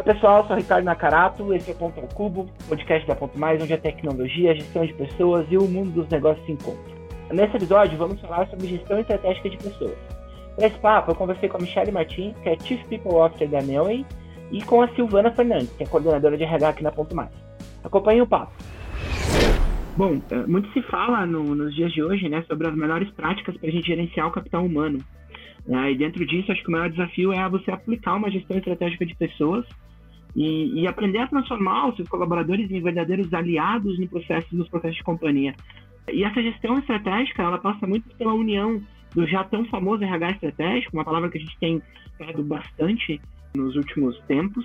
Oi, 0.00 0.04
pessoal, 0.14 0.46
sou 0.46 0.56
o 0.56 0.58
Ricardo 0.58 0.86
Nakarato, 0.86 1.52
esse 1.52 1.72
é 1.72 1.74
Ponto 1.74 2.00
ao 2.00 2.08
Cubo, 2.08 2.46
podcast 2.66 3.06
da 3.06 3.14
Ponto 3.14 3.38
Mais, 3.38 3.62
onde 3.62 3.74
a 3.74 3.76
tecnologia, 3.76 4.52
a 4.52 4.54
gestão 4.54 4.86
de 4.86 4.94
pessoas 4.94 5.46
e 5.50 5.58
o 5.58 5.68
mundo 5.68 5.90
dos 5.90 6.08
negócios 6.08 6.42
se 6.46 6.52
encontram. 6.52 6.96
Nesse 7.30 7.56
episódio, 7.56 7.98
vamos 7.98 8.18
falar 8.18 8.48
sobre 8.48 8.66
gestão 8.66 8.98
estratégica 8.98 9.50
de 9.50 9.58
pessoas. 9.58 9.98
Para 10.56 10.68
esse 10.68 10.78
papo, 10.78 11.10
eu 11.10 11.14
conversei 11.14 11.50
com 11.50 11.58
a 11.58 11.60
Michelle 11.60 11.92
Martins, 11.92 12.34
que 12.38 12.48
é 12.48 12.58
Chief 12.60 12.82
People 12.86 13.12
Officer 13.12 13.46
da 13.50 13.60
Nelway, 13.60 14.06
e 14.50 14.62
com 14.62 14.80
a 14.80 14.88
Silvana 14.94 15.32
Fernandes, 15.32 15.70
que 15.76 15.82
é 15.82 15.86
coordenadora 15.86 16.38
de 16.38 16.44
RH 16.44 16.68
aqui 16.70 16.82
na 16.82 16.92
Ponto 16.92 17.14
Mais. 17.14 17.30
Acompanhe 17.84 18.22
o 18.22 18.26
papo. 18.26 18.52
Bom, 19.98 20.18
é, 20.30 20.46
muito 20.46 20.72
se 20.72 20.80
fala 20.80 21.26
no, 21.26 21.54
nos 21.54 21.74
dias 21.74 21.92
de 21.92 22.02
hoje 22.02 22.26
né, 22.26 22.42
sobre 22.48 22.66
as 22.66 22.74
melhores 22.74 23.10
práticas 23.10 23.54
para 23.58 23.68
a 23.68 23.72
gente 23.72 23.86
gerenciar 23.86 24.28
o 24.28 24.32
capital 24.32 24.64
humano. 24.64 24.98
Né? 25.66 25.92
E 25.92 25.98
dentro 25.98 26.24
disso, 26.24 26.50
acho 26.50 26.62
que 26.62 26.68
o 26.68 26.72
maior 26.72 26.88
desafio 26.88 27.34
é 27.34 27.46
você 27.50 27.70
aplicar 27.70 28.14
uma 28.14 28.30
gestão 28.30 28.56
estratégica 28.56 29.04
de 29.04 29.14
pessoas 29.14 29.66
e, 30.34 30.80
e, 30.80 30.86
aprender 30.86 31.18
a 31.18 31.26
transformar 31.26 31.88
os 31.88 31.96
seus 31.96 32.08
colaboradores 32.08 32.70
em 32.70 32.80
verdadeiros 32.80 33.32
aliados 33.32 33.98
no 33.98 34.08
processo, 34.08 34.46
nos 34.54 34.68
processos 34.68 34.96
de 34.96 35.02
companhia. 35.02 35.54
E 36.12 36.24
essa 36.24 36.42
gestão 36.42 36.78
estratégica, 36.78 37.42
ela 37.42 37.58
passa 37.58 37.86
muito 37.86 38.08
pela 38.16 38.32
união 38.32 38.80
do 39.14 39.26
já 39.26 39.42
tão 39.44 39.64
famoso 39.66 40.04
RH 40.04 40.30
estratégico, 40.30 40.96
uma 40.96 41.04
palavra 41.04 41.28
que 41.28 41.38
a 41.38 41.40
gente 41.40 41.58
tem 41.58 41.82
falado 42.16 42.42
bastante 42.42 43.20
nos 43.54 43.74
últimos 43.74 44.18
tempos, 44.28 44.64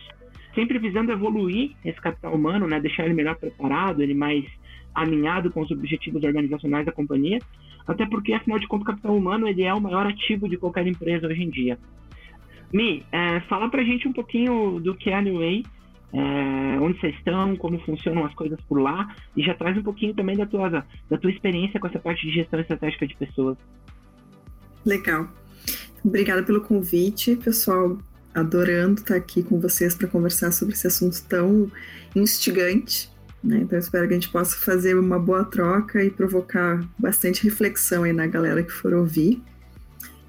sempre 0.53 0.77
visando 0.77 1.11
evoluir 1.11 1.71
esse 1.83 1.99
capital 1.99 2.33
humano, 2.33 2.67
né, 2.67 2.79
deixar 2.79 3.05
ele 3.05 3.13
melhor 3.13 3.35
preparado, 3.35 4.01
ele 4.01 4.13
mais 4.13 4.45
alinhado 4.93 5.51
com 5.51 5.61
os 5.61 5.71
objetivos 5.71 6.23
organizacionais 6.23 6.85
da 6.85 6.91
companhia, 6.91 7.39
até 7.87 8.05
porque, 8.05 8.33
afinal 8.33 8.57
de 8.57 8.67
contas, 8.67 8.83
o 8.83 8.91
capital 8.91 9.15
humano 9.15 9.47
ele 9.47 9.63
é 9.63 9.73
o 9.73 9.81
maior 9.81 10.07
ativo 10.07 10.47
de 10.47 10.57
qualquer 10.57 10.87
empresa 10.87 11.27
hoje 11.27 11.43
em 11.43 11.49
dia. 11.49 11.77
Mi, 12.75 13.05
é, 13.09 13.39
fala 13.47 13.69
pra 13.69 13.85
gente 13.85 14.05
um 14.05 14.11
pouquinho 14.11 14.81
do 14.81 14.93
que 14.93 15.09
é 15.09 15.15
a 15.15 15.21
New 15.21 15.37
Way, 15.39 15.63
é, 16.11 16.77
onde 16.81 16.99
vocês 16.99 17.15
estão, 17.15 17.55
como 17.55 17.79
funcionam 17.79 18.25
as 18.25 18.33
coisas 18.33 18.59
por 18.67 18.81
lá, 18.81 19.15
e 19.33 19.41
já 19.41 19.53
traz 19.53 19.77
um 19.77 19.81
pouquinho 19.81 20.13
também 20.13 20.35
da 20.35 20.45
tua, 20.45 20.69
da 21.09 21.17
tua 21.17 21.31
experiência 21.31 21.79
com 21.79 21.87
essa 21.87 21.99
parte 21.99 22.27
de 22.27 22.33
gestão 22.33 22.59
estratégica 22.59 23.07
de 23.07 23.15
pessoas. 23.15 23.57
Legal. 24.85 25.29
Obrigada 26.03 26.43
pelo 26.43 26.59
convite, 26.59 27.37
pessoal 27.37 27.97
adorando 28.33 28.99
estar 28.99 29.15
aqui 29.15 29.41
com 29.41 29.57
vocês 29.57 29.95
para 29.95 30.09
conversar 30.09 30.51
sobre 30.51 30.73
esse 30.73 30.85
assunto 30.85 31.23
tão 31.29 31.71
instigante. 32.13 33.09
Né? 33.41 33.59
Então, 33.59 33.79
espero 33.79 34.05
que 34.05 34.15
a 34.15 34.17
gente 34.17 34.29
possa 34.29 34.57
fazer 34.57 34.99
uma 34.99 35.17
boa 35.17 35.45
troca 35.45 36.03
e 36.03 36.09
provocar 36.09 36.85
bastante 36.99 37.41
reflexão 37.45 38.03
aí 38.03 38.11
na 38.11 38.27
galera 38.27 38.61
que 38.61 38.71
for 38.71 38.93
ouvir. 38.93 39.41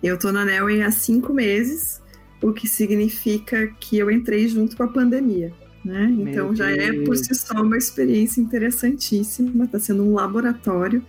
Eu 0.00 0.14
estou 0.14 0.30
na 0.30 0.44
Nelway 0.44 0.82
há 0.82 0.92
cinco 0.92 1.34
meses, 1.34 2.00
o 2.42 2.52
que 2.52 2.68
significa 2.68 3.66
que 3.80 3.98
eu 3.98 4.10
entrei 4.10 4.48
junto 4.48 4.76
com 4.76 4.82
a 4.82 4.88
pandemia. 4.88 5.52
Né? 5.84 6.12
Então, 6.18 6.54
já 6.54 6.68
é 6.70 6.92
por 7.04 7.16
si 7.16 7.32
só 7.34 7.62
uma 7.62 7.78
experiência 7.78 8.40
interessantíssima, 8.40 9.64
está 9.64 9.78
sendo 9.78 10.02
um 10.02 10.14
laboratório 10.14 11.04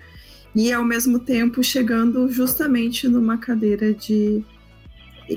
e, 0.54 0.72
ao 0.72 0.84
mesmo 0.84 1.18
tempo, 1.20 1.64
chegando 1.64 2.30
justamente 2.30 3.08
numa 3.08 3.38
cadeira 3.38 3.94
de 3.94 4.44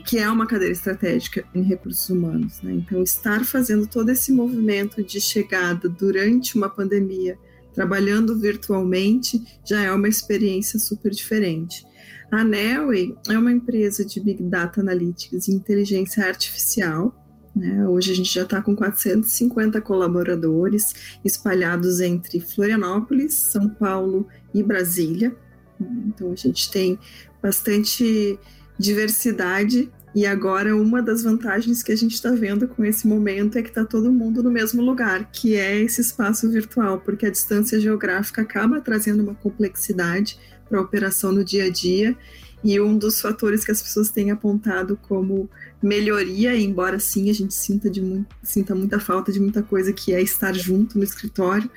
que 0.04 0.18
é 0.18 0.30
uma 0.30 0.46
cadeira 0.46 0.72
estratégica 0.72 1.44
em 1.54 1.62
recursos 1.62 2.08
humanos. 2.10 2.60
Né? 2.62 2.74
Então, 2.74 3.02
estar 3.02 3.44
fazendo 3.44 3.86
todo 3.86 4.10
esse 4.10 4.30
movimento 4.30 5.02
de 5.02 5.20
chegada 5.20 5.88
durante 5.88 6.56
uma 6.56 6.68
pandemia, 6.68 7.38
trabalhando 7.74 8.38
virtualmente, 8.38 9.42
já 9.64 9.82
é 9.82 9.90
uma 9.90 10.08
experiência 10.08 10.78
super 10.78 11.10
diferente. 11.10 11.84
A 12.30 12.44
Nelway 12.44 13.16
é 13.28 13.36
uma 13.36 13.50
empresa 13.50 14.04
de 14.04 14.20
Big 14.20 14.40
Data 14.44 14.80
Analytics 14.80 15.48
e 15.48 15.52
inteligência 15.52 16.24
artificial. 16.24 17.12
Né? 17.56 17.88
Hoje 17.88 18.12
a 18.12 18.14
gente 18.14 18.32
já 18.32 18.42
está 18.42 18.62
com 18.62 18.76
450 18.76 19.80
colaboradores 19.80 21.18
espalhados 21.24 22.00
entre 22.00 22.38
Florianópolis, 22.38 23.34
São 23.34 23.68
Paulo 23.68 24.28
e 24.54 24.62
Brasília. 24.62 25.34
Então 25.80 26.30
a 26.30 26.36
gente 26.36 26.70
tem 26.70 26.96
bastante 27.42 28.38
diversidade. 28.78 29.90
E 30.14 30.26
agora, 30.26 30.76
uma 30.76 31.00
das 31.00 31.22
vantagens 31.22 31.84
que 31.84 31.92
a 31.92 31.96
gente 31.96 32.14
está 32.14 32.32
vendo 32.32 32.66
com 32.66 32.84
esse 32.84 33.06
momento 33.06 33.58
é 33.58 33.62
que 33.62 33.68
está 33.68 33.84
todo 33.84 34.12
mundo 34.12 34.42
no 34.42 34.50
mesmo 34.50 34.82
lugar, 34.82 35.30
que 35.30 35.54
é 35.54 35.80
esse 35.80 36.00
espaço 36.00 36.50
virtual, 36.50 37.00
porque 37.00 37.26
a 37.26 37.30
distância 37.30 37.78
geográfica 37.78 38.42
acaba 38.42 38.80
trazendo 38.80 39.22
uma 39.22 39.36
complexidade 39.36 40.36
para 40.70 40.78
a 40.78 40.82
operação 40.82 41.32
no 41.32 41.44
dia 41.44 41.64
a 41.64 41.70
dia. 41.70 42.16
E 42.62 42.78
um 42.80 42.96
dos 42.96 43.20
fatores 43.20 43.64
que 43.64 43.72
as 43.72 43.82
pessoas 43.82 44.10
têm 44.10 44.30
apontado 44.30 44.96
como 45.08 45.48
melhoria, 45.82 46.54
embora 46.54 46.98
sim 46.98 47.30
a 47.30 47.32
gente 47.32 47.54
sinta, 47.54 47.88
de 47.88 48.02
muito, 48.02 48.34
sinta 48.42 48.74
muita 48.74 49.00
falta 49.00 49.32
de 49.32 49.40
muita 49.40 49.62
coisa, 49.62 49.92
que 49.92 50.12
é 50.12 50.20
estar 50.20 50.54
junto 50.54 50.98
no 50.98 51.04
escritório, 51.04 51.70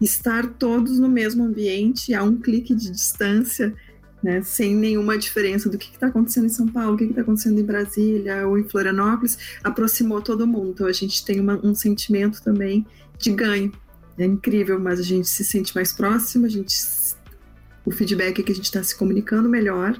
estar 0.00 0.46
todos 0.46 0.98
no 1.00 1.08
mesmo 1.08 1.44
ambiente, 1.44 2.14
a 2.14 2.22
um 2.22 2.36
clique 2.36 2.72
de 2.72 2.90
distância, 2.90 3.74
né, 4.22 4.42
sem 4.42 4.74
nenhuma 4.74 5.18
diferença 5.18 5.68
do 5.68 5.78
que 5.78 5.90
está 5.92 6.06
acontecendo 6.06 6.46
em 6.46 6.50
São 6.50 6.66
Paulo, 6.66 6.94
o 6.94 6.96
que 6.96 7.04
está 7.04 7.22
acontecendo 7.22 7.60
em 7.60 7.64
Brasília 7.64 8.46
ou 8.46 8.58
em 8.58 8.64
Florianópolis, 8.68 9.38
aproximou 9.62 10.20
todo 10.20 10.46
mundo. 10.46 10.70
Então 10.70 10.86
a 10.86 10.92
gente 10.92 11.24
tem 11.24 11.40
uma, 11.40 11.58
um 11.64 11.74
sentimento 11.74 12.42
também 12.42 12.86
de 13.18 13.30
ganho. 13.30 13.72
É 14.16 14.24
incrível, 14.24 14.80
mas 14.80 14.98
a 14.98 15.02
gente 15.04 15.28
se 15.28 15.44
sente 15.44 15.74
mais 15.74 15.92
próximo, 15.92 16.46
a 16.46 16.48
gente 16.48 16.72
o 17.88 17.90
feedback 17.90 18.38
é 18.38 18.42
que 18.42 18.52
a 18.52 18.54
gente 18.54 18.66
está 18.66 18.82
se 18.82 18.94
comunicando 18.94 19.48
melhor, 19.48 19.98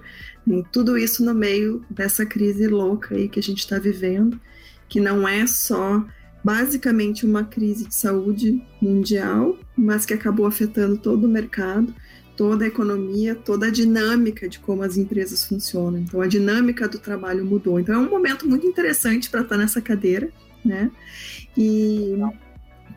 tudo 0.71 0.99
isso 0.99 1.25
no 1.25 1.35
meio 1.35 1.83
dessa 1.89 2.27
crise 2.27 2.67
louca 2.69 3.15
aí 3.15 3.31
que 3.31 3.41
a 3.41 3.43
gente 3.43 3.61
está 3.61 3.79
vivendo, 3.79 4.39
que 4.91 5.01
não 5.01 5.27
é 5.27 5.47
só 5.47 6.05
basicamente 6.45 7.25
uma 7.25 7.45
crise 7.45 7.87
de 7.87 7.95
saúde 7.95 8.63
mundial, 8.81 9.57
mas 9.75 10.05
que 10.05 10.13
acabou 10.13 10.45
afetando 10.45 10.99
todo 10.99 11.25
o 11.25 11.31
mercado 11.31 11.95
toda 12.37 12.65
a 12.65 12.69
economia, 12.69 13.35
toda 13.35 13.67
a 13.67 13.71
dinâmica 13.71 14.49
de 14.49 14.61
como 14.61 14.85
as 14.85 14.97
empresas 14.97 15.45
funcionam. 15.45 15.99
Então, 15.99 16.21
a 16.21 16.27
dinâmica 16.29 16.87
do 16.87 16.97
trabalho 16.97 17.45
mudou. 17.45 17.81
Então, 17.81 17.97
é 17.97 17.99
um 17.99 18.09
momento 18.09 18.49
muito 18.49 18.65
interessante 18.65 19.29
para 19.29 19.41
estar 19.41 19.57
nessa 19.57 19.81
cadeira, 19.81 20.31
né? 20.65 20.89
E 21.57 22.17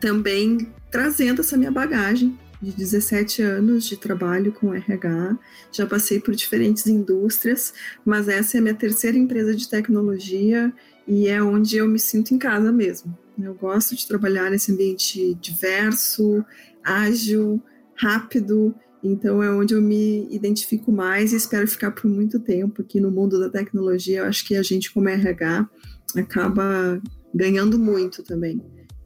também 0.00 0.68
trazendo 0.92 1.40
essa 1.40 1.56
minha 1.56 1.72
bagagem 1.72 2.38
de 2.62 2.72
17 2.72 3.42
anos 3.42 3.84
de 3.84 3.96
trabalho 3.96 4.52
com 4.52 4.72
RH, 4.72 5.36
já 5.72 5.86
passei 5.86 6.20
por 6.20 6.34
diferentes 6.34 6.86
indústrias, 6.86 7.74
mas 8.04 8.28
essa 8.28 8.56
é 8.56 8.60
a 8.60 8.62
minha 8.62 8.74
terceira 8.74 9.18
empresa 9.18 9.54
de 9.54 9.68
tecnologia 9.68 10.72
e 11.06 11.28
é 11.28 11.42
onde 11.42 11.76
eu 11.76 11.88
me 11.88 11.98
sinto 11.98 12.32
em 12.32 12.38
casa 12.38 12.70
mesmo. 12.70 13.18
Eu 13.42 13.54
gosto 13.54 13.96
de 13.96 14.06
trabalhar 14.06 14.50
nesse 14.50 14.70
ambiente 14.70 15.34
diverso, 15.34 16.44
ágil, 16.84 17.60
rápido 17.94 18.74
então 19.02 19.42
é 19.42 19.50
onde 19.50 19.74
eu 19.74 19.82
me 19.82 20.28
identifico 20.30 20.92
mais 20.92 21.32
e 21.32 21.36
espero 21.36 21.66
ficar 21.66 21.90
por 21.90 22.08
muito 22.08 22.38
tempo 22.38 22.82
aqui 22.82 23.00
no 23.00 23.10
mundo 23.10 23.40
da 23.40 23.50
tecnologia. 23.50 24.20
Eu 24.20 24.26
acho 24.26 24.46
que 24.46 24.54
a 24.54 24.62
gente, 24.62 24.92
como 24.92 25.08
RH, 25.08 25.68
acaba 26.16 27.02
ganhando 27.34 27.78
muito 27.78 28.22
também, 28.22 28.62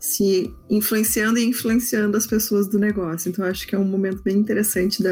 se 0.06 0.54
influenciando 0.70 1.36
e 1.36 1.44
influenciando 1.44 2.16
as 2.16 2.26
pessoas 2.26 2.68
do 2.68 2.78
negócio. 2.78 3.28
Então 3.28 3.44
acho 3.44 3.66
que 3.66 3.74
é 3.74 3.78
um 3.78 3.84
momento 3.84 4.22
bem 4.22 4.36
interessante 4.36 5.02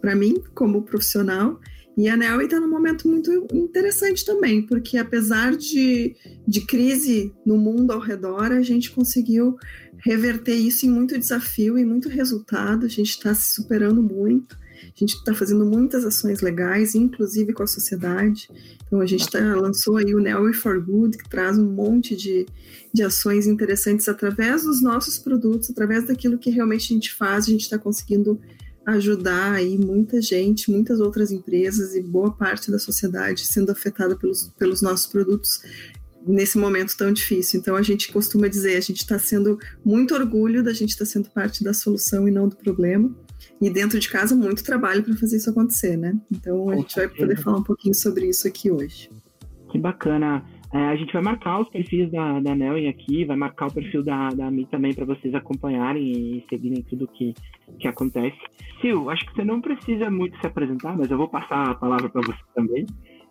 para 0.00 0.14
mim 0.14 0.40
como 0.54 0.82
profissional. 0.82 1.60
E 1.98 2.08
a 2.08 2.16
Nelly 2.16 2.44
está 2.44 2.60
num 2.60 2.70
momento 2.70 3.08
muito 3.08 3.48
interessante 3.52 4.24
também, 4.24 4.62
porque 4.62 4.98
apesar 4.98 5.56
de, 5.56 6.14
de 6.46 6.60
crise 6.60 7.34
no 7.44 7.56
mundo 7.56 7.90
ao 7.90 7.98
redor, 7.98 8.52
a 8.52 8.62
gente 8.62 8.92
conseguiu 8.92 9.56
reverter 9.98 10.54
isso 10.54 10.86
em 10.86 10.90
muito 10.90 11.18
desafio 11.18 11.76
e 11.76 11.84
muito 11.84 12.08
resultado. 12.08 12.86
A 12.86 12.88
gente 12.88 13.10
está 13.10 13.34
se 13.34 13.52
superando 13.52 14.00
muito. 14.00 14.56
A 14.96 14.98
gente 14.98 15.16
está 15.16 15.34
fazendo 15.34 15.66
muitas 15.66 16.06
ações 16.06 16.40
legais, 16.40 16.94
inclusive 16.94 17.52
com 17.52 17.62
a 17.62 17.66
sociedade. 17.66 18.48
Então 18.86 19.00
a 19.02 19.06
gente 19.06 19.30
tá, 19.30 19.38
lançou 19.54 19.98
aí 19.98 20.14
o 20.14 20.18
Neo 20.18 20.50
for 20.54 20.82
Good, 20.82 21.18
que 21.18 21.28
traz 21.28 21.58
um 21.58 21.70
monte 21.70 22.16
de, 22.16 22.46
de 22.94 23.02
ações 23.02 23.46
interessantes 23.46 24.08
através 24.08 24.64
dos 24.64 24.82
nossos 24.82 25.18
produtos, 25.18 25.68
através 25.68 26.06
daquilo 26.06 26.38
que 26.38 26.48
realmente 26.48 26.92
a 26.92 26.94
gente 26.94 27.12
faz, 27.12 27.44
a 27.44 27.50
gente 27.50 27.62
está 27.62 27.78
conseguindo 27.78 28.40
ajudar 28.86 29.52
aí 29.52 29.76
muita 29.76 30.22
gente, 30.22 30.70
muitas 30.70 30.98
outras 30.98 31.30
empresas 31.30 31.94
e 31.94 32.00
boa 32.00 32.32
parte 32.32 32.70
da 32.70 32.78
sociedade 32.78 33.44
sendo 33.44 33.72
afetada 33.72 34.16
pelos, 34.16 34.50
pelos 34.56 34.80
nossos 34.80 35.06
produtos 35.08 35.60
nesse 36.26 36.56
momento 36.56 36.96
tão 36.96 37.12
difícil. 37.12 37.60
Então 37.60 37.76
a 37.76 37.82
gente 37.82 38.10
costuma 38.10 38.48
dizer, 38.48 38.76
a 38.76 38.80
gente 38.80 39.00
está 39.00 39.18
sendo 39.18 39.58
muito 39.84 40.14
orgulho 40.14 40.62
da 40.62 40.72
gente 40.72 40.90
estar 40.90 41.04
tá 41.04 41.10
sendo 41.10 41.28
parte 41.28 41.62
da 41.62 41.74
solução 41.74 42.26
e 42.26 42.30
não 42.30 42.48
do 42.48 42.56
problema. 42.56 43.14
E 43.60 43.70
dentro 43.70 43.98
de 43.98 44.08
casa 44.08 44.34
muito 44.36 44.64
trabalho 44.64 45.02
para 45.02 45.16
fazer 45.16 45.36
isso 45.36 45.50
acontecer, 45.50 45.96
né? 45.96 46.16
Então 46.30 46.70
a 46.70 46.76
gente 46.76 46.94
vai 46.94 47.08
poder 47.08 47.36
falar 47.36 47.58
um 47.58 47.62
pouquinho 47.62 47.94
sobre 47.94 48.28
isso 48.28 48.46
aqui 48.46 48.70
hoje. 48.70 49.10
Que 49.70 49.78
bacana. 49.78 50.44
É, 50.72 50.78
a 50.78 50.96
gente 50.96 51.12
vai 51.12 51.22
marcar 51.22 51.60
os 51.60 51.68
perfis 51.68 52.10
da, 52.10 52.40
da 52.40 52.54
Nelly 52.54 52.88
aqui, 52.88 53.24
vai 53.24 53.36
marcar 53.36 53.68
o 53.68 53.72
perfil 53.72 54.02
da, 54.02 54.30
da 54.30 54.50
Mi 54.50 54.66
também 54.66 54.92
para 54.92 55.04
vocês 55.04 55.34
acompanharem 55.34 56.02
e 56.02 56.44
seguirem 56.50 56.82
tudo 56.82 57.06
que, 57.08 57.34
que 57.78 57.86
acontece. 57.86 58.36
Sil, 58.82 59.08
acho 59.08 59.24
que 59.26 59.34
você 59.34 59.44
não 59.44 59.60
precisa 59.60 60.10
muito 60.10 60.38
se 60.40 60.46
apresentar, 60.46 60.96
mas 60.96 61.10
eu 61.10 61.16
vou 61.16 61.28
passar 61.28 61.70
a 61.70 61.74
palavra 61.74 62.08
para 62.08 62.20
você 62.20 62.40
também. 62.54 62.84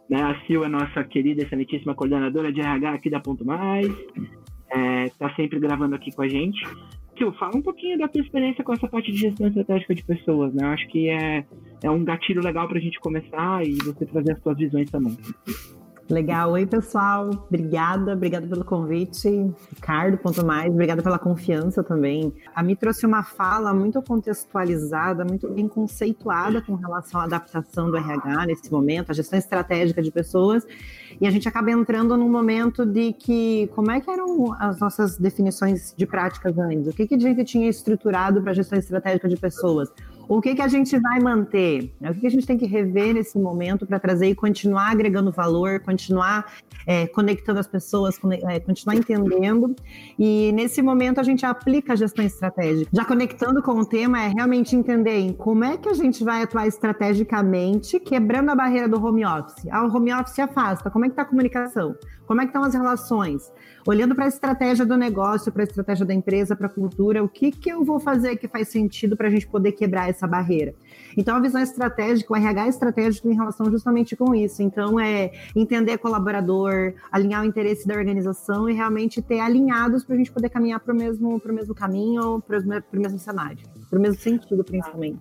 Né? 0.10 0.22
A 0.22 0.40
Sil 0.48 0.63
é 0.63 0.69
nossa 0.69 1.04
querida, 1.04 1.44
excelentíssima 1.44 1.94
coordenadora 1.94 2.52
de 2.52 2.62
RH 2.62 2.94
aqui 2.94 3.10
da 3.10 3.19
Ponto 3.19 3.46
Mais. 3.46 3.88
está 3.88 5.28
é, 5.28 5.36
sempre 5.36 5.60
gravando 5.60 5.96
aqui 5.96 6.12
com 6.16 6.22
a 6.22 6.28
gente. 6.28 6.66
Tio, 7.15 7.31
fala 7.33 7.56
um 7.56 7.62
pouquinho 7.62 7.97
da 7.97 8.07
tua 8.07 8.21
experiência 8.21 8.63
com 8.63 8.73
essa 8.73 8.88
parte 8.88 9.12
de 9.12 9.17
gestão 9.17 9.47
estratégica 9.47 9.95
de 9.95 10.03
pessoas, 10.03 10.53
né? 10.53 10.65
Eu 10.65 10.69
acho 10.69 10.88
que 10.89 11.09
é, 11.09 11.45
é 11.81 11.89
um 11.89 12.03
gatilho 12.03 12.44
legal 12.44 12.67
para 12.67 12.77
a 12.77 12.81
gente 12.81 13.00
começar 13.00 13.65
e 13.65 13.73
você 13.75 14.06
trazer 14.06 14.33
as 14.33 14.41
suas 14.41 14.57
visões 14.57 14.89
também. 14.91 15.17
Legal. 16.07 16.52
Oi, 16.52 16.68
pessoal. 16.68 17.31
Obrigada, 17.48 18.13
obrigada 18.13 18.46
pelo 18.46 18.63
convite. 18.63 19.28
Ricardo, 19.74 20.18
ponto 20.19 20.46
mais, 20.46 20.72
obrigada 20.72 21.02
pela 21.02 21.18
confiança 21.18 21.84
também. 21.84 22.31
A 22.54 22.62
Mi 22.62 22.75
trouxe 22.75 23.07
uma 23.07 23.24
fala 23.24 23.74
muito 23.74 24.00
contextualizada, 24.04 25.25
muito 25.25 25.50
bem 25.50 25.68
conceituada 25.68 26.62
com 26.62 26.75
relação 26.75 27.22
à 27.22 27.24
adaptação 27.24 27.90
do 27.90 27.98
RH 27.98 28.46
nesse 28.46 28.72
momento, 28.72 29.10
a 29.10 29.13
gestão 29.13 29.40
estratégica 29.40 30.00
de 30.00 30.12
pessoas. 30.12 30.63
E 31.19 31.25
a 31.25 31.31
gente 31.31 31.48
acaba 31.48 31.72
entrando 31.72 32.16
num 32.16 32.30
momento 32.30 32.86
de 32.86 33.12
que 33.13 33.68
como 33.74 33.90
é 33.90 34.00
que 34.00 34.10
eram 34.10 34.54
as 34.60 34.80
nossas 34.80 35.18
definições 35.18 35.92
de 35.98 36.06
práticas 36.06 36.56
antes? 36.60 36.88
O 36.88 36.94
que, 36.94 37.07
que 37.07 37.16
a 37.16 37.19
gente 37.19 37.44
tinha 37.46 37.68
estruturado 37.68 38.44
para 38.44 38.52
a 38.52 38.54
gestão 38.54 38.78
estratégica 38.78 39.28
de 39.28 39.38
pessoas? 39.38 39.90
O 40.27 40.42
que, 40.42 40.56
que 40.56 40.62
a 40.62 40.68
gente 40.68 40.98
vai 41.00 41.19
manter? 41.19 41.94
O 42.01 42.13
que, 42.13 42.22
que 42.22 42.27
a 42.27 42.31
gente 42.31 42.48
tem 42.48 42.57
que 42.57 42.66
rever 42.66 43.13
nesse 43.13 43.38
momento 43.38 43.86
para 43.86 44.00
trazer 44.00 44.30
e 44.30 44.36
continuar 44.36 44.92
agregando 44.92 45.31
valor, 45.31 45.80
continuar 45.80 46.45
é, 46.86 47.07
conectando 47.07 47.60
as 47.60 47.68
pessoas, 47.68 48.19
é, 48.50 48.60
continuar 48.60 48.95
entendendo. 48.95 49.75
E 50.18 50.51
nesse 50.54 50.81
momento 50.81 51.19
a 51.19 51.24
gente 51.24 51.45
aplica 51.45 51.94
a 51.94 51.95
gestão 51.95 52.24
estratégica. 52.24 52.89
Já 52.94 53.06
conectando 53.06 53.62
com 53.62 53.80
o 53.80 53.86
tema, 53.86 54.22
é 54.22 54.27
realmente 54.27 54.75
entender 54.75 55.18
em 55.18 55.33
como 55.33 55.63
é 55.63 55.77
que 55.77 55.89
a 55.89 55.94
gente 55.94 56.24
vai 56.24 56.44
atuar 56.44 56.68
estrategicamente, 56.68 58.00
quebrando 58.00 58.50
a 58.51 58.56
barreira 58.56 58.88
do 58.88 59.04
home 59.04 59.25
office. 59.25 59.68
Ah, 59.69 59.86
o 59.86 59.95
home 59.95 60.13
office 60.13 60.39
afasta. 60.39 60.89
Como 60.89 61.06
é 61.06 61.07
que 61.07 61.13
está 61.13 61.24
a 61.24 61.25
comunicação? 61.25 61.95
Como 62.25 62.42
é 62.42 62.45
que 62.45 62.50
estão 62.50 62.63
as 62.63 62.74
relações? 62.74 63.51
Olhando 63.88 64.16
para 64.16 64.25
a 64.25 64.27
estratégia 64.27 64.86
do 64.86 64.98
negócio, 64.98 65.51
para 65.51 65.62
a 65.62 65.66
estratégia 65.66 66.06
da 66.06 66.13
empresa, 66.13 66.56
para 66.56 66.68
a 66.68 66.69
cultura, 66.69 67.24
o 67.24 67.30
que, 67.30 67.51
que 67.51 67.69
eu 67.69 67.83
vou 67.83 68.00
fazer 68.00 68.36
que 68.38 68.48
faz 68.48 68.69
sentido 68.69 69.16
para 69.16 69.27
a 69.27 69.30
gente 69.30 69.48
poder 69.48 69.74
quebrar 69.74 70.10
essa 70.10 70.25
barreira? 70.25 70.74
Então, 71.16 71.36
a 71.36 71.39
visão 71.39 71.62
estratégica, 71.62 72.33
o 72.33 72.36
RH 72.36 72.66
é 72.66 72.69
estratégico 72.69 73.30
em 73.30 73.36
relação 73.36 73.69
justamente 73.69 74.16
com 74.16 74.33
isso. 74.33 74.63
Então, 74.63 75.00
é 75.00 75.31
entender 75.56 75.98
colaborador, 76.00 76.94
alinhar 77.12 77.44
o 77.44 77.45
interesse 77.45 77.88
da 77.88 77.95
organização 77.95 78.68
e 78.69 78.74
realmente 78.74 79.21
ter 79.21 79.39
alinhados 79.39 80.04
para 80.04 80.16
a 80.16 80.18
gente 80.18 80.31
poder 80.31 80.50
caminhar 80.50 80.80
para 80.80 80.94
o 80.94 80.98
mesmo, 80.98 81.42
mesmo 81.48 81.75
caminho, 81.75 82.42
para 82.42 82.60
o 82.60 83.00
mesmo 83.00 83.19
cenário, 83.19 83.60
para 83.89 84.00
o 84.00 84.01
mesmo 84.01 84.19
sentido, 84.19 84.63
principalmente. 84.63 85.19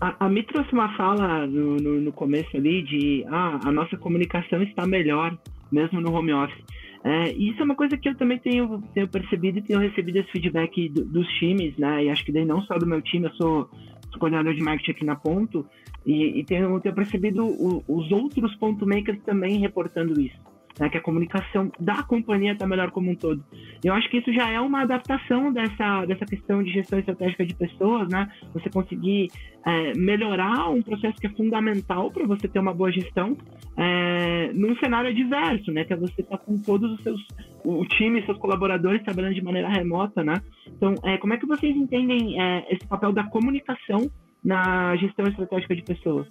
A, 0.00 0.26
a 0.26 0.30
trouxe 0.44 0.72
uma 0.72 0.96
fala 0.96 1.46
no, 1.46 1.76
no, 1.76 2.00
no, 2.00 2.12
começo 2.12 2.56
ali 2.56 2.82
de 2.82 3.24
ah, 3.28 3.60
a 3.64 3.70
nossa 3.70 3.98
comunicação 3.98 4.62
está 4.62 4.86
melhor, 4.86 5.36
mesmo 5.70 6.00
no 6.00 6.12
home 6.12 6.32
office. 6.32 6.64
É, 7.02 7.32
isso 7.32 7.60
é 7.60 7.64
uma 7.64 7.74
coisa 7.74 7.96
que 7.96 8.08
eu 8.08 8.14
também 8.14 8.38
tenho, 8.38 8.82
tenho 8.92 9.08
percebido 9.08 9.58
e 9.58 9.62
tenho 9.62 9.80
recebido 9.80 10.18
esse 10.18 10.30
feedback 10.30 10.88
do, 10.90 11.04
dos 11.04 11.26
times, 11.38 11.76
né? 11.78 12.04
E 12.04 12.10
acho 12.10 12.24
que 12.24 12.32
daí 12.32 12.44
não 12.44 12.62
só 12.62 12.76
do 12.76 12.86
meu 12.86 13.00
time, 13.00 13.26
eu 13.26 13.32
sou, 13.32 13.70
sou 14.10 14.18
coordenador 14.18 14.54
de 14.54 14.62
marketing 14.62 14.90
aqui 14.90 15.04
na 15.04 15.16
Ponto, 15.16 15.66
e, 16.04 16.40
e 16.40 16.44
tenho, 16.44 16.78
tenho 16.80 16.94
percebido 16.94 17.44
o, 17.44 17.82
os 17.88 18.10
outros 18.12 18.54
ponto 18.56 18.86
makers 18.86 19.20
também 19.22 19.58
reportando 19.58 20.20
isso 20.20 20.49
né, 20.78 20.88
que 20.88 20.96
a 20.96 21.00
comunicação 21.00 21.70
da 21.78 22.02
companhia 22.02 22.52
está 22.52 22.66
melhor 22.66 22.90
como 22.90 23.10
um 23.10 23.14
todo. 23.14 23.42
Eu 23.82 23.94
acho 23.94 24.08
que 24.10 24.18
isso 24.18 24.32
já 24.32 24.48
é 24.50 24.60
uma 24.60 24.82
adaptação 24.82 25.52
dessa, 25.52 26.04
dessa 26.06 26.24
questão 26.24 26.62
de 26.62 26.72
gestão 26.72 26.98
estratégica 26.98 27.44
de 27.44 27.54
pessoas, 27.54 28.08
né? 28.08 28.30
Você 28.52 28.70
conseguir 28.70 29.28
é, 29.66 29.92
melhorar 29.96 30.70
um 30.70 30.82
processo 30.82 31.16
que 31.16 31.26
é 31.26 31.30
fundamental 31.30 32.10
para 32.10 32.26
você 32.26 32.48
ter 32.48 32.58
uma 32.58 32.74
boa 32.74 32.90
gestão 32.92 33.36
é, 33.76 34.52
num 34.52 34.76
cenário 34.76 35.10
adverso, 35.10 35.72
né? 35.72 35.84
Que 35.84 35.92
é 35.92 35.96
você 35.96 36.20
estar 36.20 36.38
tá 36.38 36.44
com 36.44 36.56
todos 36.58 36.92
os 36.92 37.02
seus, 37.02 37.20
o 37.64 37.84
time, 37.86 38.24
seus 38.24 38.38
colaboradores 38.38 39.02
trabalhando 39.02 39.34
de 39.34 39.42
maneira 39.42 39.68
remota, 39.68 40.22
né? 40.22 40.34
Então, 40.66 40.94
é, 41.04 41.18
como 41.18 41.34
é 41.34 41.36
que 41.36 41.46
vocês 41.46 41.76
entendem 41.76 42.40
é, 42.40 42.72
esse 42.72 42.86
papel 42.86 43.12
da 43.12 43.24
comunicação 43.24 44.10
na 44.42 44.96
gestão 44.96 45.26
estratégica 45.26 45.74
de 45.74 45.82
pessoas? 45.82 46.26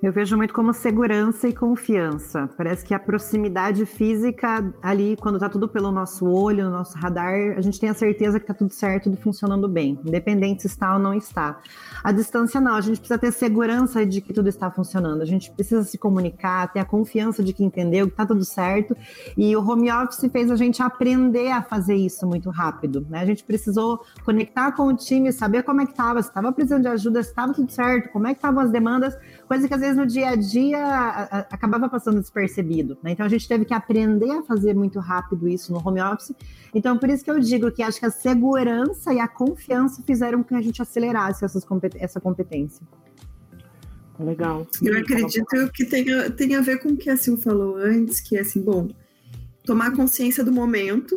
Eu 0.00 0.12
vejo 0.12 0.36
muito 0.36 0.54
como 0.54 0.72
segurança 0.72 1.48
e 1.48 1.52
confiança. 1.52 2.48
Parece 2.56 2.84
que 2.84 2.94
a 2.94 3.00
proximidade 3.00 3.84
física 3.84 4.72
ali, 4.80 5.16
quando 5.16 5.34
está 5.34 5.48
tudo 5.48 5.68
pelo 5.68 5.90
nosso 5.90 6.24
olho, 6.24 6.64
no 6.64 6.70
nosso 6.70 6.96
radar, 6.96 7.56
a 7.56 7.60
gente 7.60 7.80
tem 7.80 7.88
a 7.88 7.94
certeza 7.94 8.38
que 8.38 8.44
está 8.44 8.54
tudo 8.54 8.72
certo 8.72 9.10
e 9.10 9.16
funcionando 9.16 9.68
bem, 9.68 9.98
independente 10.06 10.62
se 10.62 10.68
está 10.68 10.94
ou 10.94 11.00
não 11.00 11.12
está. 11.14 11.58
A 12.04 12.12
distância 12.12 12.60
não, 12.60 12.76
a 12.76 12.80
gente 12.80 13.00
precisa 13.00 13.18
ter 13.18 13.32
segurança 13.32 14.06
de 14.06 14.20
que 14.20 14.32
tudo 14.32 14.48
está 14.48 14.70
funcionando. 14.70 15.20
A 15.20 15.24
gente 15.24 15.50
precisa 15.50 15.82
se 15.82 15.98
comunicar, 15.98 16.72
ter 16.72 16.78
a 16.78 16.84
confiança 16.84 17.42
de 17.42 17.52
que 17.52 17.64
entendeu 17.64 18.06
que 18.06 18.12
está 18.12 18.24
tudo 18.24 18.44
certo. 18.44 18.96
E 19.36 19.56
o 19.56 19.68
home 19.68 19.90
office 19.90 20.30
fez 20.30 20.48
a 20.48 20.54
gente 20.54 20.80
aprender 20.80 21.50
a 21.50 21.60
fazer 21.60 21.96
isso 21.96 22.24
muito 22.24 22.50
rápido. 22.50 23.04
Né? 23.10 23.18
A 23.18 23.26
gente 23.26 23.42
precisou 23.42 24.04
conectar 24.24 24.70
com 24.72 24.86
o 24.86 24.94
time, 24.94 25.32
saber 25.32 25.64
como 25.64 25.80
é 25.80 25.86
que 25.86 25.90
estava, 25.90 26.22
se 26.22 26.28
estava 26.28 26.52
precisando 26.52 26.82
de 26.82 26.88
ajuda, 26.88 27.20
se 27.20 27.30
estava 27.30 27.52
tudo 27.52 27.72
certo, 27.72 28.10
como 28.10 28.28
é 28.28 28.30
que 28.30 28.38
estavam 28.38 28.62
as 28.62 28.70
demandas, 28.70 29.18
coisa 29.48 29.66
que 29.66 29.74
às 29.74 29.80
vezes 29.80 29.96
no 29.96 30.06
dia 30.06 30.28
a 30.28 30.36
dia 30.36 30.78
a, 30.78 31.22
a, 31.22 31.38
acabava 31.50 31.88
passando 31.88 32.20
despercebido. 32.20 32.98
Né? 33.02 33.12
Então 33.12 33.26
a 33.26 33.28
gente 33.28 33.48
teve 33.48 33.64
que 33.64 33.74
aprender 33.74 34.30
a 34.30 34.42
fazer 34.42 34.74
muito 34.74 35.00
rápido 35.00 35.48
isso 35.48 35.72
no 35.72 35.82
home 35.84 36.00
office. 36.00 36.32
Então 36.74 36.98
por 36.98 37.08
isso 37.08 37.24
que 37.24 37.30
eu 37.30 37.40
digo 37.40 37.72
que 37.72 37.82
acho 37.82 37.98
que 37.98 38.06
a 38.06 38.10
segurança 38.10 39.12
e 39.12 39.18
a 39.18 39.26
confiança 39.26 40.02
fizeram 40.06 40.42
com 40.42 40.50
que 40.50 40.54
a 40.54 40.62
gente 40.62 40.80
acelerasse 40.80 41.44
essas 41.44 41.64
compet 41.64 41.96
essa 41.98 42.20
competência. 42.20 42.86
Legal. 44.20 44.66
Eu 44.82 44.98
acredito 44.98 45.70
que 45.72 45.84
tem, 45.84 46.04
tem 46.32 46.56
a 46.56 46.60
ver 46.60 46.78
com 46.80 46.90
o 46.90 46.96
que 46.96 47.08
a 47.08 47.16
Sil 47.16 47.38
falou 47.38 47.76
antes, 47.76 48.20
que 48.20 48.36
é 48.36 48.40
assim, 48.40 48.60
bom, 48.60 48.88
tomar 49.64 49.92
consciência 49.92 50.42
do 50.42 50.50
momento, 50.50 51.14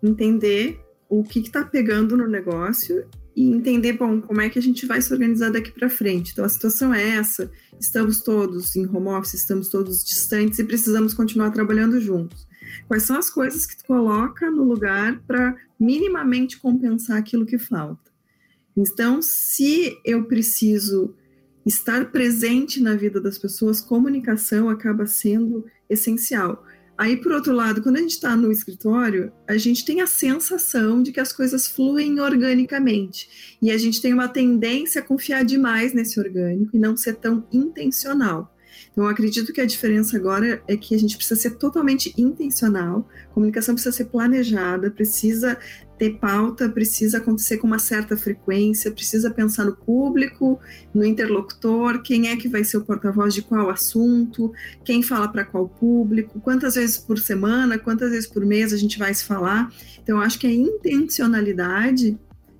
entender 0.00 0.80
o 1.08 1.24
que 1.24 1.40
está 1.40 1.64
pegando 1.64 2.16
no 2.16 2.28
negócio 2.28 3.04
e 3.36 3.50
entender, 3.50 3.92
bom, 3.92 4.18
como 4.22 4.40
é 4.40 4.48
que 4.48 4.58
a 4.58 4.62
gente 4.62 4.86
vai 4.86 5.02
se 5.02 5.12
organizar 5.12 5.50
daqui 5.50 5.70
para 5.70 5.90
frente. 5.90 6.32
Então, 6.32 6.42
a 6.42 6.48
situação 6.48 6.94
é 6.94 7.06
essa: 7.16 7.50
estamos 7.78 8.22
todos 8.22 8.74
em 8.74 8.86
home 8.86 9.08
office, 9.08 9.34
estamos 9.34 9.68
todos 9.68 10.02
distantes 10.02 10.58
e 10.58 10.64
precisamos 10.64 11.12
continuar 11.12 11.50
trabalhando 11.50 12.00
juntos. 12.00 12.48
Quais 12.88 13.02
são 13.02 13.18
as 13.18 13.28
coisas 13.28 13.66
que 13.66 13.76
tu 13.76 13.84
coloca 13.84 14.50
no 14.50 14.64
lugar 14.64 15.20
para 15.26 15.54
minimamente 15.78 16.58
compensar 16.58 17.18
aquilo 17.18 17.44
que 17.44 17.58
falta? 17.58 18.10
Então, 18.74 19.20
se 19.20 19.98
eu 20.02 20.24
preciso 20.24 21.14
estar 21.64 22.10
presente 22.10 22.80
na 22.80 22.94
vida 22.94 23.20
das 23.20 23.36
pessoas, 23.36 23.80
comunicação 23.80 24.70
acaba 24.70 25.06
sendo 25.06 25.66
essencial. 25.90 26.64
Aí, 26.98 27.16
por 27.18 27.32
outro 27.32 27.52
lado, 27.52 27.82
quando 27.82 27.96
a 27.96 28.00
gente 28.00 28.12
está 28.12 28.34
no 28.34 28.50
escritório, 28.50 29.30
a 29.46 29.58
gente 29.58 29.84
tem 29.84 30.00
a 30.00 30.06
sensação 30.06 31.02
de 31.02 31.12
que 31.12 31.20
as 31.20 31.30
coisas 31.30 31.66
fluem 31.66 32.20
organicamente. 32.20 33.58
E 33.60 33.70
a 33.70 33.76
gente 33.76 34.00
tem 34.00 34.14
uma 34.14 34.28
tendência 34.28 35.02
a 35.02 35.04
confiar 35.04 35.44
demais 35.44 35.92
nesse 35.92 36.18
orgânico 36.18 36.74
e 36.74 36.80
não 36.80 36.96
ser 36.96 37.16
tão 37.16 37.46
intencional. 37.52 38.50
Então, 38.92 39.06
acredito 39.06 39.52
que 39.52 39.60
a 39.60 39.66
diferença 39.66 40.16
agora 40.16 40.62
é 40.66 40.74
que 40.74 40.94
a 40.94 40.98
gente 40.98 41.16
precisa 41.16 41.38
ser 41.38 41.56
totalmente 41.56 42.14
intencional, 42.16 43.06
comunicação 43.34 43.74
precisa 43.74 43.94
ser 43.94 44.06
planejada, 44.06 44.90
precisa 44.90 45.58
ter 45.98 46.18
pauta, 46.18 46.68
precisa 46.68 47.18
acontecer 47.18 47.56
com 47.56 47.66
uma 47.66 47.78
certa 47.78 48.16
frequência, 48.16 48.90
precisa 48.90 49.30
pensar 49.30 49.64
no 49.64 49.74
público, 49.74 50.60
no 50.92 51.04
interlocutor, 51.04 52.02
quem 52.02 52.28
é 52.28 52.36
que 52.36 52.48
vai 52.48 52.64
ser 52.64 52.76
o 52.76 52.84
porta-voz 52.84 53.32
de 53.34 53.42
qual 53.42 53.70
assunto, 53.70 54.52
quem 54.84 55.02
fala 55.02 55.28
para 55.28 55.44
qual 55.44 55.68
público, 55.68 56.40
quantas 56.40 56.74
vezes 56.74 56.98
por 56.98 57.18
semana, 57.18 57.78
quantas 57.78 58.10
vezes 58.10 58.26
por 58.26 58.44
mês 58.44 58.72
a 58.72 58.76
gente 58.76 58.98
vai 58.98 59.12
se 59.14 59.24
falar. 59.24 59.72
Então, 60.02 60.20
acho 60.20 60.38
que 60.38 60.46
a 60.46 60.52
intencionalidade 60.52 62.18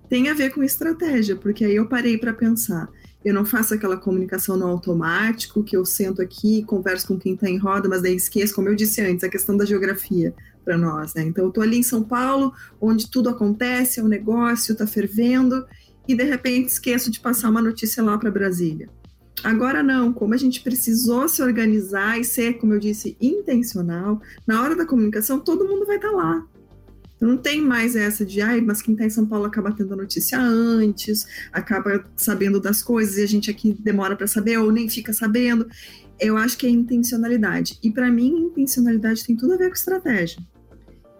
tem 0.09 0.28
a 0.28 0.35
ver 0.35 0.50
com 0.50 0.62
estratégia, 0.62 1.37
porque 1.37 1.64
aí 1.64 1.76
eu 1.76 1.88
parei 1.88 2.16
para 2.16 2.33
pensar. 2.33 2.88
Eu 3.26 3.35
não 3.35 3.45
faço 3.45 3.75
aquela 3.75 3.97
comunicação 3.97 4.56
no 4.56 4.68
automático, 4.68 5.64
que 5.64 5.76
eu 5.76 5.85
sento 5.85 6.23
aqui, 6.23 6.62
converso 6.62 7.09
com 7.09 7.18
quem 7.18 7.35
está 7.35 7.50
em 7.50 7.56
roda, 7.56 7.88
mas 7.88 8.00
daí 8.00 8.14
esqueço, 8.14 8.54
como 8.54 8.68
eu 8.68 8.76
disse 8.76 9.00
antes, 9.00 9.25
a 9.25 9.28
questão 9.28 9.56
da 9.56 9.64
geografia 9.64 10.33
para 10.64 10.78
nós, 10.78 11.12
né? 11.12 11.25
Então, 11.25 11.42
eu 11.42 11.49
estou 11.49 11.64
ali 11.64 11.76
em 11.76 11.83
São 11.83 12.04
Paulo, 12.04 12.54
onde 12.80 13.11
tudo 13.11 13.28
acontece, 13.28 13.99
é 13.99 14.02
um 14.04 14.06
negócio, 14.06 14.71
está 14.71 14.87
fervendo, 14.87 15.66
e 16.06 16.14
de 16.14 16.23
repente 16.23 16.68
esqueço 16.68 17.11
de 17.11 17.18
passar 17.18 17.50
uma 17.50 17.61
notícia 17.61 18.00
lá 18.00 18.16
para 18.16 18.30
Brasília. 18.30 18.88
Agora 19.42 19.83
não, 19.83 20.12
como 20.12 20.33
a 20.33 20.37
gente 20.37 20.62
precisou 20.62 21.28
se 21.28 21.42
organizar 21.42 22.21
e 22.21 22.23
ser, 22.23 22.59
como 22.59 22.75
eu 22.75 22.78
disse, 22.78 23.16
intencional, 23.21 24.21
na 24.47 24.62
hora 24.62 24.76
da 24.76 24.87
comunicação 24.87 25.40
todo 25.40 25.66
mundo 25.66 25.85
vai 25.85 25.97
estar 25.97 26.11
tá 26.11 26.14
lá. 26.14 26.47
Não 27.20 27.37
tem 27.37 27.62
mais 27.62 27.96
essa 27.96 28.25
de, 28.26 28.40
ai, 28.40 28.61
mas 28.61 28.82
quem 28.82 28.92
está 28.92 29.06
em 29.06 29.11
São 29.11 29.26
Paulo 29.26 29.46
acaba 29.46 29.73
tendo 29.73 29.94
a 29.94 29.96
notícia 29.96 30.38
antes, 30.38 31.26
acaba 31.52 32.04
sabendo 32.14 32.61
das 32.61 32.82
coisas 32.82 33.16
e 33.16 33.23
a 33.23 33.26
gente 33.26 33.50
aqui 33.50 33.75
demora 33.78 34.14
para 34.14 34.26
saber 34.26 34.58
ou 34.58 34.70
nem 34.70 34.88
fica 34.88 35.12
sabendo. 35.12 35.66
Eu 36.20 36.37
acho 36.37 36.58
que 36.58 36.66
é 36.66 36.70
intencionalidade. 36.70 37.78
E 37.82 37.90
para 37.90 38.11
mim, 38.11 38.46
intencionalidade 38.46 39.25
tem 39.25 39.37
tudo 39.37 39.54
a 39.54 39.56
ver 39.56 39.68
com 39.68 39.75
estratégia. 39.75 40.38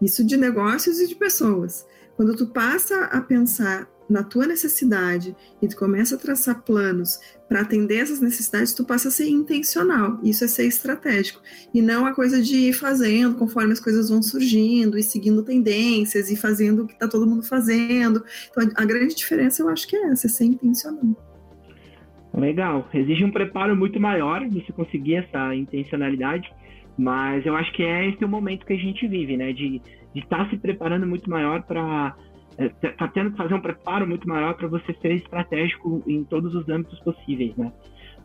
Isso 0.00 0.24
de 0.24 0.36
negócios 0.36 1.00
e 1.00 1.08
de 1.08 1.14
pessoas. 1.14 1.86
Quando 2.14 2.36
tu 2.36 2.46
passa 2.46 3.04
a 3.04 3.20
pensar 3.20 3.88
na 4.08 4.22
tua 4.22 4.46
necessidade 4.46 5.34
e 5.60 5.68
tu 5.68 5.76
começa 5.76 6.14
a 6.14 6.18
traçar 6.18 6.62
planos 6.62 7.18
para 7.48 7.60
atender 7.60 7.98
essas 7.98 8.20
necessidades, 8.20 8.75
tu 8.75 8.84
passa 8.84 9.08
a 9.08 9.10
ser 9.10 9.28
intencional. 9.28 10.18
Isso 10.22 10.44
é 10.44 10.48
ser 10.48 10.66
estratégico. 10.66 11.40
E 11.72 11.80
não 11.80 12.04
a 12.06 12.14
coisa 12.14 12.42
de 12.42 12.56
ir 12.56 12.72
fazendo 12.72 13.36
conforme 13.36 13.72
as 13.72 13.80
coisas 13.80 14.10
vão 14.10 14.22
surgindo 14.22 14.98
e 14.98 15.02
seguindo 15.02 15.44
tendências 15.44 16.30
e 16.30 16.36
fazendo 16.36 16.82
o 16.82 16.86
que 16.86 16.94
está 16.94 17.08
todo 17.08 17.26
mundo 17.26 17.42
fazendo. 17.42 18.25
Então, 18.50 18.68
a 18.75 18.84
grande 18.84 19.14
diferença 19.14 19.62
eu 19.62 19.68
acho 19.68 19.86
que 19.86 19.96
é 19.96 20.10
essa, 20.10 20.26
é 20.26 20.30
ser 20.30 20.44
intencional. 20.44 21.16
Legal. 22.34 22.88
Exige 22.92 23.25
um 23.25 23.30
preparo 23.30 23.75
muito 23.75 23.98
maior 23.98 24.42
se 24.66 24.72
conseguir 24.72 25.16
essa 25.16 25.54
intencionalidade, 25.54 26.52
mas 26.98 27.46
eu 27.46 27.56
acho 27.56 27.72
que 27.72 27.82
é 27.82 28.08
esse 28.10 28.25
o 28.25 28.28
momento 28.28 28.66
que 28.66 28.75
a 28.75 28.78
gente 28.78 29.06
vive, 29.06 29.36
né? 29.36 29.52
De 29.52 29.80
estar 30.14 30.44
tá 30.44 30.50
se 30.50 30.56
preparando 30.58 31.06
muito 31.06 31.30
maior 31.30 31.62
para 31.62 32.14
está 32.58 33.04
é, 33.04 33.08
tendo 33.08 33.32
que 33.32 33.36
fazer 33.36 33.54
um 33.54 33.60
preparo 33.60 34.06
muito 34.06 34.26
maior 34.28 34.54
para 34.54 34.68
você 34.68 34.94
ser 34.94 35.12
estratégico 35.12 36.02
em 36.06 36.25
todos 36.25 36.54
os 36.54 36.68
âmbitos 36.68 36.98
possíveis, 37.00 37.54
né? 37.56 37.72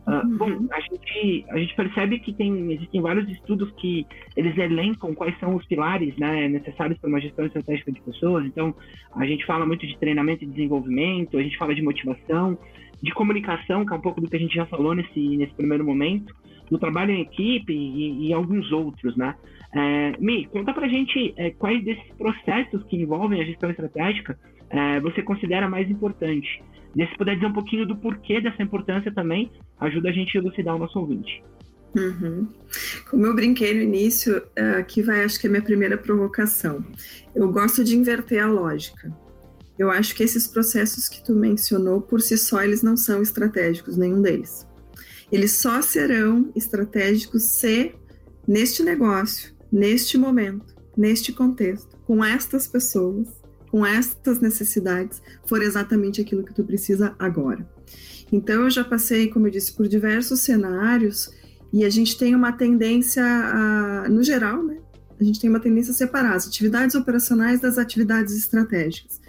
Uh, 0.06 0.26
uhum. 0.26 0.36
Bom, 0.36 0.66
a 0.72 0.80
gente, 0.80 1.44
a 1.48 1.58
gente 1.58 1.76
percebe 1.76 2.18
que 2.18 2.32
tem, 2.32 2.72
existem 2.72 3.00
vários 3.00 3.28
estudos 3.30 3.70
que 3.76 4.04
eles 4.36 4.56
elencam 4.58 5.14
quais 5.14 5.38
são 5.38 5.54
os 5.54 5.64
pilares 5.66 6.16
né, 6.16 6.48
necessários 6.48 6.98
para 6.98 7.08
uma 7.08 7.20
gestão 7.20 7.46
estratégica 7.46 7.92
de 7.92 8.00
pessoas. 8.00 8.44
Então, 8.44 8.74
a 9.14 9.24
gente 9.24 9.46
fala 9.46 9.64
muito 9.64 9.86
de 9.86 9.96
treinamento 9.98 10.42
e 10.42 10.48
desenvolvimento, 10.48 11.38
a 11.38 11.42
gente 11.42 11.56
fala 11.56 11.72
de 11.72 11.82
motivação, 11.82 12.58
de 13.00 13.12
comunicação, 13.12 13.86
que 13.86 13.92
é 13.92 13.96
um 13.96 14.00
pouco 14.00 14.20
do 14.20 14.28
que 14.28 14.34
a 14.34 14.40
gente 14.40 14.54
já 14.54 14.66
falou 14.66 14.92
nesse, 14.92 15.36
nesse 15.36 15.54
primeiro 15.54 15.84
momento, 15.84 16.34
do 16.68 16.78
trabalho 16.78 17.12
em 17.12 17.20
equipe 17.20 17.72
e, 17.72 18.28
e 18.28 18.32
alguns 18.32 18.72
outros, 18.72 19.16
né? 19.16 19.36
É, 19.74 20.12
Mi, 20.18 20.46
conta 20.46 20.72
pra 20.72 20.86
gente 20.86 21.32
é, 21.36 21.50
quais 21.50 21.82
desses 21.84 22.12
processos 22.18 22.82
que 22.84 22.96
envolvem 22.96 23.40
a 23.40 23.44
gestão 23.44 23.70
estratégica 23.70 24.38
é, 24.68 25.00
você 25.00 25.22
considera 25.22 25.68
mais 25.68 25.90
importante. 25.90 26.62
E 26.96 27.06
se 27.06 27.16
puder 27.16 27.34
dizer 27.34 27.46
um 27.46 27.52
pouquinho 27.52 27.86
do 27.86 27.96
porquê 27.96 28.40
dessa 28.40 28.62
importância 28.62 29.12
também, 29.12 29.50
ajuda 29.80 30.10
a 30.10 30.12
gente 30.12 30.36
a 30.36 30.40
elucidar 30.40 30.76
o 30.76 30.78
nosso 30.78 30.98
ouvinte. 30.98 31.42
Uhum. 31.96 32.48
Como 33.10 33.26
eu 33.26 33.34
brinquei 33.34 33.74
no 33.74 33.82
início, 33.82 34.42
é, 34.56 34.70
aqui 34.72 35.02
vai, 35.02 35.24
acho 35.24 35.38
que 35.38 35.46
é 35.46 35.50
minha 35.50 35.62
primeira 35.62 35.96
provocação. 35.98 36.84
Eu 37.34 37.50
gosto 37.50 37.84
de 37.84 37.96
inverter 37.96 38.42
a 38.42 38.46
lógica. 38.46 39.12
Eu 39.78 39.90
acho 39.90 40.14
que 40.14 40.22
esses 40.22 40.46
processos 40.46 41.08
que 41.08 41.22
tu 41.24 41.34
mencionou, 41.34 42.00
por 42.00 42.20
si 42.20 42.36
só, 42.36 42.62
eles 42.62 42.82
não 42.82 42.96
são 42.96 43.22
estratégicos, 43.22 43.96
nenhum 43.96 44.22
deles. 44.22 44.66
Eles 45.30 45.52
só 45.52 45.80
serão 45.80 46.50
estratégicos 46.54 47.42
se, 47.42 47.94
neste 48.46 48.82
negócio, 48.82 49.51
neste 49.72 50.18
momento, 50.18 50.74
neste 50.96 51.32
contexto, 51.32 51.96
com 52.06 52.22
estas 52.22 52.66
pessoas, 52.66 53.28
com 53.70 53.86
estas 53.86 54.38
necessidades, 54.38 55.22
for 55.46 55.62
exatamente 55.62 56.20
aquilo 56.20 56.44
que 56.44 56.52
tu 56.52 56.62
precisa 56.62 57.16
agora. 57.18 57.66
Então, 58.30 58.64
eu 58.64 58.70
já 58.70 58.84
passei, 58.84 59.28
como 59.28 59.46
eu 59.46 59.50
disse, 59.50 59.72
por 59.72 59.88
diversos 59.88 60.40
cenários 60.40 61.30
e 61.72 61.84
a 61.84 61.90
gente 61.90 62.18
tem 62.18 62.34
uma 62.34 62.52
tendência, 62.52 63.24
a, 63.24 64.08
no 64.08 64.22
geral, 64.22 64.62
né? 64.62 64.76
A 65.18 65.24
gente 65.24 65.40
tem 65.40 65.48
uma 65.48 65.60
tendência 65.60 65.92
a 65.92 65.94
separar 65.94 66.34
as 66.34 66.46
atividades 66.46 66.94
operacionais 66.94 67.60
das 67.60 67.78
atividades 67.78 68.36
estratégicas. 68.36 69.20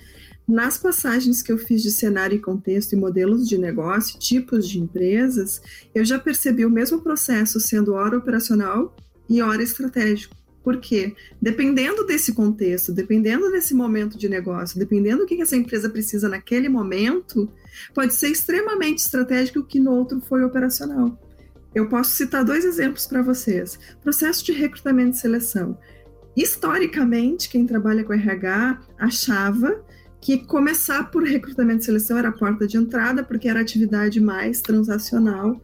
Nas 0.47 0.77
passagens 0.77 1.41
que 1.41 1.51
eu 1.51 1.57
fiz 1.57 1.81
de 1.81 1.91
cenário 1.91 2.35
e 2.35 2.41
contexto 2.41 2.93
e 2.93 2.97
modelos 2.97 3.47
de 3.47 3.57
negócio, 3.57 4.19
tipos 4.19 4.67
de 4.67 4.79
empresas, 4.79 5.62
eu 5.95 6.03
já 6.03 6.19
percebi 6.19 6.65
o 6.65 6.69
mesmo 6.69 7.01
processo 7.01 7.59
sendo 7.62 7.93
hora 7.93 8.17
operacional 8.17 8.93
e 9.30 9.42
hora 9.42 9.63
estratégico. 9.63 10.36
Por 10.63 10.77
quê? 10.77 11.13
Dependendo 11.42 12.06
desse 12.06 12.34
contexto, 12.34 12.94
dependendo 12.94 13.51
desse 13.51 13.74
momento 13.74 14.18
de 14.18 14.30
negócio, 14.30 14.80
dependendo 14.80 15.20
do 15.20 15.25
que 15.25 15.42
essa 15.42 15.58
empresa 15.58 15.89
precisa 15.89 16.30
naquele 16.30 16.70
momento, 16.70 17.51
pode 17.94 18.13
ser 18.13 18.30
extremamente 18.30 19.00
estratégico 19.00 19.63
que 19.63 19.80
no 19.80 19.92
outro 19.92 20.22
foi 20.22 20.42
operacional. 20.44 21.20
Eu 21.75 21.89
posso 21.89 22.12
citar 22.12 22.46
dois 22.46 22.63
exemplos 22.63 23.06
para 23.08 23.22
vocês. 23.22 23.77
Processo 24.01 24.46
de 24.46 24.53
recrutamento 24.53 25.18
e 25.18 25.20
seleção. 25.20 25.77
Historicamente, 26.36 27.50
quem 27.50 27.65
trabalha 27.65 28.03
com 28.03 28.13
RH 28.13 28.82
achava 28.98 29.84
que 30.22 30.38
começar 30.46 31.12
por 31.12 31.24
recrutamento 31.24 31.82
e 31.82 31.86
seleção 31.86 32.18
era 32.18 32.30
a 32.30 32.32
porta 32.32 32.65
de 32.65 32.77
entrada, 32.77 33.24
porque 33.24 33.50
era 33.50 33.60
a 33.60 33.62
atividade 33.62 34.22
mais 34.22 34.62
transacional, 34.62 35.62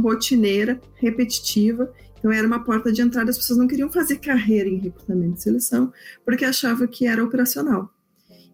rotineira, 0.00 0.80
repetitiva. 0.94 1.92
Então, 2.20 2.30
era 2.30 2.46
uma 2.46 2.62
porta 2.62 2.92
de 2.92 3.02
entrada. 3.02 3.30
As 3.30 3.38
pessoas 3.38 3.58
não 3.58 3.66
queriam 3.66 3.90
fazer 3.90 4.18
carreira 4.18 4.68
em 4.68 4.78
recrutamento 4.78 5.38
e 5.38 5.42
seleção, 5.42 5.92
porque 6.24 6.44
achavam 6.44 6.86
que 6.86 7.06
era 7.06 7.24
operacional. 7.24 7.90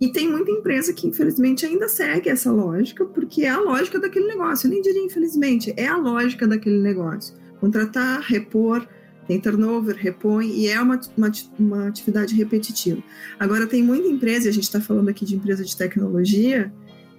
E 0.00 0.08
tem 0.08 0.30
muita 0.30 0.50
empresa 0.50 0.92
que, 0.92 1.06
infelizmente, 1.06 1.66
ainda 1.66 1.88
segue 1.88 2.28
essa 2.28 2.52
lógica, 2.52 3.04
porque 3.04 3.44
é 3.44 3.48
a 3.48 3.60
lógica 3.60 3.98
daquele 3.98 4.26
negócio. 4.26 4.66
Eu 4.66 4.70
nem 4.70 4.82
diria, 4.82 5.04
infelizmente, 5.04 5.74
é 5.76 5.86
a 5.86 5.96
lógica 5.96 6.46
daquele 6.46 6.78
negócio. 6.78 7.34
Contratar, 7.60 8.20
repor, 8.20 8.86
tem 9.26 9.40
turnover, 9.40 9.96
repõe, 9.96 10.48
e 10.48 10.68
é 10.68 10.80
uma, 10.80 11.00
uma, 11.16 11.32
uma 11.58 11.88
atividade 11.88 12.34
repetitiva. 12.34 13.02
Agora, 13.40 13.66
tem 13.66 13.82
muita 13.82 14.06
empresa, 14.06 14.46
e 14.46 14.50
a 14.50 14.52
gente 14.52 14.64
está 14.64 14.80
falando 14.80 15.08
aqui 15.08 15.24
de 15.24 15.34
empresa 15.34 15.64
de 15.64 15.76
tecnologia, 15.76 16.72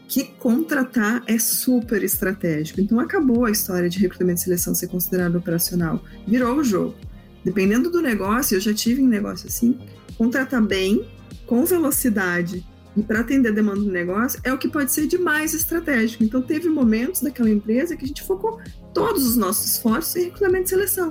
que 0.07 0.23
contratar 0.23 1.23
é 1.27 1.37
super 1.37 2.03
estratégico. 2.03 2.79
Então, 2.79 2.99
acabou 2.99 3.45
a 3.45 3.51
história 3.51 3.89
de 3.89 3.99
recrutamento 3.99 4.39
e 4.41 4.43
seleção 4.43 4.73
ser 4.73 4.87
considerado 4.87 5.35
operacional. 5.35 6.01
Virou 6.25 6.57
o 6.57 6.63
jogo. 6.63 6.95
Dependendo 7.43 7.89
do 7.89 8.01
negócio, 8.01 8.55
eu 8.55 8.61
já 8.61 8.73
tive 8.73 9.01
um 9.01 9.07
negócio 9.07 9.47
assim, 9.47 9.77
contratar 10.17 10.61
bem, 10.61 11.07
com 11.45 11.65
velocidade 11.65 12.65
e 12.95 13.03
para 13.03 13.19
atender 13.19 13.49
a 13.49 13.51
demanda 13.51 13.81
do 13.81 13.91
negócio 13.91 14.39
é 14.43 14.51
o 14.51 14.57
que 14.57 14.67
pode 14.67 14.91
ser 14.91 15.05
de 15.05 15.17
mais 15.17 15.53
estratégico. 15.53 16.23
Então, 16.23 16.41
teve 16.41 16.67
momentos 16.67 17.21
daquela 17.21 17.49
empresa 17.49 17.95
que 17.95 18.03
a 18.03 18.07
gente 18.07 18.23
focou 18.23 18.59
todos 18.93 19.25
os 19.25 19.37
nossos 19.37 19.73
esforços 19.73 20.15
em 20.15 20.23
recrutamento 20.25 20.65
e 20.65 20.69
seleção. 20.69 21.09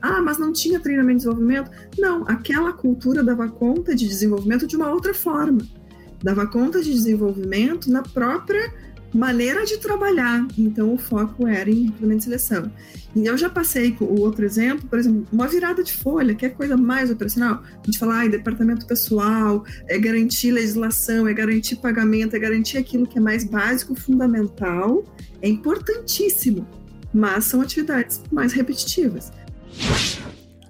Ah, 0.00 0.22
mas 0.22 0.38
não 0.38 0.52
tinha 0.52 0.78
treinamento 0.78 1.16
e 1.16 1.24
desenvolvimento? 1.24 1.70
Não, 1.98 2.24
aquela 2.28 2.72
cultura 2.72 3.24
dava 3.24 3.48
conta 3.48 3.94
de 3.94 4.06
desenvolvimento 4.06 4.66
de 4.66 4.76
uma 4.76 4.90
outra 4.90 5.12
forma. 5.12 5.62
Dava 6.24 6.46
conta 6.46 6.80
de 6.80 6.90
desenvolvimento 6.90 7.90
na 7.90 8.02
própria 8.02 8.72
maneira 9.12 9.66
de 9.66 9.76
trabalhar. 9.76 10.48
Então, 10.56 10.94
o 10.94 10.96
foco 10.96 11.46
era 11.46 11.70
em 11.70 11.84
recrutamento 11.84 12.20
e 12.20 12.24
seleção. 12.24 12.72
E 13.14 13.26
eu 13.26 13.36
já 13.36 13.50
passei 13.50 13.92
com 13.92 14.06
o 14.06 14.20
outro 14.22 14.42
exemplo, 14.42 14.88
por 14.88 14.98
exemplo, 14.98 15.26
uma 15.30 15.46
virada 15.46 15.84
de 15.84 15.92
folha, 15.92 16.34
que 16.34 16.46
é 16.46 16.48
coisa 16.48 16.78
mais 16.78 17.10
operacional. 17.10 17.62
A 17.62 17.84
gente 17.84 17.98
fala, 17.98 18.22
ah, 18.22 18.26
departamento 18.26 18.86
pessoal, 18.86 19.66
é 19.86 19.98
garantir 19.98 20.50
legislação, 20.50 21.28
é 21.28 21.34
garantir 21.34 21.76
pagamento, 21.76 22.34
é 22.34 22.38
garantir 22.38 22.78
aquilo 22.78 23.06
que 23.06 23.18
é 23.18 23.20
mais 23.20 23.44
básico, 23.44 23.94
fundamental, 23.94 25.04
é 25.42 25.48
importantíssimo, 25.50 26.66
mas 27.12 27.44
são 27.44 27.60
atividades 27.60 28.22
mais 28.32 28.54
repetitivas. 28.54 29.30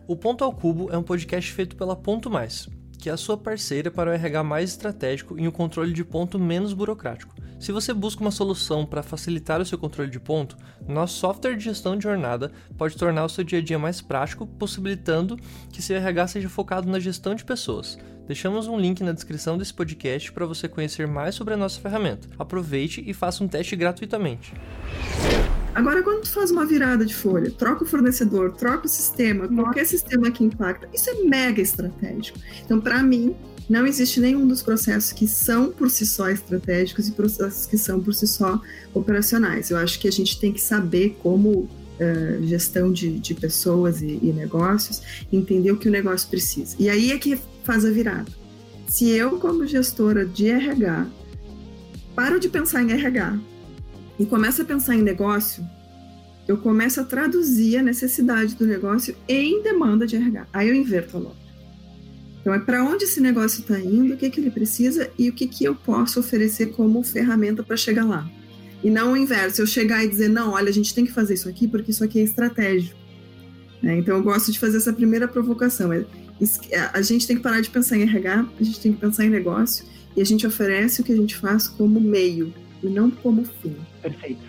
O 0.09 0.17
Ponto 0.17 0.43
ao 0.43 0.53
Cubo 0.53 0.91
é 0.91 0.99
um 0.99 1.03
podcast 1.05 1.53
feito 1.53 1.77
pela 1.77 1.95
Ponto 1.95 2.29
Mais, 2.29 2.69
que 3.05 3.11
é 3.11 3.13
a 3.13 3.19
sua 3.19 3.37
parceira 3.37 3.91
para 3.91 4.09
o 4.09 4.15
RH 4.15 4.43
mais 4.43 4.71
estratégico 4.71 5.39
e 5.39 5.47
o 5.47 5.53
controle 5.53 5.93
de 5.93 6.03
ponto 6.03 6.39
menos 6.39 6.73
burocrático. 6.73 7.35
Se 7.61 7.71
você 7.71 7.93
busca 7.93 8.23
uma 8.23 8.31
solução 8.31 8.87
para 8.87 9.03
facilitar 9.03 9.61
o 9.61 9.67
seu 9.67 9.77
controle 9.77 10.11
de 10.11 10.19
ponto, 10.19 10.57
nosso 10.89 11.19
software 11.19 11.55
de 11.55 11.65
gestão 11.65 11.99
de 11.99 12.03
jornada 12.03 12.51
pode 12.79 12.97
tornar 12.97 13.27
o 13.27 13.29
seu 13.29 13.45
dia 13.45 13.59
a 13.59 13.63
dia 13.63 13.79
mais 13.79 14.01
prático, 14.01 14.47
possibilitando 14.47 15.37
que 15.71 15.83
seu 15.83 15.99
RH 15.99 16.29
seja 16.29 16.49
focado 16.49 16.91
na 16.91 16.99
gestão 16.99 17.35
de 17.35 17.45
pessoas. 17.45 17.99
Deixamos 18.27 18.69
um 18.69 18.81
link 18.81 19.03
na 19.03 19.13
descrição 19.13 19.59
desse 19.59 19.75
podcast 19.75 20.33
para 20.33 20.47
você 20.47 20.67
conhecer 20.67 21.07
mais 21.07 21.35
sobre 21.35 21.53
a 21.53 21.59
nossa 21.59 21.79
ferramenta. 21.79 22.27
Aproveite 22.39 23.05
e 23.07 23.13
faça 23.13 23.45
um 23.45 23.49
teste 23.49 23.77
gratuitamente. 23.77 24.55
Agora, 25.75 26.03
quando 26.05 26.23
tu 26.23 26.31
faz 26.31 26.53
uma 26.53 26.65
virada 26.65 27.05
de 27.05 27.15
folha, 27.15 27.51
troca 27.51 27.83
o 27.83 27.87
fornecedor, 27.87 28.53
troca 28.53 28.87
o 28.87 28.89
sistema, 28.89 29.49
qualquer 29.49 29.85
sistema 29.85 30.31
que 30.31 30.45
impacta, 30.45 30.89
isso 30.95 31.11
é 31.11 31.15
mega 31.25 31.61
estratégico. 31.61 32.39
Então, 32.65 32.81
para 32.81 33.03
mim, 33.03 33.35
não 33.69 33.85
existe 33.85 34.21
nenhum 34.21 34.47
dos 34.47 34.63
processos 34.63 35.13
que 35.13 35.27
são 35.27 35.73
por 35.73 35.91
si 35.91 36.07
só 36.07 36.31
estratégicos 36.31 37.09
e 37.09 37.13
processos 37.13 37.67
que 37.67 37.77
são 37.77 38.01
por 38.01 38.15
si 38.15 38.27
só 38.27 38.61
operacionais. 38.93 39.71
Eu 39.71 39.77
acho 39.77 39.99
que 39.99 40.07
a 40.07 40.13
gente 40.13 40.39
tem 40.39 40.53
que 40.53 40.61
saber 40.61 41.17
como 41.23 41.69
Uh, 41.95 42.45
gestão 42.45 42.93
de, 42.93 43.21
de 43.21 43.35
pessoas 43.35 44.03
e, 44.03 44.19
e, 44.21 44.33
negócios, 44.33 45.01
entender 45.33 45.71
o 45.71 45.77
que 45.77 45.87
o 45.87 45.93
negócio 45.93 46.29
precisa. 46.29 46.75
E 46.77 46.91
aí 46.91 47.13
é 47.13 47.19
que 47.19 47.39
faz 47.63 47.85
a 47.85 47.91
virada. 47.91 48.27
Se 48.89 49.09
eu, 49.11 49.39
como 49.39 49.65
gestora 49.65 50.27
de 50.27 50.49
RH, 50.49 51.07
paro 52.17 52.41
de 52.41 52.49
pensar 52.49 52.83
em 52.83 52.91
RH 52.91 53.39
e 54.19 54.27
começo 54.27 54.63
a 54.63 54.65
pensar 54.65 54.95
em 54.95 55.03
negócio, 55.03 55.67
eu 56.47 56.59
começo 56.59 57.01
a 57.01 57.05
traduzir 57.05 57.79
a 57.79 57.83
necessidade 57.83 58.55
do 58.55 58.67
negócio 58.67 59.17
em 59.27 59.63
demanda 59.63 60.07
de 60.07 60.17
RH. 60.17 60.47
Aí 60.53 60.69
eu 60.69 60.75
inverto 60.75 61.17
a 61.17 61.21
lógica. 61.21 61.45
Então, 62.41 62.53
é 62.53 62.59
para 62.59 62.85
onde 62.85 63.05
esse 63.05 63.21
negócio 63.21 63.63
está 63.63 63.81
indo, 63.81 64.13
o 64.13 64.17
que, 64.19 64.29
que 64.29 64.39
ele 64.39 64.51
precisa 64.51 65.11
e 65.19 65.31
o 65.31 65.33
que, 65.33 65.47
que 65.47 65.65
eu 65.65 65.75
posso 65.75 66.21
oferecer 66.21 66.73
como 66.73 67.03
ferramenta 67.03 67.63
para 67.63 67.77
chegar 67.77 68.05
lá. 68.05 68.31
E 68.83 68.91
não 68.91 69.15
o 69.15 69.17
inverso, 69.17 69.63
eu 69.63 69.67
chegar 69.67 70.05
e 70.05 70.09
dizer, 70.09 70.29
não, 70.29 70.53
olha, 70.53 70.69
a 70.69 70.73
gente 70.73 70.95
tem 70.95 71.07
que 71.07 71.13
fazer 71.13 71.35
isso 71.35 71.49
aqui 71.49 71.67
porque 71.67 71.91
isso 71.91 72.05
aqui 72.05 72.21
é 72.21 72.23
estratégico. 72.23 72.99
É, 73.83 73.97
então, 73.97 74.17
eu 74.17 74.23
gosto 74.23 74.53
de 74.53 74.59
fazer 74.59 74.77
essa 74.77 74.93
primeira 74.93 75.27
provocação. 75.27 75.91
É, 75.91 76.05
a 76.93 77.01
gente 77.01 77.27
tem 77.27 77.37
que 77.37 77.43
parar 77.43 77.63
de 77.63 77.71
pensar 77.71 77.97
em 77.97 78.03
RH, 78.03 78.47
a 78.61 78.63
gente 78.63 78.79
tem 78.79 78.93
que 78.93 79.01
pensar 79.01 79.25
em 79.25 79.31
negócio 79.31 79.87
e 80.15 80.21
a 80.21 80.25
gente 80.25 80.47
oferece 80.47 81.01
o 81.01 81.05
que 81.05 81.13
a 81.13 81.17
gente 81.17 81.35
faz 81.37 81.67
como 81.67 81.99
meio 81.99 82.53
e 82.85 82.91
não 82.91 83.11
como 83.11 83.45
fim. 83.45 83.77
Perfeito. 84.03 84.43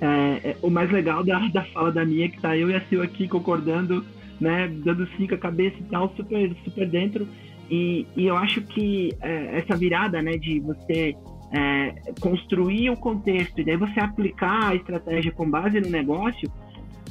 É, 0.00 0.50
é, 0.50 0.56
o 0.62 0.70
mais 0.70 0.90
legal 0.90 1.24
da, 1.24 1.38
da 1.48 1.64
fala 1.64 1.90
da 1.90 2.04
minha 2.04 2.26
é 2.26 2.28
que 2.28 2.40
tá 2.40 2.56
eu 2.56 2.70
e 2.70 2.74
a 2.74 2.80
Sil 2.88 3.00
aqui 3.02 3.26
concordando, 3.28 4.04
né, 4.40 4.68
dando 4.84 5.06
cinco 5.16 5.34
a 5.34 5.38
cabeça 5.38 5.76
e 5.80 5.84
tal, 5.84 6.12
super, 6.16 6.54
super 6.64 6.88
dentro. 6.88 7.26
E, 7.70 8.06
e 8.16 8.26
eu 8.26 8.36
acho 8.36 8.60
que 8.62 9.12
é, 9.20 9.58
essa 9.58 9.76
virada, 9.76 10.20
né, 10.22 10.32
de 10.32 10.60
você 10.60 11.16
é, 11.52 11.94
construir 12.20 12.90
o 12.90 12.96
contexto 12.96 13.60
e 13.60 13.64
daí 13.64 13.76
você 13.76 14.00
aplicar 14.00 14.70
a 14.70 14.74
estratégia 14.74 15.32
com 15.32 15.48
base 15.48 15.80
no 15.80 15.88
negócio, 15.88 16.50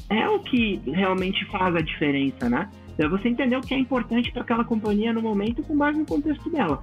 é 0.10 0.28
o 0.30 0.40
que 0.40 0.82
realmente 0.86 1.44
faz 1.46 1.76
a 1.76 1.82
diferença, 1.82 2.50
né? 2.50 2.70
É 2.98 3.08
você 3.08 3.28
entender 3.28 3.58
o 3.58 3.62
que 3.62 3.74
é 3.74 3.78
importante 3.78 4.32
para 4.32 4.44
aquela 4.44 4.64
companhia 4.64 5.12
no 5.12 5.22
momento 5.22 5.64
com 5.64 5.76
base 5.76 5.98
no 5.98 6.06
contexto 6.06 6.50
dela. 6.50 6.82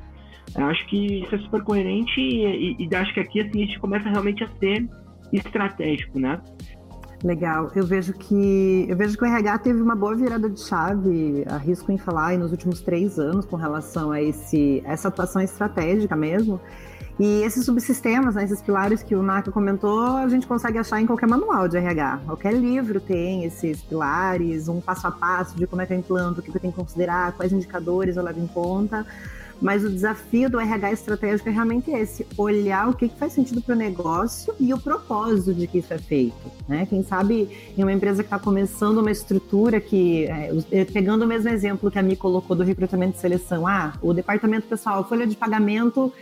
Eu 0.57 0.67
acho 0.67 0.87
que 0.87 1.23
isso 1.23 1.35
é 1.35 1.39
super 1.39 1.63
coerente 1.63 2.21
e, 2.21 2.77
e, 2.79 2.89
e 2.89 2.95
acho 2.95 3.13
que 3.15 3.21
aqui 3.21 3.41
assim, 3.41 3.63
a 3.63 3.67
gente 3.67 3.79
começa 3.79 4.09
realmente 4.09 4.45
a 4.45 4.49
ser 4.59 4.89
estratégico, 5.33 6.19
né? 6.19 6.41
Legal. 7.25 7.71
Eu 7.75 7.87
vejo 7.87 8.13
que 8.15 8.85
eu 8.89 8.97
vejo 8.97 9.17
que 9.17 9.23
o 9.23 9.27
RH 9.27 9.59
teve 9.59 9.81
uma 9.81 9.95
boa 9.95 10.15
virada 10.15 10.51
de 10.51 10.61
chave, 10.61 11.45
arrisco 11.49 11.93
em 11.93 11.97
falar, 11.97 12.37
nos 12.37 12.51
últimos 12.51 12.81
três 12.81 13.19
anos 13.19 13.47
com 13.47 13.57
relação 13.57 14.11
a 14.11 14.21
esse 14.21 14.83
essa 14.85 15.09
atuação 15.09 15.41
estratégica 15.41 16.17
mesmo. 16.17 16.61
E 17.21 17.43
esses 17.43 17.65
subsistemas, 17.65 18.35
né, 18.35 18.43
esses 18.43 18.61
pilares 18.61 19.03
que 19.03 19.15
o 19.15 19.23
Naka 19.23 19.53
comentou, 19.53 20.17
a 20.17 20.29
gente 20.29 20.47
consegue 20.47 20.79
achar 20.79 21.01
em 21.01 21.07
qualquer 21.07 21.29
manual 21.29 21.69
de 21.69 21.77
RH. 21.77 22.23
Qualquer 22.27 22.55
livro 22.55 23.01
tem 23.01 23.45
esses 23.45 23.83
pilares, 23.83 24.67
um 24.67 24.81
passo 24.81 25.07
a 25.07 25.11
passo 25.11 25.55
de 25.57 25.67
como 25.67 25.83
é 25.83 25.87
que 25.87 25.93
eu 25.93 25.99
implanto, 25.99 26.41
o 26.41 26.43
que 26.43 26.49
eu 26.49 26.61
tenho 26.61 26.73
que 26.73 26.81
considerar, 26.81 27.33
quais 27.33 27.53
indicadores 27.53 28.17
eu 28.17 28.25
levo 28.25 28.41
em 28.41 28.47
conta. 28.47 29.07
Mas 29.63 29.85
o 29.85 29.89
desafio 29.89 30.51
do 30.51 30.59
RH 30.59 30.93
estratégico 30.93 31.49
é 31.49 31.53
realmente 31.53 31.91
esse: 31.93 32.27
olhar 32.37 32.89
o 32.89 32.95
que, 32.95 33.09
faz 33.09 33.33
sentido 33.33 33.63
para 33.63 33.75
o 33.75 33.79
negócio 33.79 34.53
e 34.59 34.75
o 34.75 34.79
propósito 34.79 35.55
de 35.55 35.69
que 35.69 35.79
isso 35.79 35.95
é 35.95 35.99
feito. 35.99 36.35
Né? 36.69 36.85
Quem 36.85 37.05
sabe 37.05 37.49
em 37.79 37.83
uma 37.83 37.93
empresa 37.93 38.25
que 38.25 38.27
está 38.27 38.41
começando 38.41 38.99
uma 38.99 39.11
estrutura 39.11 39.81
que, 39.81 40.25
é, 40.25 40.51
é, 40.73 40.85
pegando 40.85 41.25
o 41.25 41.29
mesmo 41.29 41.49
exemplo 41.49 41.91
que 41.91 41.99
a 41.99 42.03
Mi 42.03 42.17
colocou 42.17 42.57
do 42.57 42.65
recrutamento 42.65 43.17
e 43.17 43.21
seleção, 43.21 43.67
ah, 43.67 43.93
o 44.03 44.13
departamento 44.13 44.67
pessoal, 44.67 45.09
folha 45.09 45.27
de 45.27 45.37
pagamento 45.37 46.13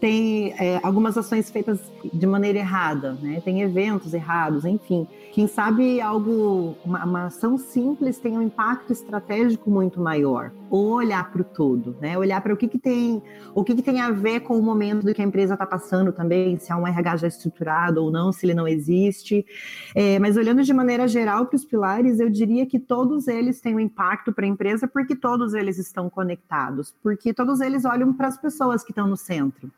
tem 0.00 0.52
é, 0.58 0.80
algumas 0.82 1.16
ações 1.16 1.50
feitas 1.50 1.78
de 2.12 2.26
maneira 2.26 2.58
errada, 2.58 3.16
né? 3.20 3.40
Tem 3.44 3.62
eventos 3.62 4.12
errados, 4.12 4.64
enfim. 4.64 5.06
Quem 5.36 5.46
sabe 5.46 6.00
algo, 6.00 6.78
uma, 6.82 7.04
uma 7.04 7.26
ação 7.26 7.58
simples 7.58 8.18
tem 8.18 8.38
um 8.38 8.40
impacto 8.40 8.90
estratégico 8.90 9.70
muito 9.70 10.00
maior. 10.00 10.50
Ou 10.70 10.94
olhar 10.94 11.30
para 11.30 11.42
o 11.42 11.44
todo, 11.44 11.94
né? 12.00 12.16
Olhar 12.16 12.40
para 12.40 12.54
o 12.54 12.56
que, 12.56 12.66
que 12.66 12.78
tem, 12.78 13.22
o 13.54 13.62
que, 13.62 13.74
que 13.74 13.82
tem 13.82 14.00
a 14.00 14.10
ver 14.10 14.40
com 14.40 14.58
o 14.58 14.62
momento 14.62 15.04
do 15.04 15.12
que 15.12 15.20
a 15.20 15.24
empresa 15.26 15.52
está 15.52 15.66
passando 15.66 16.10
também, 16.10 16.56
se 16.56 16.72
há 16.72 16.76
um 16.78 16.86
RH 16.86 17.18
já 17.18 17.26
estruturado 17.26 18.02
ou 18.02 18.10
não, 18.10 18.32
se 18.32 18.46
ele 18.46 18.54
não 18.54 18.66
existe. 18.66 19.44
É, 19.94 20.18
mas 20.18 20.38
olhando 20.38 20.62
de 20.62 20.72
maneira 20.72 21.06
geral 21.06 21.44
para 21.44 21.56
os 21.56 21.66
pilares, 21.66 22.18
eu 22.18 22.30
diria 22.30 22.64
que 22.64 22.78
todos 22.78 23.28
eles 23.28 23.60
têm 23.60 23.74
um 23.76 23.80
impacto 23.80 24.32
para 24.32 24.46
a 24.46 24.48
empresa, 24.48 24.88
porque 24.88 25.14
todos 25.14 25.52
eles 25.52 25.76
estão 25.76 26.08
conectados, 26.08 26.94
porque 27.02 27.34
todos 27.34 27.60
eles 27.60 27.84
olham 27.84 28.10
para 28.10 28.28
as 28.28 28.38
pessoas 28.38 28.82
que 28.82 28.90
estão 28.90 29.06
no 29.06 29.18
centro. 29.18 29.70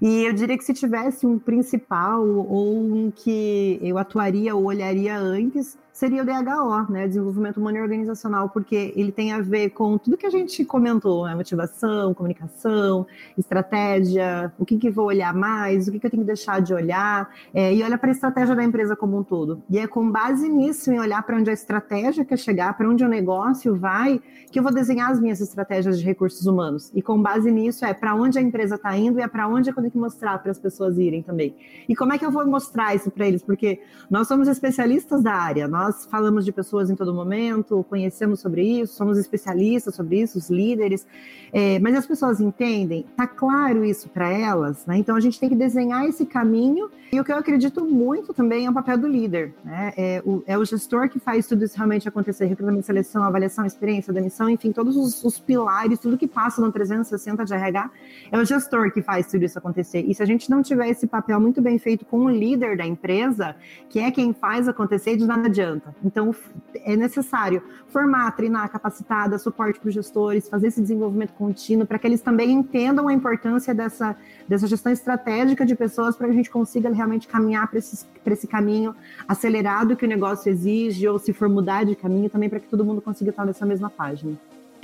E 0.00 0.24
eu 0.24 0.32
diria 0.32 0.56
que 0.56 0.64
se 0.64 0.74
tivesse 0.74 1.26
um 1.26 1.38
principal 1.38 2.26
ou 2.26 2.78
um 2.78 3.10
que 3.10 3.78
eu 3.82 3.98
atuaria 3.98 4.54
ou 4.54 4.64
olharia 4.64 5.16
antes, 5.16 5.78
seria 5.94 6.22
o 6.22 6.26
DHO, 6.26 6.90
né, 6.92 7.06
Desenvolvimento 7.06 7.58
Humano 7.58 7.78
e 7.78 7.80
Organizacional, 7.80 8.48
porque 8.48 8.92
ele 8.96 9.12
tem 9.12 9.32
a 9.32 9.40
ver 9.40 9.70
com 9.70 9.96
tudo 9.96 10.16
que 10.16 10.26
a 10.26 10.30
gente 10.30 10.64
comentou, 10.64 11.24
né, 11.24 11.36
motivação, 11.36 12.12
comunicação, 12.12 13.06
estratégia, 13.38 14.52
o 14.58 14.66
que, 14.66 14.76
que 14.76 14.90
vou 14.90 15.06
olhar 15.06 15.32
mais, 15.32 15.86
o 15.86 15.92
que, 15.92 16.00
que 16.00 16.06
eu 16.06 16.10
tenho 16.10 16.24
que 16.24 16.26
deixar 16.26 16.60
de 16.60 16.74
olhar, 16.74 17.30
é, 17.54 17.72
e 17.72 17.80
olha 17.84 17.96
para 17.96 18.10
a 18.10 18.12
estratégia 18.12 18.56
da 18.56 18.64
empresa 18.64 18.96
como 18.96 19.16
um 19.16 19.22
todo. 19.22 19.62
E 19.70 19.78
é 19.78 19.86
com 19.86 20.10
base 20.10 20.48
nisso, 20.48 20.90
em 20.90 20.98
olhar 20.98 21.22
para 21.22 21.36
onde 21.36 21.48
a 21.48 21.52
estratégia 21.52 22.24
quer 22.24 22.38
chegar, 22.38 22.76
para 22.76 22.88
onde 22.88 23.04
o 23.04 23.08
negócio 23.08 23.76
vai, 23.76 24.20
que 24.50 24.58
eu 24.58 24.64
vou 24.64 24.74
desenhar 24.74 25.12
as 25.12 25.20
minhas 25.20 25.40
estratégias 25.40 26.00
de 26.00 26.04
recursos 26.04 26.44
humanos. 26.44 26.90
E 26.92 27.00
com 27.00 27.22
base 27.22 27.52
nisso 27.52 27.84
é 27.84 27.94
para 27.94 28.16
onde 28.16 28.36
a 28.36 28.42
empresa 28.42 28.74
está 28.74 28.96
indo 28.96 29.20
e 29.20 29.22
é 29.22 29.28
para 29.28 29.46
onde 29.46 29.70
eu 29.70 29.74
tenho 29.74 29.90
que 29.92 29.98
mostrar 29.98 30.38
para 30.38 30.50
as 30.50 30.58
pessoas 30.58 30.98
irem 30.98 31.22
também. 31.22 31.54
E 31.88 31.94
como 31.94 32.12
é 32.12 32.18
que 32.18 32.26
eu 32.26 32.32
vou 32.32 32.44
mostrar 32.46 32.96
isso 32.96 33.12
para 33.12 33.28
eles? 33.28 33.42
Porque 33.44 33.80
nós 34.10 34.26
somos 34.26 34.48
especialistas 34.48 35.22
da 35.22 35.34
área, 35.34 35.68
nós 35.68 35.83
nós 35.84 36.06
falamos 36.06 36.46
de 36.46 36.52
pessoas 36.52 36.88
em 36.88 36.96
todo 36.96 37.12
momento, 37.12 37.84
conhecemos 37.90 38.40
sobre 38.40 38.62
isso, 38.62 38.94
somos 38.94 39.18
especialistas 39.18 39.94
sobre 39.94 40.22
isso, 40.22 40.38
os 40.38 40.48
líderes, 40.48 41.06
é, 41.52 41.78
mas 41.78 41.94
as 41.94 42.06
pessoas 42.06 42.40
entendem, 42.40 43.04
tá 43.14 43.26
claro 43.26 43.84
isso 43.84 44.08
para 44.08 44.32
elas, 44.32 44.86
né? 44.86 44.96
Então 44.96 45.14
a 45.14 45.20
gente 45.20 45.38
tem 45.38 45.48
que 45.48 45.54
desenhar 45.54 46.06
esse 46.06 46.24
caminho. 46.24 46.90
E 47.12 47.20
o 47.20 47.24
que 47.24 47.30
eu 47.30 47.36
acredito 47.36 47.84
muito 47.84 48.32
também 48.32 48.64
é 48.66 48.70
o 48.70 48.72
papel 48.72 48.96
do 48.96 49.06
líder, 49.06 49.54
né? 49.62 49.92
É 49.96 50.22
o, 50.24 50.42
é 50.46 50.56
o 50.56 50.64
gestor 50.64 51.08
que 51.08 51.20
faz 51.20 51.46
tudo 51.46 51.64
isso 51.64 51.76
realmente 51.76 52.08
acontecer: 52.08 52.46
recrutamento, 52.46 52.86
seleção, 52.86 53.22
avaliação, 53.22 53.66
experiência, 53.66 54.12
demissão, 54.12 54.48
enfim, 54.48 54.72
todos 54.72 54.96
os, 54.96 55.22
os 55.22 55.38
pilares, 55.38 55.98
tudo 55.98 56.16
que 56.16 56.26
passa 56.26 56.62
no 56.62 56.72
360 56.72 57.44
de 57.44 57.54
RH, 57.54 57.90
é 58.32 58.38
o 58.38 58.44
gestor 58.44 58.90
que 58.90 59.02
faz 59.02 59.26
tudo 59.26 59.44
isso 59.44 59.58
acontecer. 59.58 60.02
E 60.08 60.14
se 60.14 60.22
a 60.22 60.26
gente 60.26 60.50
não 60.50 60.62
tiver 60.62 60.88
esse 60.88 61.06
papel 61.06 61.38
muito 61.38 61.60
bem 61.60 61.78
feito 61.78 62.06
com 62.06 62.24
o 62.24 62.30
líder 62.30 62.76
da 62.76 62.86
empresa, 62.86 63.54
que 63.90 64.00
é 64.00 64.10
quem 64.10 64.32
faz 64.32 64.66
acontecer, 64.66 65.16
de 65.16 65.26
nada 65.26 65.46
adianta 65.46 65.73
adianta. 65.74 65.94
Então, 66.04 66.34
é 66.74 66.96
necessário 66.96 67.62
formar, 67.88 68.30
treinar, 68.32 68.70
capacitar, 68.70 69.28
dar 69.28 69.38
suporte 69.38 69.78
para 69.78 69.88
os 69.88 69.94
gestores, 69.94 70.48
fazer 70.48 70.68
esse 70.68 70.80
desenvolvimento 70.80 71.32
contínuo, 71.32 71.86
para 71.86 71.98
que 71.98 72.06
eles 72.06 72.20
também 72.20 72.52
entendam 72.52 73.08
a 73.08 73.12
importância 73.12 73.74
dessa, 73.74 74.16
dessa 74.48 74.66
gestão 74.66 74.92
estratégica 74.92 75.66
de 75.66 75.74
pessoas, 75.74 76.16
para 76.16 76.26
que 76.26 76.32
a 76.32 76.36
gente 76.36 76.50
consiga 76.50 76.90
realmente 76.90 77.28
caminhar 77.28 77.68
para 77.68 77.78
esse 77.78 78.46
caminho 78.46 78.94
acelerado 79.26 79.96
que 79.96 80.04
o 80.04 80.08
negócio 80.08 80.50
exige, 80.50 81.06
ou 81.08 81.18
se 81.18 81.32
for 81.32 81.48
mudar 81.48 81.84
de 81.84 81.94
caminho, 81.94 82.30
também 82.30 82.48
para 82.48 82.60
que 82.60 82.68
todo 82.68 82.84
mundo 82.84 83.00
consiga 83.00 83.30
estar 83.30 83.44
nessa 83.44 83.66
mesma 83.66 83.90
página. 83.90 84.32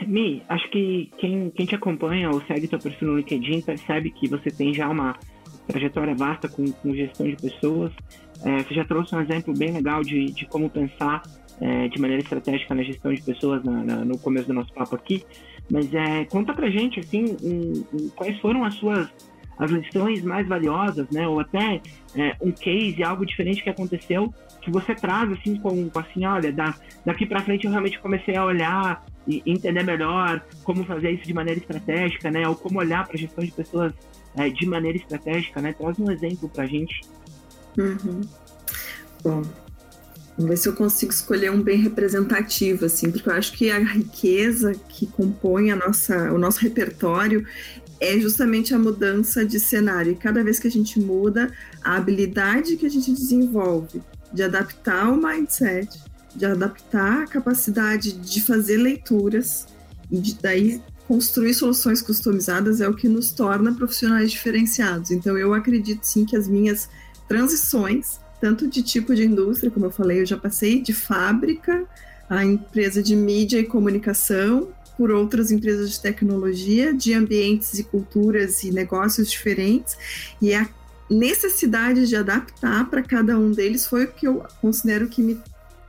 Mi, 0.06 0.42
acho 0.48 0.70
que 0.70 1.10
quem, 1.18 1.50
quem 1.50 1.66
te 1.66 1.74
acompanha 1.74 2.30
ou 2.30 2.40
segue 2.42 2.66
teu 2.66 2.78
perfil 2.78 3.08
no 3.08 3.16
LinkedIn 3.18 3.60
percebe 3.60 4.10
que 4.10 4.26
você 4.28 4.50
tem 4.50 4.72
já 4.72 4.88
uma 4.88 5.14
trajetória 5.66 6.14
vasta 6.14 6.48
com, 6.48 6.70
com 6.70 6.94
gestão 6.94 7.28
de 7.28 7.36
pessoas. 7.36 7.92
É, 8.42 8.62
você 8.62 8.74
já 8.74 8.84
trouxe 8.84 9.14
um 9.14 9.20
exemplo 9.20 9.54
bem 9.56 9.72
legal 9.72 10.02
de, 10.02 10.26
de 10.26 10.46
como 10.46 10.70
pensar 10.70 11.22
é, 11.60 11.88
de 11.88 12.00
maneira 12.00 12.22
estratégica 12.22 12.74
na 12.74 12.82
gestão 12.82 13.12
de 13.12 13.20
pessoas 13.22 13.62
na, 13.62 13.84
na, 13.84 14.04
no 14.04 14.18
começo 14.18 14.46
do 14.46 14.54
nosso 14.54 14.72
papo 14.72 14.96
aqui. 14.96 15.24
Mas 15.70 15.92
é, 15.94 16.24
conta 16.24 16.52
pra 16.52 16.70
gente, 16.70 17.00
assim, 17.00 17.36
um, 17.42 17.84
um, 17.94 18.08
quais 18.10 18.38
foram 18.40 18.64
as 18.64 18.74
suas 18.74 19.08
as 19.60 19.70
lições 19.70 20.22
mais 20.22 20.48
valiosas, 20.48 21.06
né? 21.10 21.28
Ou 21.28 21.38
até 21.38 21.82
é, 22.16 22.34
um 22.40 22.50
case, 22.50 23.02
algo 23.04 23.26
diferente 23.26 23.62
que 23.62 23.68
aconteceu, 23.68 24.34
que 24.62 24.70
você 24.70 24.94
traz, 24.94 25.30
assim, 25.32 25.56
com, 25.56 25.90
assim, 25.94 26.24
olha, 26.24 26.50
da, 26.50 26.74
daqui 27.04 27.26
para 27.26 27.42
frente 27.42 27.66
eu 27.66 27.70
realmente 27.70 27.98
comecei 28.00 28.34
a 28.36 28.44
olhar 28.44 29.04
e 29.28 29.42
entender 29.44 29.84
melhor 29.84 30.42
como 30.64 30.82
fazer 30.84 31.10
isso 31.10 31.24
de 31.24 31.34
maneira 31.34 31.60
estratégica, 31.60 32.30
né? 32.30 32.48
Ou 32.48 32.56
como 32.56 32.78
olhar 32.78 33.06
para 33.06 33.16
a 33.16 33.18
gestão 33.18 33.44
de 33.44 33.52
pessoas 33.52 33.92
é, 34.34 34.48
de 34.48 34.66
maneira 34.66 34.96
estratégica, 34.96 35.60
né? 35.60 35.74
Traz 35.74 35.98
um 35.98 36.10
exemplo 36.10 36.48
para 36.48 36.64
a 36.64 36.66
gente. 36.66 37.02
Uhum. 37.76 38.22
Bom, 39.22 39.42
vamos 40.38 40.50
ver 40.50 40.56
se 40.56 40.68
eu 40.70 40.74
consigo 40.74 41.12
escolher 41.12 41.50
um 41.50 41.62
bem 41.62 41.76
representativo, 41.78 42.86
assim, 42.86 43.10
porque 43.10 43.28
eu 43.28 43.34
acho 43.34 43.52
que 43.52 43.70
a 43.70 43.78
riqueza 43.78 44.72
que 44.88 45.06
compõe 45.06 45.70
a 45.70 45.76
nossa, 45.76 46.32
o 46.32 46.38
nosso 46.38 46.60
repertório 46.60 47.46
é 48.00 48.18
justamente 48.18 48.74
a 48.74 48.78
mudança 48.78 49.44
de 49.44 49.60
cenário. 49.60 50.12
E 50.12 50.16
cada 50.16 50.42
vez 50.42 50.58
que 50.58 50.66
a 50.66 50.70
gente 50.70 50.98
muda, 50.98 51.52
a 51.84 51.96
habilidade 51.96 52.76
que 52.76 52.86
a 52.86 52.90
gente 52.90 53.12
desenvolve 53.12 54.02
de 54.32 54.42
adaptar 54.42 55.10
o 55.10 55.16
mindset, 55.16 56.00
de 56.34 56.46
adaptar 56.46 57.24
a 57.24 57.26
capacidade 57.26 58.12
de 58.12 58.40
fazer 58.42 58.78
leituras 58.78 59.66
e 60.10 60.18
de 60.18 60.34
daí 60.34 60.80
construir 61.06 61.52
soluções 61.54 62.00
customizadas 62.00 62.80
é 62.80 62.88
o 62.88 62.94
que 62.94 63.08
nos 63.08 63.32
torna 63.32 63.74
profissionais 63.74 64.30
diferenciados. 64.30 65.10
Então, 65.10 65.36
eu 65.36 65.52
acredito 65.52 66.04
sim 66.04 66.24
que 66.24 66.36
as 66.36 66.46
minhas 66.46 66.88
transições, 67.28 68.20
tanto 68.40 68.68
de 68.68 68.82
tipo 68.82 69.14
de 69.14 69.24
indústria, 69.24 69.70
como 69.70 69.86
eu 69.86 69.90
falei, 69.90 70.20
eu 70.20 70.26
já 70.26 70.36
passei 70.36 70.80
de 70.80 70.92
fábrica 70.92 71.84
a 72.28 72.44
empresa 72.44 73.02
de 73.02 73.16
mídia 73.16 73.58
e 73.58 73.64
comunicação, 73.64 74.68
por 75.00 75.10
outras 75.10 75.50
empresas 75.50 75.92
de 75.92 76.00
tecnologia, 76.02 76.92
de 76.92 77.14
ambientes 77.14 77.78
e 77.78 77.84
culturas 77.84 78.62
e 78.64 78.70
negócios 78.70 79.30
diferentes, 79.30 79.96
e 80.42 80.52
a 80.52 80.68
necessidade 81.08 82.06
de 82.06 82.14
adaptar 82.14 82.84
para 82.90 83.02
cada 83.02 83.38
um 83.38 83.50
deles 83.50 83.86
foi 83.86 84.04
o 84.04 84.12
que 84.12 84.28
eu 84.28 84.44
considero 84.60 85.08
que 85.08 85.22
me 85.22 85.40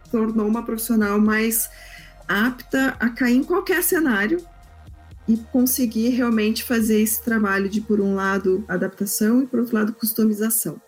tornou 0.09 0.47
uma 0.47 0.63
profissional 0.63 1.19
mais 1.19 1.69
apta 2.25 2.95
a 3.01 3.09
cair 3.09 3.35
em 3.35 3.43
qualquer 3.43 3.83
cenário 3.83 4.41
e 5.27 5.35
conseguir 5.51 6.11
realmente 6.11 6.63
fazer 6.63 7.01
esse 7.01 7.21
trabalho 7.21 7.67
de, 7.67 7.81
por 7.81 7.99
um 7.99 8.15
lado, 8.15 8.63
adaptação 8.65 9.43
e, 9.43 9.45
por 9.45 9.59
outro 9.59 9.75
lado, 9.75 9.91
customização. 9.91 10.81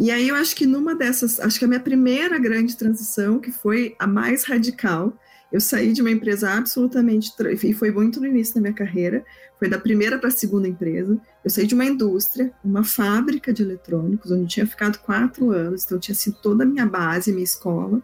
E 0.00 0.10
aí 0.10 0.30
eu 0.30 0.34
acho 0.34 0.56
que 0.56 0.66
numa 0.66 0.96
dessas, 0.96 1.38
acho 1.38 1.60
que 1.60 1.64
a 1.64 1.68
minha 1.68 1.78
primeira 1.78 2.40
grande 2.40 2.76
transição, 2.76 3.38
que 3.38 3.52
foi 3.52 3.94
a 4.00 4.06
mais 4.08 4.42
radical, 4.42 5.16
eu 5.56 5.60
saí 5.60 5.94
de 5.94 6.02
uma 6.02 6.10
empresa 6.10 6.50
absolutamente, 6.50 7.32
e 7.62 7.72
foi 7.72 7.90
muito 7.90 8.20
no 8.20 8.26
início 8.26 8.54
da 8.54 8.60
minha 8.60 8.74
carreira, 8.74 9.24
foi 9.58 9.70
da 9.70 9.78
primeira 9.78 10.18
para 10.18 10.28
a 10.28 10.30
segunda 10.30 10.68
empresa. 10.68 11.18
Eu 11.42 11.48
saí 11.48 11.66
de 11.66 11.74
uma 11.74 11.86
indústria, 11.86 12.52
uma 12.62 12.84
fábrica 12.84 13.54
de 13.54 13.62
eletrônicos, 13.62 14.30
onde 14.30 14.46
tinha 14.46 14.66
ficado 14.66 14.98
quatro 14.98 15.50
anos, 15.50 15.86
então 15.86 15.98
tinha 15.98 16.14
sido 16.14 16.36
toda 16.42 16.62
a 16.62 16.66
minha 16.66 16.84
base, 16.84 17.32
minha 17.32 17.42
escola, 17.42 18.02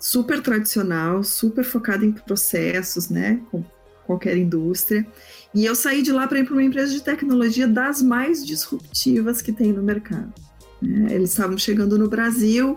super 0.00 0.40
tradicional, 0.40 1.22
super 1.22 1.62
focada 1.62 2.06
em 2.06 2.12
processos, 2.12 3.10
né, 3.10 3.38
com 3.50 3.62
qualquer 4.06 4.34
indústria. 4.38 5.06
E 5.54 5.66
eu 5.66 5.74
saí 5.74 6.00
de 6.00 6.10
lá 6.10 6.26
para 6.26 6.38
ir 6.38 6.46
para 6.46 6.54
uma 6.54 6.64
empresa 6.64 6.90
de 6.90 7.02
tecnologia 7.02 7.68
das 7.68 8.00
mais 8.00 8.46
disruptivas 8.46 9.42
que 9.42 9.52
tem 9.52 9.74
no 9.74 9.82
mercado. 9.82 10.32
Né? 10.80 11.14
Eles 11.14 11.30
estavam 11.30 11.56
chegando 11.56 11.98
no 11.98 12.08
Brasil, 12.08 12.76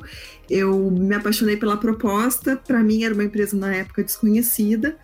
eu 0.50 0.90
me 0.92 1.16
apaixonei 1.16 1.58
pela 1.58 1.78
proposta, 1.78 2.56
para 2.56 2.84
mim 2.84 3.04
era 3.04 3.14
uma 3.14 3.24
empresa 3.24 3.56
na 3.56 3.74
época 3.74 4.04
desconhecida, 4.04 4.98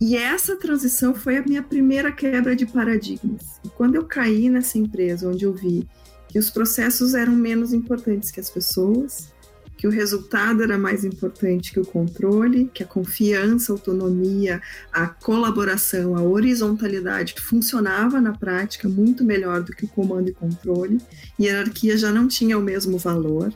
e 0.00 0.16
essa 0.16 0.56
transição 0.56 1.14
foi 1.14 1.38
a 1.38 1.42
minha 1.42 1.62
primeira 1.62 2.12
quebra 2.12 2.54
de 2.54 2.66
paradigmas. 2.66 3.60
E 3.64 3.68
quando 3.70 3.94
eu 3.94 4.04
caí 4.04 4.50
nessa 4.50 4.78
empresa, 4.78 5.28
onde 5.28 5.44
eu 5.44 5.54
vi 5.54 5.88
que 6.28 6.38
os 6.38 6.50
processos 6.50 7.14
eram 7.14 7.32
menos 7.32 7.72
importantes 7.72 8.30
que 8.30 8.40
as 8.40 8.50
pessoas, 8.50 9.32
que 9.76 9.86
o 9.86 9.90
resultado 9.90 10.62
era 10.62 10.78
mais 10.78 11.04
importante 11.04 11.72
que 11.72 11.80
o 11.80 11.84
controle, 11.84 12.70
que 12.72 12.82
a 12.82 12.86
confiança, 12.86 13.72
a 13.72 13.74
autonomia, 13.74 14.62
a 14.92 15.06
colaboração, 15.06 16.16
a 16.16 16.22
horizontalidade 16.22 17.34
funcionava 17.38 18.20
na 18.20 18.32
prática 18.32 18.88
muito 18.88 19.22
melhor 19.22 19.62
do 19.62 19.72
que 19.72 19.84
o 19.84 19.88
comando 19.88 20.28
e 20.30 20.32
controle, 20.32 20.98
e 21.38 21.48
a 21.48 21.52
hierarquia 21.52 21.96
já 21.96 22.10
não 22.10 22.26
tinha 22.26 22.58
o 22.58 22.62
mesmo 22.62 22.96
valor. 22.96 23.52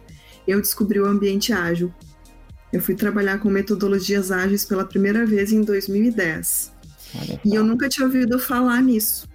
Eu 0.46 0.60
descobri 0.60 1.00
o 1.00 1.06
ambiente 1.06 1.52
ágil. 1.52 1.92
Eu 2.72 2.80
fui 2.80 2.94
trabalhar 2.94 3.38
com 3.38 3.48
metodologias 3.48 4.30
ágeis 4.30 4.64
pela 4.64 4.84
primeira 4.84 5.24
vez 5.26 5.52
em 5.52 5.62
2010. 5.62 6.72
E 7.44 7.54
eu 7.54 7.64
nunca 7.64 7.88
tinha 7.88 8.06
ouvido 8.06 8.38
falar 8.38 8.80
nisso. 8.82 9.29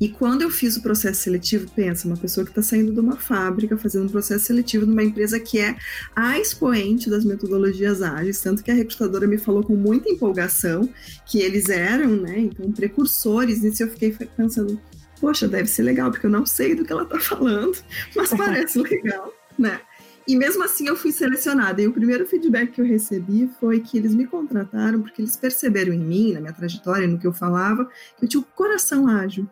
E 0.00 0.08
quando 0.08 0.42
eu 0.42 0.50
fiz 0.50 0.76
o 0.76 0.82
processo 0.82 1.22
seletivo, 1.22 1.68
pensa, 1.74 2.06
uma 2.06 2.16
pessoa 2.16 2.44
que 2.44 2.50
está 2.52 2.62
saindo 2.62 2.92
de 2.92 3.00
uma 3.00 3.16
fábrica, 3.16 3.76
fazendo 3.76 4.04
um 4.04 4.08
processo 4.08 4.46
seletivo 4.46 4.86
numa 4.86 5.02
empresa 5.02 5.40
que 5.40 5.58
é 5.58 5.76
a 6.14 6.38
expoente 6.38 7.10
das 7.10 7.24
metodologias 7.24 8.00
ágeis, 8.00 8.40
tanto 8.40 8.62
que 8.62 8.70
a 8.70 8.74
recrutadora 8.74 9.26
me 9.26 9.38
falou 9.38 9.64
com 9.64 9.74
muita 9.74 10.08
empolgação 10.08 10.88
que 11.26 11.40
eles 11.40 11.68
eram, 11.68 12.16
né, 12.16 12.38
então, 12.38 12.70
precursores, 12.70 13.62
e 13.62 13.82
eu 13.82 13.88
fiquei 13.88 14.14
pensando, 14.36 14.80
poxa, 15.20 15.48
deve 15.48 15.68
ser 15.68 15.82
legal, 15.82 16.10
porque 16.10 16.26
eu 16.26 16.30
não 16.30 16.46
sei 16.46 16.74
do 16.74 16.84
que 16.84 16.92
ela 16.92 17.02
está 17.02 17.18
falando, 17.20 17.76
mas 18.14 18.30
parece 18.30 18.78
legal, 18.82 19.32
né? 19.58 19.80
E 20.28 20.36
mesmo 20.36 20.62
assim 20.62 20.86
eu 20.86 20.94
fui 20.94 21.10
selecionada. 21.10 21.80
E 21.80 21.88
o 21.88 21.92
primeiro 21.92 22.26
feedback 22.26 22.72
que 22.72 22.82
eu 22.82 22.84
recebi 22.84 23.48
foi 23.58 23.80
que 23.80 23.96
eles 23.96 24.14
me 24.14 24.26
contrataram 24.26 25.00
porque 25.00 25.22
eles 25.22 25.38
perceberam 25.38 25.94
em 25.94 25.98
mim, 25.98 26.34
na 26.34 26.40
minha 26.40 26.52
trajetória, 26.52 27.08
no 27.08 27.18
que 27.18 27.26
eu 27.26 27.32
falava, 27.32 27.88
que 28.18 28.26
eu 28.26 28.28
tinha 28.28 28.40
um 28.42 28.44
coração 28.54 29.08
ágil. 29.08 29.48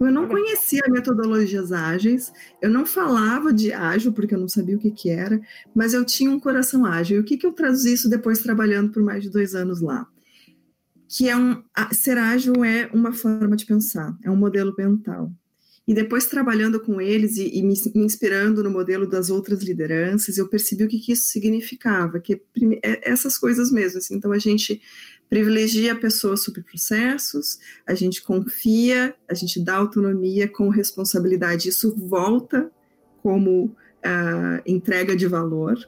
Eu 0.00 0.10
não 0.10 0.28
conhecia 0.28 0.82
metodologias 0.88 1.72
ágeis, 1.72 2.32
eu 2.60 2.68
não 2.68 2.84
falava 2.84 3.52
de 3.52 3.72
ágil 3.72 4.12
porque 4.12 4.34
eu 4.34 4.38
não 4.38 4.48
sabia 4.48 4.76
o 4.76 4.78
que, 4.78 4.90
que 4.90 5.08
era, 5.08 5.40
mas 5.74 5.94
eu 5.94 6.04
tinha 6.04 6.30
um 6.30 6.40
coração 6.40 6.84
ágil. 6.84 7.16
E 7.16 7.20
o 7.20 7.24
que, 7.24 7.36
que 7.36 7.46
eu 7.46 7.52
traduzi 7.52 7.92
isso 7.92 8.10
depois 8.10 8.40
trabalhando 8.40 8.90
por 8.92 9.02
mais 9.02 9.22
de 9.22 9.30
dois 9.30 9.54
anos 9.54 9.80
lá? 9.80 10.06
Que 11.08 11.28
é 11.28 11.36
um, 11.36 11.62
ser 11.92 12.18
ágil 12.18 12.64
é 12.64 12.90
uma 12.92 13.12
forma 13.12 13.56
de 13.56 13.64
pensar, 13.64 14.16
é 14.22 14.30
um 14.30 14.36
modelo 14.36 14.74
mental. 14.76 15.32
E 15.86 15.92
depois 15.92 16.26
trabalhando 16.26 16.80
com 16.80 16.98
eles 16.98 17.36
e, 17.36 17.58
e 17.58 17.62
me, 17.62 17.74
inspirando 17.94 18.62
no 18.62 18.70
modelo 18.70 19.06
das 19.06 19.28
outras 19.28 19.62
lideranças, 19.62 20.38
eu 20.38 20.48
percebi 20.48 20.84
o 20.84 20.88
que, 20.88 20.98
que 20.98 21.12
isso 21.12 21.28
significava, 21.28 22.18
que 22.18 22.40
é, 22.82 23.10
essas 23.10 23.36
coisas 23.36 23.70
mesmo. 23.70 23.98
Assim, 23.98 24.14
então 24.14 24.32
a 24.32 24.38
gente 24.38 24.80
privilegia 25.28 25.92
a 25.92 25.96
pessoa 25.96 26.36
sobre 26.36 26.62
processos, 26.62 27.58
a 27.86 27.94
gente 27.94 28.22
confia, 28.22 29.14
a 29.28 29.34
gente 29.34 29.62
dá 29.62 29.76
autonomia 29.76 30.48
com 30.48 30.68
responsabilidade. 30.68 31.68
Isso 31.68 31.94
volta 31.96 32.70
como 33.22 33.64
uh, 33.64 34.62
entrega 34.66 35.16
de 35.16 35.26
valor. 35.26 35.78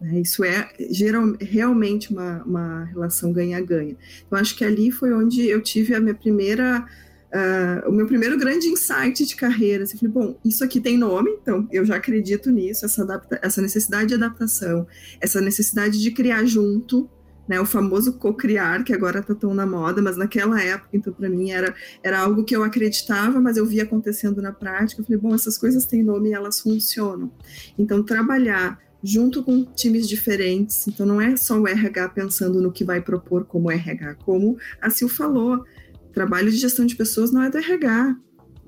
Né? 0.00 0.20
Isso 0.20 0.44
é 0.44 0.70
geral, 0.90 1.34
realmente 1.40 2.12
uma, 2.12 2.42
uma 2.44 2.84
relação 2.84 3.32
ganha-ganha. 3.32 3.96
Então, 4.26 4.38
acho 4.38 4.56
que 4.56 4.64
ali 4.64 4.90
foi 4.90 5.12
onde 5.12 5.46
eu 5.46 5.62
tive 5.62 5.94
a 5.94 6.00
minha 6.00 6.14
primeira. 6.14 6.86
Uh, 7.32 7.88
o 7.88 7.92
meu 7.92 8.06
primeiro 8.06 8.36
grande 8.36 8.68
insight 8.68 9.24
de 9.24 9.34
carreira. 9.34 9.84
Assim, 9.84 9.96
falei, 9.96 10.12
bom, 10.12 10.38
isso 10.44 10.62
aqui 10.62 10.80
tem 10.80 10.98
nome, 10.98 11.30
então 11.40 11.66
eu 11.72 11.82
já 11.84 11.96
acredito 11.96 12.50
nisso, 12.50 12.84
essa, 12.84 13.02
adapta 13.02 13.40
essa 13.42 13.62
necessidade 13.62 14.08
de 14.08 14.14
adaptação, 14.14 14.86
essa 15.18 15.40
necessidade 15.40 15.98
de 15.98 16.10
criar 16.10 16.44
junto, 16.44 17.08
né, 17.48 17.58
o 17.58 17.64
famoso 17.64 18.18
co-criar, 18.18 18.84
que 18.84 18.92
agora 18.92 19.20
está 19.20 19.34
tão 19.34 19.54
na 19.54 19.66
moda, 19.66 20.02
mas 20.02 20.16
naquela 20.16 20.62
época, 20.62 20.90
então, 20.92 21.12
para 21.12 21.28
mim, 21.28 21.50
era, 21.50 21.74
era 22.02 22.20
algo 22.20 22.44
que 22.44 22.54
eu 22.54 22.62
acreditava, 22.62 23.40
mas 23.40 23.56
eu 23.56 23.64
via 23.64 23.82
acontecendo 23.82 24.42
na 24.42 24.52
prática. 24.52 25.00
Eu 25.00 25.04
falei, 25.04 25.20
bom, 25.20 25.34
essas 25.34 25.56
coisas 25.56 25.86
têm 25.86 26.02
nome 26.02 26.30
e 26.30 26.34
elas 26.34 26.60
funcionam. 26.60 27.32
Então, 27.78 28.02
trabalhar 28.02 28.78
junto 29.02 29.42
com 29.42 29.64
times 29.64 30.08
diferentes, 30.08 30.86
então 30.86 31.04
não 31.04 31.20
é 31.20 31.36
só 31.36 31.58
o 31.58 31.66
RH 31.66 32.10
pensando 32.10 32.60
no 32.60 32.70
que 32.70 32.84
vai 32.84 33.00
propor 33.00 33.44
como 33.44 33.70
RH, 33.70 34.14
como 34.24 34.56
a 34.80 34.90
Sil 34.94 35.08
falou, 35.08 35.64
trabalho 36.12 36.50
de 36.50 36.56
gestão 36.56 36.86
de 36.86 36.96
pessoas 36.96 37.32
não 37.32 37.42
é 37.42 37.50
do 37.50 37.58
RH, 37.58 38.16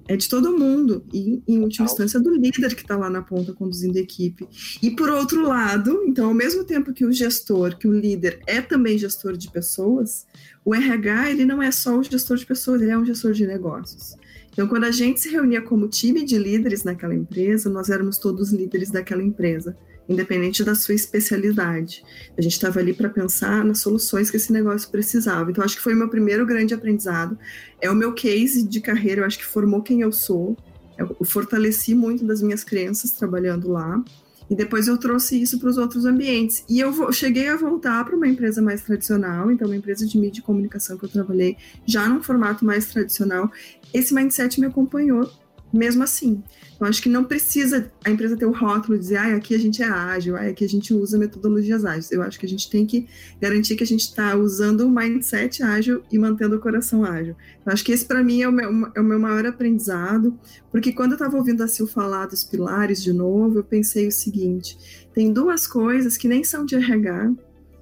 é 0.06 0.16
de 0.16 0.28
todo 0.28 0.56
mundo, 0.56 1.04
e 1.12 1.42
em 1.48 1.58
última 1.60 1.86
instância 1.86 2.20
do 2.20 2.34
líder 2.34 2.74
que 2.74 2.82
está 2.82 2.96
lá 2.96 3.08
na 3.08 3.22
ponta 3.22 3.54
conduzindo 3.54 3.96
a 3.96 4.00
equipe. 4.00 4.46
E 4.82 4.90
por 4.90 5.08
outro 5.08 5.42
lado, 5.42 6.02
então, 6.06 6.26
ao 6.26 6.34
mesmo 6.34 6.64
tempo 6.64 6.92
que 6.92 7.04
o 7.04 7.12
gestor, 7.12 7.78
que 7.78 7.88
o 7.88 7.92
líder 7.92 8.40
é 8.46 8.60
também 8.60 8.98
gestor 8.98 9.36
de 9.36 9.50
pessoas, 9.50 10.26
o 10.64 10.74
RH 10.74 11.30
ele 11.30 11.44
não 11.44 11.62
é 11.62 11.70
só 11.70 11.98
o 11.98 12.02
gestor 12.02 12.36
de 12.36 12.44
pessoas, 12.44 12.82
ele 12.82 12.90
é 12.90 12.98
um 12.98 13.04
gestor 13.04 13.32
de 13.32 13.46
negócios. 13.46 14.14
Então, 14.52 14.68
quando 14.68 14.84
a 14.84 14.90
gente 14.90 15.20
se 15.20 15.28
reunia 15.30 15.62
como 15.62 15.88
time 15.88 16.24
de 16.24 16.38
líderes 16.38 16.84
naquela 16.84 17.14
empresa, 17.14 17.68
nós 17.68 17.88
éramos 17.88 18.18
todos 18.18 18.52
líderes 18.52 18.90
daquela 18.90 19.22
empresa 19.22 19.76
independente 20.08 20.62
da 20.62 20.74
sua 20.74 20.94
especialidade. 20.94 22.04
A 22.36 22.42
gente 22.42 22.52
estava 22.52 22.80
ali 22.80 22.92
para 22.92 23.08
pensar 23.08 23.64
nas 23.64 23.80
soluções 23.80 24.30
que 24.30 24.36
esse 24.36 24.52
negócio 24.52 24.90
precisava. 24.90 25.50
Então, 25.50 25.64
acho 25.64 25.76
que 25.76 25.82
foi 25.82 25.94
o 25.94 25.96
meu 25.96 26.08
primeiro 26.08 26.44
grande 26.46 26.74
aprendizado. 26.74 27.38
É 27.80 27.90
o 27.90 27.94
meu 27.94 28.12
case 28.12 28.62
de 28.62 28.80
carreira, 28.80 29.22
eu 29.22 29.26
acho 29.26 29.38
que 29.38 29.44
formou 29.44 29.82
quem 29.82 30.00
eu 30.00 30.12
sou. 30.12 30.56
Eu 30.96 31.16
fortaleci 31.24 31.94
muito 31.94 32.24
das 32.24 32.40
minhas 32.42 32.62
crenças 32.62 33.10
trabalhando 33.12 33.70
lá. 33.70 34.02
E 34.48 34.54
depois 34.54 34.88
eu 34.88 34.98
trouxe 34.98 35.40
isso 35.40 35.58
para 35.58 35.70
os 35.70 35.78
outros 35.78 36.04
ambientes. 36.04 36.64
E 36.68 36.78
eu 36.78 37.12
cheguei 37.12 37.48
a 37.48 37.56
voltar 37.56 38.04
para 38.04 38.14
uma 38.14 38.28
empresa 38.28 38.60
mais 38.60 38.82
tradicional, 38.82 39.50
então 39.50 39.66
uma 39.66 39.76
empresa 39.76 40.06
de 40.06 40.18
mídia 40.18 40.40
e 40.40 40.42
comunicação 40.42 40.98
que 40.98 41.04
eu 41.04 41.08
trabalhei 41.08 41.56
já 41.86 42.06
num 42.08 42.22
formato 42.22 42.64
mais 42.64 42.86
tradicional. 42.86 43.50
Esse 43.92 44.12
mindset 44.12 44.60
me 44.60 44.66
acompanhou 44.66 45.30
mesmo 45.76 46.02
assim. 46.02 46.42
Eu 46.80 46.86
acho 46.86 47.02
que 47.02 47.08
não 47.08 47.24
precisa 47.24 47.90
a 48.04 48.10
empresa 48.10 48.36
ter 48.36 48.46
o 48.46 48.52
rótulo 48.52 48.96
de 48.96 49.04
dizer, 49.04 49.16
ah, 49.16 49.36
aqui 49.36 49.54
a 49.54 49.58
gente 49.58 49.82
é 49.82 49.86
ágil, 49.86 50.36
ah, 50.36 50.42
aqui 50.42 50.64
a 50.64 50.68
gente 50.68 50.92
usa 50.92 51.16
metodologias 51.18 51.84
ágeis. 51.84 52.10
Eu 52.10 52.22
acho 52.22 52.38
que 52.38 52.46
a 52.46 52.48
gente 52.48 52.68
tem 52.68 52.84
que 52.84 53.06
garantir 53.40 53.76
que 53.76 53.84
a 53.84 53.86
gente 53.86 54.02
está 54.02 54.34
usando 54.36 54.82
o 54.82 54.90
mindset 54.90 55.62
ágil 55.62 56.02
e 56.10 56.18
mantendo 56.18 56.56
o 56.56 56.60
coração 56.60 57.04
ágil. 57.04 57.36
Eu 57.64 57.72
acho 57.72 57.84
que 57.84 57.92
esse, 57.92 58.04
para 58.04 58.22
mim, 58.22 58.42
é 58.42 58.48
o, 58.48 58.52
meu, 58.52 58.90
é 58.94 59.00
o 59.00 59.04
meu 59.04 59.18
maior 59.18 59.46
aprendizado, 59.46 60.38
porque 60.70 60.92
quando 60.92 61.12
eu 61.12 61.16
estava 61.16 61.36
ouvindo 61.36 61.62
a 61.62 61.68
Sil 61.68 61.86
falar 61.86 62.26
dos 62.26 62.44
pilares 62.44 63.02
de 63.02 63.12
novo, 63.12 63.58
eu 63.58 63.64
pensei 63.64 64.08
o 64.08 64.12
seguinte: 64.12 65.06
tem 65.14 65.32
duas 65.32 65.66
coisas 65.66 66.16
que 66.16 66.28
nem 66.28 66.42
são 66.42 66.64
de 66.64 66.74
RH 66.74 67.32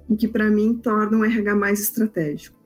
e 0.09 0.15
que, 0.15 0.27
para 0.27 0.49
mim, 0.49 0.75
tornam 0.75 1.21
o 1.21 1.25
RH 1.25 1.55
mais 1.55 1.81
estratégico, 1.81 2.57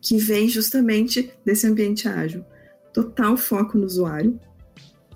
que 0.00 0.18
vem 0.18 0.48
justamente 0.48 1.30
desse 1.44 1.66
ambiente 1.66 2.08
ágil. 2.08 2.44
Total 2.92 3.36
foco 3.36 3.76
no 3.76 3.84
usuário, 3.84 4.38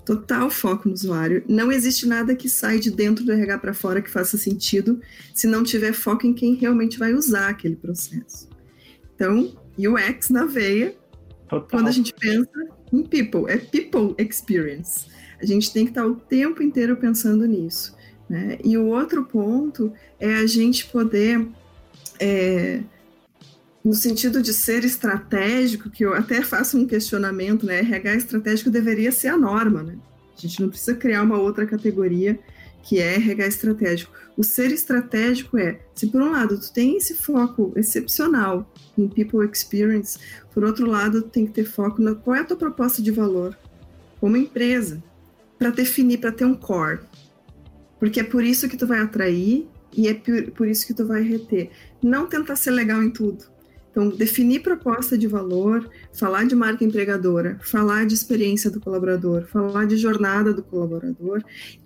total 0.05 0.49
foco 0.49 0.87
no 0.87 0.93
usuário. 0.93 1.43
Não 1.47 1.71
existe 1.71 2.07
nada 2.07 2.35
que 2.35 2.49
sai 2.49 2.79
de 2.79 2.91
dentro 2.91 3.23
do 3.23 3.31
RH 3.31 3.57
para 3.59 3.73
fora 3.73 4.01
que 4.01 4.09
faça 4.09 4.37
sentido 4.37 4.99
se 5.33 5.47
não 5.47 5.63
tiver 5.63 5.93
foco 5.93 6.27
em 6.27 6.33
quem 6.33 6.55
realmente 6.55 6.99
vai 6.99 7.13
usar 7.13 7.49
aquele 7.49 7.75
processo. 7.75 8.49
Então, 9.15 9.53
UX 9.77 10.29
na 10.29 10.45
veia, 10.45 10.95
total. 11.47 11.67
quando 11.69 11.87
a 11.87 11.91
gente 11.91 12.13
pensa 12.13 12.49
em 12.91 13.03
people, 13.03 13.45
é 13.47 13.57
people 13.57 14.13
experience. 14.17 15.05
A 15.41 15.45
gente 15.45 15.71
tem 15.73 15.85
que 15.85 15.91
estar 15.91 16.05
o 16.05 16.15
tempo 16.15 16.61
inteiro 16.61 16.95
pensando 16.95 17.45
nisso. 17.45 17.95
Né? 18.29 18.57
E 18.63 18.77
o 18.77 18.85
outro 18.85 19.25
ponto 19.25 19.91
é 20.19 20.35
a 20.35 20.45
gente 20.45 20.85
poder, 20.87 21.47
é, 22.19 22.81
no 23.83 23.93
sentido 23.93 24.41
de 24.41 24.53
ser 24.53 24.85
estratégico, 24.85 25.89
que 25.89 26.05
eu 26.05 26.13
até 26.13 26.41
faço 26.41 26.77
um 26.77 26.87
questionamento, 26.87 27.65
né? 27.65 27.79
RH 27.79 28.15
estratégico 28.15 28.69
deveria 28.69 29.11
ser 29.11 29.27
a 29.27 29.37
norma, 29.37 29.83
né? 29.83 29.97
A 30.37 30.41
gente 30.41 30.61
não 30.61 30.69
precisa 30.69 30.95
criar 30.95 31.23
uma 31.23 31.37
outra 31.37 31.65
categoria 31.65 32.39
que 32.81 32.99
é 32.99 33.15
RH 33.15 33.47
estratégico. 33.47 34.13
O 34.35 34.43
ser 34.43 34.71
estratégico 34.71 35.57
é, 35.57 35.79
se 35.95 36.07
por 36.07 36.21
um 36.21 36.31
lado 36.31 36.57
tu 36.59 36.71
tem 36.71 36.97
esse 36.97 37.13
foco 37.13 37.71
excepcional 37.75 38.69
em 38.97 39.07
people 39.07 39.45
experience, 39.45 40.17
por 40.53 40.63
outro 40.63 40.85
lado 40.85 41.21
tu 41.21 41.29
tem 41.29 41.45
que 41.45 41.53
ter 41.53 41.65
foco 41.65 42.01
na 42.01 42.15
qual 42.15 42.35
é 42.35 42.39
a 42.39 42.43
tua 42.43 42.57
proposta 42.57 43.01
de 43.01 43.11
valor 43.11 43.57
como 44.19 44.37
empresa. 44.37 45.03
para 45.59 45.69
definir, 45.69 46.17
para 46.17 46.31
ter 46.31 46.43
um 46.43 46.55
core. 46.55 46.99
Porque 47.99 48.19
é 48.19 48.23
por 48.23 48.43
isso 48.43 48.67
que 48.67 48.75
tu 48.75 48.85
vai 48.85 48.99
atrair 48.99 49.65
e 49.95 50.09
é 50.09 50.13
por, 50.13 50.51
por 50.51 50.67
isso 50.67 50.85
que 50.85 50.93
tu 50.93 51.05
vai 51.05 51.21
reter. 51.21 51.69
Não 52.01 52.27
tentar 52.27 52.57
ser 52.57 52.71
legal 52.71 53.01
em 53.01 53.09
tudo. 53.09 53.52
Então, 53.93 54.09
definir 54.09 54.63
proposta 54.63 55.15
de 55.15 55.27
valor, 55.27 55.87
falar 56.11 56.45
de 56.45 56.55
marca 56.55 56.83
empregadora, 56.83 57.59
falar 57.61 58.07
de 58.07 58.15
experiência 58.15 58.71
do 58.71 58.81
colaborador, 58.81 59.45
falar 59.45 59.85
de 59.85 59.97
jornada 59.97 60.51
do 60.51 60.63
colaborador, 60.63 61.43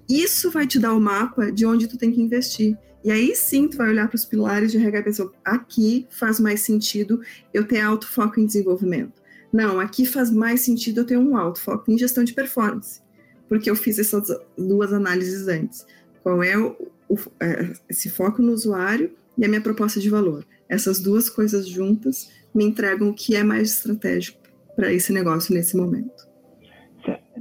isso 0.09 0.49
vai 0.49 0.65
te 0.65 0.79
dar 0.79 0.93
o 0.93 1.01
mapa 1.01 1.51
de 1.51 1.65
onde 1.65 1.85
tu 1.85 1.97
tem 1.97 2.09
que 2.09 2.21
investir. 2.21 2.77
E 3.03 3.11
aí 3.11 3.35
sim 3.35 3.67
tu 3.67 3.75
vai 3.75 3.89
olhar 3.89 4.07
para 4.07 4.15
os 4.15 4.23
pilares 4.23 4.71
de 4.71 4.77
RH 4.77 4.99
e 4.99 5.03
pensar, 5.03 5.27
aqui 5.43 6.07
faz 6.09 6.39
mais 6.39 6.61
sentido 6.61 7.19
eu 7.53 7.67
ter 7.67 7.81
alto 7.81 8.07
foco 8.07 8.39
em 8.39 8.45
desenvolvimento. 8.45 9.21
Não, 9.51 9.77
aqui 9.77 10.05
faz 10.05 10.31
mais 10.31 10.61
sentido 10.61 11.01
eu 11.01 11.05
ter 11.05 11.17
um 11.17 11.35
alto 11.35 11.59
foco 11.59 11.91
em 11.91 11.97
gestão 11.97 12.23
de 12.23 12.33
performance, 12.33 13.01
porque 13.49 13.69
eu 13.69 13.75
fiz 13.75 13.99
essas 13.99 14.29
duas 14.57 14.93
análises 14.93 15.45
antes. 15.49 15.85
Qual 16.23 16.41
é 16.41 16.57
o, 16.57 16.73
o, 17.09 17.17
é, 17.41 17.73
esse 17.89 18.09
foco 18.09 18.41
no 18.41 18.53
usuário 18.53 19.11
e 19.37 19.43
a 19.43 19.47
minha 19.49 19.61
proposta 19.61 19.99
de 19.99 20.09
valor? 20.09 20.45
Essas 20.69 21.01
duas 21.01 21.29
coisas 21.29 21.67
juntas 21.67 22.31
me 22.53 22.65
entregam 22.65 23.09
o 23.09 23.13
que 23.13 23.35
é 23.35 23.43
mais 23.43 23.77
estratégico 23.77 24.39
para 24.75 24.91
esse 24.91 25.13
negócio 25.13 25.53
nesse 25.53 25.75
momento. 25.77 26.27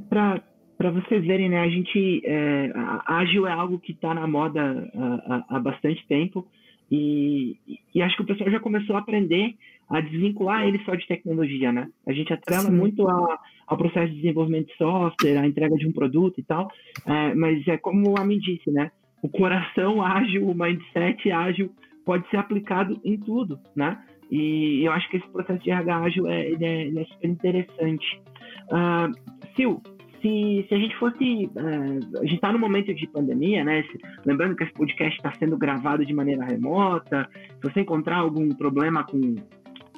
Para 0.08 0.90
vocês 0.90 1.24
verem, 1.24 1.48
né, 1.48 1.60
a 1.60 1.68
gente 1.68 2.22
é, 2.24 2.70
ágil 3.06 3.46
é 3.46 3.52
algo 3.52 3.78
que 3.78 3.92
está 3.92 4.14
na 4.14 4.26
moda 4.26 4.90
há, 5.26 5.56
há, 5.56 5.60
bastante 5.60 6.06
tempo 6.06 6.46
e, 6.90 7.56
e, 7.94 8.02
acho 8.02 8.16
que 8.16 8.22
o 8.22 8.26
pessoal 8.26 8.50
já 8.50 8.60
começou 8.60 8.94
a 8.94 9.00
aprender 9.00 9.54
a 9.88 10.00
desvincular 10.00 10.66
ele 10.66 10.80
só 10.84 10.94
de 10.94 11.06
tecnologia, 11.06 11.72
né? 11.72 11.88
A 12.06 12.12
gente 12.12 12.32
atrela 12.32 12.64
Sim. 12.64 12.76
muito 12.76 13.08
a, 13.08 13.38
ao 13.66 13.76
processo 13.76 14.08
de 14.12 14.20
desenvolvimento 14.20 14.68
de 14.68 14.76
software, 14.76 15.38
a 15.38 15.46
entrega 15.46 15.74
de 15.76 15.86
um 15.86 15.92
produto 15.92 16.38
e 16.38 16.42
tal, 16.42 16.70
é, 17.06 17.34
mas 17.34 17.66
é 17.66 17.76
como 17.76 18.10
o 18.10 18.20
Amin 18.20 18.38
disse, 18.38 18.70
né? 18.70 18.90
O 19.22 19.28
coração 19.28 20.02
ágil, 20.02 20.48
o 20.48 20.54
mindset 20.54 21.30
ágil 21.30 21.72
pode 22.06 22.26
ser 22.30 22.38
aplicado 22.38 22.98
em 23.04 23.18
tudo, 23.18 23.58
né? 23.74 23.98
E 24.30 24.82
eu 24.84 24.92
acho 24.92 25.08
que 25.10 25.18
esse 25.18 25.28
processo 25.28 25.62
de 25.62 25.70
RH 25.70 25.96
ágil 25.98 26.26
é, 26.28 26.46
ele 26.46 26.64
é, 26.64 26.82
ele 26.86 27.00
é 27.00 27.04
super 27.04 27.28
interessante. 27.28 28.22
Uh, 28.68 29.36
Sil, 29.54 29.82
se, 30.22 30.64
se 30.68 30.74
a 30.74 30.78
gente 30.78 30.96
fosse. 30.96 31.46
Uh, 31.46 32.18
a 32.18 32.22
gente 32.22 32.36
está 32.36 32.52
no 32.52 32.58
momento 32.58 32.94
de 32.94 33.06
pandemia, 33.08 33.64
né? 33.64 33.82
Se, 33.82 33.98
lembrando 34.24 34.56
que 34.56 34.64
esse 34.64 34.72
podcast 34.72 35.16
está 35.16 35.32
sendo 35.38 35.56
gravado 35.56 36.06
de 36.06 36.14
maneira 36.14 36.44
remota. 36.44 37.28
Se 37.32 37.70
você 37.70 37.80
encontrar 37.80 38.18
algum 38.18 38.48
problema 38.50 39.04
com, 39.04 39.34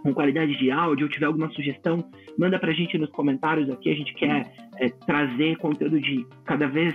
com 0.02 0.14
qualidade 0.14 0.58
de 0.58 0.70
áudio 0.70 1.06
ou 1.06 1.12
tiver 1.12 1.26
alguma 1.26 1.50
sugestão, 1.50 2.04
manda 2.38 2.58
para 2.58 2.70
a 2.70 2.74
gente 2.74 2.98
nos 2.98 3.10
comentários 3.10 3.70
aqui. 3.70 3.90
A 3.90 3.94
gente 3.94 4.14
quer 4.14 4.50
é, 4.76 4.88
trazer 5.06 5.56
conteúdo 5.58 6.00
de 6.00 6.26
cada 6.44 6.66
vez. 6.68 6.94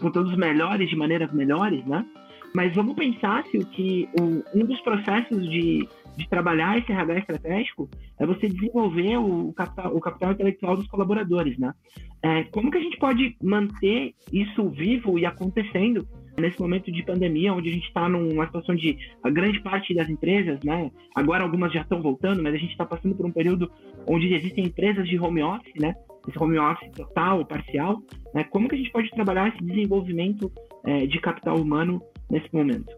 conteúdos 0.00 0.36
melhores 0.36 0.88
de 0.88 0.96
maneiras 0.96 1.32
melhores, 1.32 1.84
né? 1.86 2.04
Mas 2.56 2.74
vamos 2.74 2.94
pensar 2.94 3.44
se 3.48 3.58
o 3.58 3.66
que 3.66 4.08
o, 4.18 4.58
um 4.58 4.64
dos 4.64 4.80
processos 4.80 5.46
de, 5.46 5.86
de 6.16 6.26
trabalhar 6.26 6.78
esse 6.78 6.90
RH 6.90 7.18
estratégico 7.18 7.86
é 8.18 8.24
você 8.24 8.48
desenvolver 8.48 9.18
o 9.18 9.52
capital, 9.52 9.94
o 9.94 10.00
capital 10.00 10.32
intelectual 10.32 10.74
dos 10.74 10.86
colaboradores, 10.86 11.58
né? 11.58 11.74
É, 12.22 12.44
como 12.44 12.70
que 12.70 12.78
a 12.78 12.80
gente 12.80 12.96
pode 12.96 13.36
manter 13.42 14.14
isso 14.32 14.70
vivo 14.70 15.18
e 15.18 15.26
acontecendo 15.26 16.08
nesse 16.38 16.58
momento 16.58 16.90
de 16.90 17.02
pandemia, 17.04 17.52
onde 17.52 17.68
a 17.68 17.72
gente 17.74 17.88
está 17.88 18.08
numa 18.08 18.46
situação 18.46 18.74
de 18.74 18.96
a 19.22 19.28
grande 19.28 19.60
parte 19.60 19.94
das 19.94 20.08
empresas, 20.08 20.58
né? 20.64 20.90
Agora 21.14 21.42
algumas 21.44 21.70
já 21.70 21.82
estão 21.82 22.00
voltando, 22.00 22.42
mas 22.42 22.54
a 22.54 22.58
gente 22.58 22.70
está 22.70 22.86
passando 22.86 23.14
por 23.14 23.26
um 23.26 23.32
período 23.32 23.70
onde 24.06 24.32
existem 24.32 24.64
empresas 24.64 25.06
de 25.06 25.18
home 25.18 25.42
office, 25.42 25.74
né? 25.78 25.94
Esse 26.26 26.42
home 26.42 26.58
office 26.58 26.90
total 26.92 27.40
ou 27.40 27.44
parcial, 27.44 28.00
né? 28.34 28.44
Como 28.44 28.66
que 28.66 28.76
a 28.76 28.78
gente 28.78 28.90
pode 28.90 29.10
trabalhar 29.10 29.48
esse 29.48 29.62
desenvolvimento 29.62 30.50
é, 30.86 31.06
de 31.06 31.20
capital 31.20 31.60
humano 31.60 32.00
nesse 32.30 32.48
momento. 32.52 32.92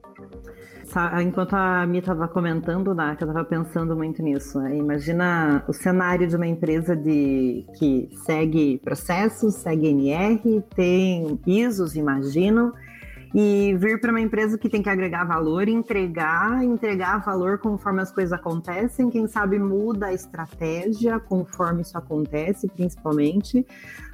Enquanto 1.23 1.55
a 1.55 1.87
Mi 1.87 1.99
estava 1.99 2.27
comentando, 2.27 2.95
né, 2.95 3.11
eu 3.21 3.29
estava 3.29 3.45
pensando 3.45 3.95
muito 3.95 4.23
nisso. 4.23 4.59
Né? 4.59 4.77
Imagina 4.77 5.63
o 5.69 5.73
cenário 5.73 6.27
de 6.27 6.35
uma 6.35 6.47
empresa 6.47 6.97
de, 6.97 7.67
que 7.79 8.09
segue 8.25 8.79
processos, 8.79 9.57
segue 9.57 9.89
NR, 9.89 10.65
tem 10.75 11.39
ISOs, 11.47 11.95
imagino, 11.95 12.73
e 13.35 13.77
vir 13.77 14.01
para 14.01 14.11
uma 14.11 14.21
empresa 14.21 14.57
que 14.57 14.69
tem 14.69 14.83
que 14.83 14.89
agregar 14.89 15.25
valor, 15.25 15.69
entregar, 15.69 16.65
entregar 16.65 17.19
valor 17.19 17.59
conforme 17.59 18.01
as 18.01 18.11
coisas 18.11 18.33
acontecem, 18.33 19.11
quem 19.11 19.27
sabe 19.27 19.59
muda 19.59 20.07
a 20.07 20.15
estratégia 20.15 21.21
conforme 21.21 21.83
isso 21.83 21.97
acontece, 21.97 22.69
principalmente. 22.69 23.67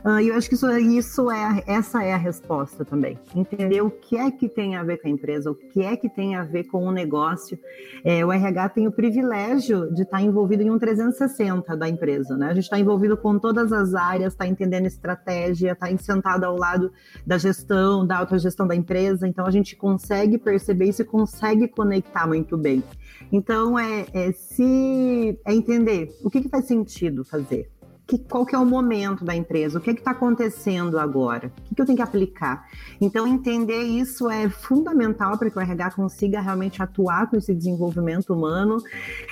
Uh, 0.04 0.20
e 0.20 0.28
eu 0.28 0.34
acho 0.34 0.48
que 0.48 0.54
isso, 0.54 0.70
isso 0.70 1.30
é, 1.30 1.62
essa 1.66 2.02
é 2.02 2.12
a 2.12 2.18
resposta 2.18 2.84
também. 2.84 3.18
Entender 3.34 3.80
o 3.80 3.90
que 3.90 4.16
é 4.16 4.30
que 4.30 4.48
tem 4.48 4.76
a 4.76 4.82
ver 4.82 4.98
com 4.98 5.08
a 5.08 5.10
empresa, 5.10 5.50
o 5.50 5.54
que 5.54 5.82
é 5.82 5.96
que 5.96 6.08
tem 6.08 6.36
a 6.36 6.44
ver 6.44 6.64
com 6.64 6.84
o 6.84 6.92
negócio. 6.92 7.58
É, 8.04 8.24
o 8.24 8.30
RH 8.30 8.68
tem 8.70 8.86
o 8.86 8.92
privilégio 8.92 9.92
de 9.94 10.02
estar 10.02 10.20
envolvido 10.20 10.62
em 10.62 10.70
um 10.70 10.78
360 10.78 11.74
da 11.76 11.88
empresa, 11.88 12.36
né? 12.36 12.48
A 12.48 12.54
gente 12.54 12.64
está 12.64 12.78
envolvido 12.78 13.16
com 13.16 13.38
todas 13.38 13.72
as 13.72 13.94
áreas, 13.94 14.34
está 14.34 14.46
entendendo 14.46 14.86
estratégia, 14.86 15.72
está 15.72 15.86
sentado 15.96 16.44
ao 16.44 16.56
lado 16.56 16.92
da 17.26 17.38
gestão, 17.38 18.06
da 18.06 18.18
autogestão 18.18 18.66
da 18.66 18.74
empresa 18.74 19.03
empresa, 19.04 19.28
então 19.28 19.46
a 19.46 19.50
gente 19.50 19.76
consegue 19.76 20.38
perceber 20.38 20.86
isso 20.86 21.02
e 21.02 21.04
consegue 21.04 21.68
conectar 21.68 22.26
muito 22.26 22.56
bem. 22.56 22.82
Então 23.30 23.78
é, 23.78 24.06
é 24.12 24.32
se 24.32 25.38
é 25.44 25.54
entender 25.54 26.16
o 26.22 26.30
que, 26.30 26.40
que 26.40 26.48
faz 26.48 26.66
sentido 26.66 27.24
fazer, 27.24 27.70
que, 28.06 28.18
qual 28.18 28.44
que 28.44 28.54
é 28.54 28.58
o 28.58 28.66
momento 28.66 29.24
da 29.24 29.34
empresa, 29.34 29.78
o 29.78 29.80
que 29.80 29.90
é 29.90 29.94
está 29.94 30.10
acontecendo 30.10 30.98
agora, 30.98 31.46
o 31.46 31.62
que, 31.62 31.74
que, 31.74 31.80
eu 31.80 31.86
tenho 31.86 31.96
que 31.96 32.02
aplicar. 32.02 32.68
Então, 33.00 33.26
entender 33.26 33.82
isso 33.82 34.28
é 34.28 34.48
fundamental 34.48 35.38
para 35.38 35.50
que 35.50 35.58
o 35.58 35.60
RH 35.60 35.92
consiga 35.92 36.40
realmente 36.40 36.82
atuar 36.82 37.30
com 37.30 37.36
esse 37.36 37.54
desenvolvimento 37.54 38.34
humano, 38.34 38.82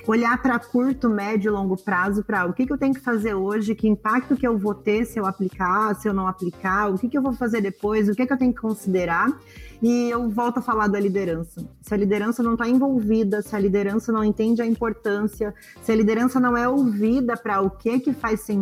olhar 0.07 0.41
para 0.41 0.59
curto, 0.59 1.11
médio 1.11 1.51
e 1.51 1.53
longo 1.53 1.77
prazo 1.77 2.25
para 2.25 2.47
o 2.47 2.53
que, 2.55 2.67
que 2.67 2.73
eu 2.73 2.79
tenho 2.79 2.95
que 2.95 3.01
fazer 3.01 3.35
hoje, 3.35 3.75
que 3.75 3.87
impacto 3.87 4.37
que 4.37 4.47
eu 4.47 4.57
vou 4.57 4.75
ter 4.75 5.05
se 5.05 5.19
eu 5.19 5.27
aplicar, 5.27 5.95
se 5.97 6.09
eu 6.09 6.15
não 6.15 6.27
aplicar, 6.27 6.91
o 6.91 6.99
que, 6.99 7.09
que 7.09 7.19
eu 7.19 7.23
vou 7.23 7.35
fazer 7.35 7.61
depois, 7.61 8.09
o 8.09 8.15
que, 8.15 8.27
que 8.27 8.33
eu 8.33 8.39
tenho 8.39 8.55
que 8.55 8.61
considerar 8.61 9.29
e 9.83 10.11
eu 10.11 10.31
volto 10.31 10.59
a 10.59 10.63
falar 10.63 10.87
da 10.87 11.01
liderança. 11.01 11.69
Se 11.81 11.93
a 11.93 11.97
liderança 11.97 12.41
não 12.41 12.53
está 12.53 12.69
envolvida, 12.69 13.43
se 13.43 13.57
a 13.57 13.59
liderança 13.59 14.13
não 14.13 14.23
entende 14.23 14.63
a 14.63 14.67
importância, 14.67 15.53
se 15.83 15.91
a 15.91 15.97
liderança 15.97 16.39
não 16.39 16.57
é 16.57 16.69
ouvida 16.69 17.37
para 17.37 17.61
o 17.61 17.69
que 17.69 17.99
que 17.99 18.13
faz 18.13 18.43
sentido 18.43 18.62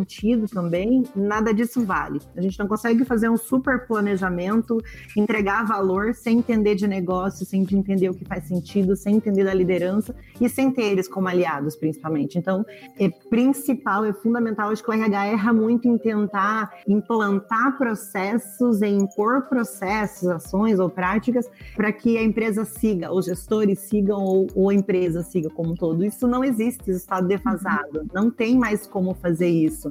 também, 0.51 1.03
nada 1.15 1.53
disso 1.53 1.83
vale. 1.85 2.19
A 2.35 2.41
gente 2.41 2.57
não 2.59 2.67
consegue 2.67 3.05
fazer 3.05 3.29
um 3.29 3.37
super 3.37 3.85
planejamento, 3.87 4.77
entregar 5.15 5.65
valor 5.65 6.13
sem 6.13 6.39
entender 6.39 6.75
de 6.75 6.87
negócio, 6.87 7.45
sem 7.45 7.61
entender 7.61 8.09
o 8.09 8.13
que 8.13 8.25
faz 8.25 8.45
sentido, 8.45 8.95
sem 8.95 9.15
entender 9.15 9.43
da 9.43 9.53
liderança 9.53 10.15
e 10.39 10.49
sem 10.49 10.71
ter 10.71 10.83
eles 10.83 11.07
como 11.07 11.27
aliados, 11.27 11.75
principalmente. 11.75 12.37
Então, 12.37 12.65
é 12.99 13.09
principal, 13.09 14.05
é 14.05 14.13
fundamental. 14.13 14.69
Acho 14.69 14.83
que 14.83 14.89
o 14.89 14.93
RH 14.93 15.25
erra 15.27 15.53
muito 15.53 15.87
em 15.87 15.97
tentar 15.97 16.71
implantar 16.87 17.77
processos, 17.77 18.81
em 18.81 18.97
impor 18.97 19.43
processos, 19.43 20.27
ações 20.27 20.79
ou 20.79 20.89
práticas 20.89 21.11
práticas 21.11 21.49
para 21.75 21.91
que 21.91 22.17
a 22.17 22.23
empresa 22.23 22.65
siga, 22.65 23.13
os 23.13 23.25
gestores 23.25 23.79
sigam 23.79 24.23
ou, 24.23 24.47
ou, 24.55 24.69
a 24.69 24.73
empresa 24.73 25.23
siga 25.23 25.49
como 25.49 25.71
um 25.71 25.75
todo. 25.75 26.03
Isso 26.03 26.27
não 26.27 26.43
existe, 26.43 26.81
isso 26.89 26.99
está 26.99 27.21
defasado, 27.21 28.05
não 28.13 28.29
tem 28.29 28.57
mais 28.57 28.87
como 28.87 29.13
fazer 29.13 29.49
isso. 29.49 29.90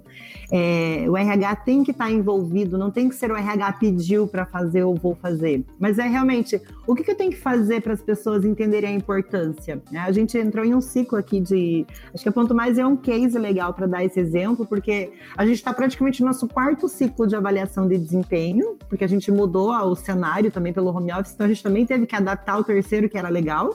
É, 0.52 1.06
o 1.08 1.16
RH 1.16 1.56
tem 1.56 1.84
que 1.84 1.92
estar 1.92 2.06
tá 2.06 2.10
envolvido, 2.10 2.76
não 2.76 2.90
tem 2.90 3.08
que 3.08 3.14
ser 3.14 3.30
o 3.30 3.36
RH 3.36 3.74
pediu 3.74 4.26
para 4.26 4.44
fazer 4.44 4.82
ou 4.82 4.94
vou 4.94 5.14
fazer, 5.14 5.64
mas 5.78 5.98
é 5.98 6.08
realmente 6.08 6.60
o 6.86 6.94
que, 6.94 7.04
que 7.04 7.10
eu 7.12 7.14
tenho 7.14 7.30
que 7.30 7.38
fazer 7.38 7.80
para 7.80 7.92
as 7.92 8.02
pessoas 8.02 8.44
entenderem 8.44 8.90
a 8.90 8.92
importância. 8.92 9.80
É, 9.92 9.98
a 9.98 10.10
gente 10.10 10.36
entrou 10.36 10.64
em 10.64 10.74
um 10.74 10.80
ciclo 10.80 11.18
aqui 11.18 11.40
de, 11.40 11.86
acho 12.12 12.22
que 12.22 12.28
a 12.28 12.32
Ponto 12.32 12.54
Mais 12.54 12.78
é 12.78 12.86
um 12.86 12.96
case 12.96 13.38
legal 13.38 13.72
para 13.72 13.86
dar 13.86 14.04
esse 14.04 14.18
exemplo, 14.18 14.66
porque 14.66 15.12
a 15.36 15.46
gente 15.46 15.56
está 15.56 15.72
praticamente 15.72 16.20
no 16.20 16.26
nosso 16.26 16.48
quarto 16.48 16.88
ciclo 16.88 17.26
de 17.26 17.36
avaliação 17.36 17.86
de 17.86 17.96
desempenho, 17.96 18.76
porque 18.88 19.04
a 19.04 19.08
gente 19.08 19.30
mudou 19.30 19.70
o 19.70 19.94
cenário 19.94 20.50
também 20.50 20.72
pelo 20.72 20.90
home 20.90 21.12
office, 21.12 21.32
então 21.32 21.46
a 21.46 21.48
gente 21.48 21.62
também 21.62 21.86
teve 21.86 22.06
que 22.06 22.16
adaptar 22.16 22.58
o 22.58 22.64
terceiro, 22.64 23.08
que 23.08 23.16
era 23.16 23.28
legal. 23.28 23.74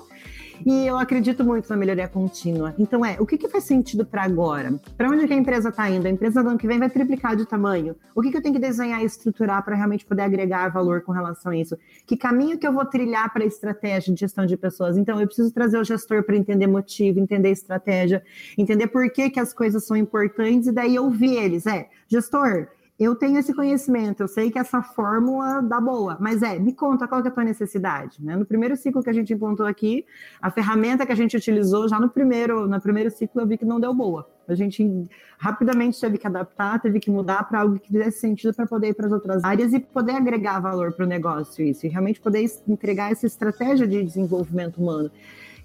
E 0.63 0.86
eu 0.86 0.98
acredito 0.98 1.44
muito 1.44 1.70
na 1.70 1.76
melhoria 1.76 2.08
contínua. 2.08 2.76
Então 2.78 3.06
é, 3.06 3.18
o 3.20 3.26
que, 3.26 3.38
que 3.38 3.50
faz 3.50 3.63
sentido 3.63 4.06
para 4.06 4.24
agora? 4.24 4.80
Para 4.96 5.10
onde 5.10 5.26
que 5.26 5.34
a 5.34 5.36
empresa 5.36 5.70
está 5.70 5.89
indo? 5.89 6.06
A 6.06 6.10
empresa 6.10 6.44
no 6.44 6.50
ano 6.50 6.60
que 6.60 6.68
vem 6.68 6.78
vai 6.78 6.89
triplicar 6.89 7.36
de 7.36 7.46
tamanho. 7.46 7.96
O 8.13 8.22
que, 8.22 8.30
que 8.30 8.38
eu 8.38 8.41
tenho 8.41 8.54
que 8.54 8.62
desenhar 8.62 9.02
e 9.02 9.06
estruturar 9.06 9.63
para 9.63 9.76
realmente 9.76 10.06
poder 10.06 10.24
agregar 10.24 10.70
valor 10.70 11.02
com 11.02 11.12
relação 11.12 11.52
a 11.52 11.58
isso? 11.58 11.78
Que 12.06 12.15
caminho 12.15 12.58
que 12.58 12.68
eu 12.68 12.74
vou 12.74 12.86
trilhar 12.86 13.32
para 13.34 13.44
a 13.44 13.48
estratégia 13.48 14.13
de 14.13 14.20
gestão 14.20 14.46
de 14.46 14.56
pessoas? 14.56 14.98
Então 14.98 15.20
eu 15.20 15.26
preciso 15.26 15.52
trazer 15.52 15.80
o 15.80 15.84
gestor 15.84 16.24
para 16.24 16.36
entender 16.36 16.68
motivo, 16.68 17.20
entender 17.20 17.50
estratégia, 17.50 18.24
entender 18.58 18.88
por 18.88 19.10
que, 19.12 19.30
que 19.30 19.39
as 19.39 19.54
coisas 19.54 19.86
são 19.86 19.98
importantes 19.98 20.68
e 20.68 20.72
daí 20.72 21.00
ouvir 21.00 21.36
eles. 21.36 21.65
É, 21.65 21.89
gestor, 22.08 22.68
eu 22.97 23.13
tenho 23.13 23.38
esse 23.38 23.53
conhecimento, 23.53 24.23
eu 24.23 24.27
sei 24.27 24.49
que 24.49 24.58
essa 24.58 24.81
fórmula 24.81 25.62
dá 25.62 25.81
boa, 25.81 26.17
mas 26.19 26.41
é, 26.41 26.58
me 26.58 26.73
conta 26.73 27.05
qual 27.08 27.21
que 27.21 27.27
é 27.27 27.31
a 27.31 27.34
tua 27.34 27.43
necessidade. 27.43 28.23
Né? 28.23 28.38
No 28.38 28.45
primeiro 28.45 28.77
ciclo 28.77 29.03
que 29.03 29.10
a 29.10 29.13
gente 29.13 29.34
implantou 29.34 29.65
aqui, 29.65 30.05
a 30.41 30.49
ferramenta 30.49 31.05
que 31.05 31.12
a 31.12 31.15
gente 31.15 31.36
utilizou 31.36 31.89
já 31.89 31.99
no 31.99 32.10
primeiro, 32.10 32.67
no 32.67 32.79
primeiro 32.79 33.12
ciclo 33.12 33.41
eu 33.41 33.47
vi 33.47 33.58
que 33.58 33.65
não 33.65 33.81
deu 33.81 33.93
boa. 33.93 34.25
A 34.47 34.55
gente 34.55 35.10
rapidamente 35.38 35.99
teve 35.99 36.17
que 36.17 36.25
adaptar, 36.25 36.79
teve 36.79 36.99
que 36.99 37.12
mudar 37.12 37.43
para 37.43 37.62
algo 37.62 37.77
que 37.77 37.88
fizesse 37.88 38.19
sentido 38.19 38.53
para 38.53 38.65
poder 38.65 38.89
ir 38.89 38.93
para 38.93 39.08
as 39.08 39.12
outras 39.12 39.43
áreas 39.43 39.73
e 39.73 39.79
poder 39.79 40.13
agregar 40.13 40.60
valor 40.62 40.93
para 40.93 41.03
o 41.03 41.08
negócio 41.08 41.65
isso, 41.65 41.86
e 41.86 41.89
realmente 41.89 42.21
poder 42.21 42.45
entregar 42.67 43.12
essa 43.12 43.25
estratégia 43.25 43.86
de 43.86 44.03
desenvolvimento 44.03 44.77
humano. 44.77 45.12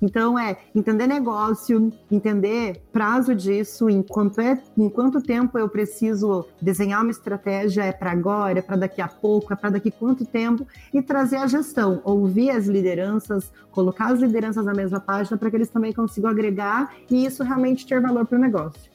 Então, 0.02 0.38
é 0.38 0.56
entender 0.74 1.06
negócio, 1.06 1.92
entender 2.10 2.80
prazo 2.92 3.34
disso, 3.34 3.90
em 3.90 4.02
quanto, 4.02 4.40
é, 4.40 4.60
em 4.76 4.88
quanto 4.88 5.20
tempo 5.20 5.58
eu 5.58 5.68
preciso 5.68 6.46
desenhar 6.60 7.02
uma 7.02 7.10
estratégia, 7.10 7.82
é 7.82 7.92
para 7.92 8.10
agora, 8.10 8.58
é 8.58 8.62
para 8.62 8.76
daqui 8.76 9.02
a 9.02 9.08
pouco, 9.08 9.52
é 9.52 9.56
para 9.56 9.70
daqui 9.70 9.90
quanto 9.90 10.24
tempo, 10.24 10.66
e 10.92 11.02
trazer 11.02 11.36
a 11.36 11.46
gestão, 11.46 12.00
ouvir 12.04 12.50
as 12.50 12.66
lideranças, 12.66 13.52
colocar 13.70 14.12
as 14.12 14.20
lideranças 14.20 14.64
na 14.64 14.72
mesma 14.72 15.00
página 15.00 15.36
para 15.36 15.50
que 15.50 15.56
eles 15.56 15.68
também 15.68 15.92
consigam 15.92 16.30
agregar 16.30 16.94
e 17.10 17.26
isso 17.26 17.42
realmente 17.42 17.86
ter 17.86 18.00
valor 18.00 18.26
para 18.26 18.38
o 18.38 18.40
negócio. 18.40 18.90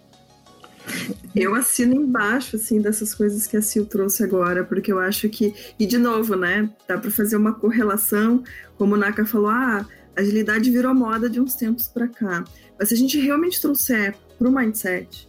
Eu 1.35 1.55
assino 1.55 1.95
embaixo, 1.95 2.55
assim, 2.55 2.81
dessas 2.81 3.13
coisas 3.13 3.47
que 3.47 3.57
a 3.57 3.61
Sil 3.61 3.85
trouxe 3.85 4.23
agora, 4.23 4.63
porque 4.63 4.91
eu 4.91 4.99
acho 4.99 5.27
que, 5.29 5.53
e 5.79 5.85
de 5.85 5.97
novo, 5.97 6.35
né, 6.35 6.69
dá 6.87 6.97
para 6.97 7.11
fazer 7.11 7.35
uma 7.35 7.53
correlação, 7.53 8.43
como 8.77 8.95
o 8.95 8.97
Naka 8.97 9.25
falou, 9.25 9.49
ah, 9.49 9.85
agilidade 10.15 10.71
virou 10.71 10.93
moda 10.93 11.29
de 11.29 11.39
uns 11.39 11.55
tempos 11.55 11.87
para 11.87 12.07
cá. 12.07 12.43
Mas 12.77 12.89
se 12.89 12.95
a 12.95 12.97
gente 12.97 13.19
realmente 13.19 13.61
trouxer 13.61 14.15
para 14.37 14.47
o 14.47 14.51
mindset, 14.51 15.27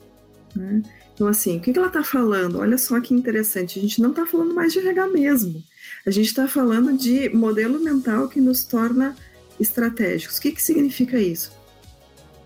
né? 0.55 0.83
Então, 1.15 1.27
assim, 1.29 1.57
o 1.57 1.61
que, 1.61 1.73
que 1.73 1.79
ela 1.79 1.89
está 1.89 2.05
falando? 2.05 2.59
Olha 2.59 2.77
só 2.77 3.01
que 3.01 3.15
interessante, 3.15 3.79
a 3.79 3.83
gente 3.83 4.03
não 4.03 4.11
está 4.11 4.27
falando 4.27 4.55
mais 4.55 4.75
de 4.75 4.81
RH 4.81 5.09
mesmo. 5.09 5.65
A 6.05 6.11
gente 6.11 6.27
está 6.27 6.47
falando 6.47 6.93
de 6.97 7.31
modelo 7.31 7.81
mental 7.81 8.29
que 8.29 8.39
nos 8.39 8.65
torna 8.65 9.17
estratégicos. 9.59 10.37
O 10.37 10.41
que, 10.43 10.53
que 10.53 10.63
significa 10.63 11.19
isso? 11.19 11.53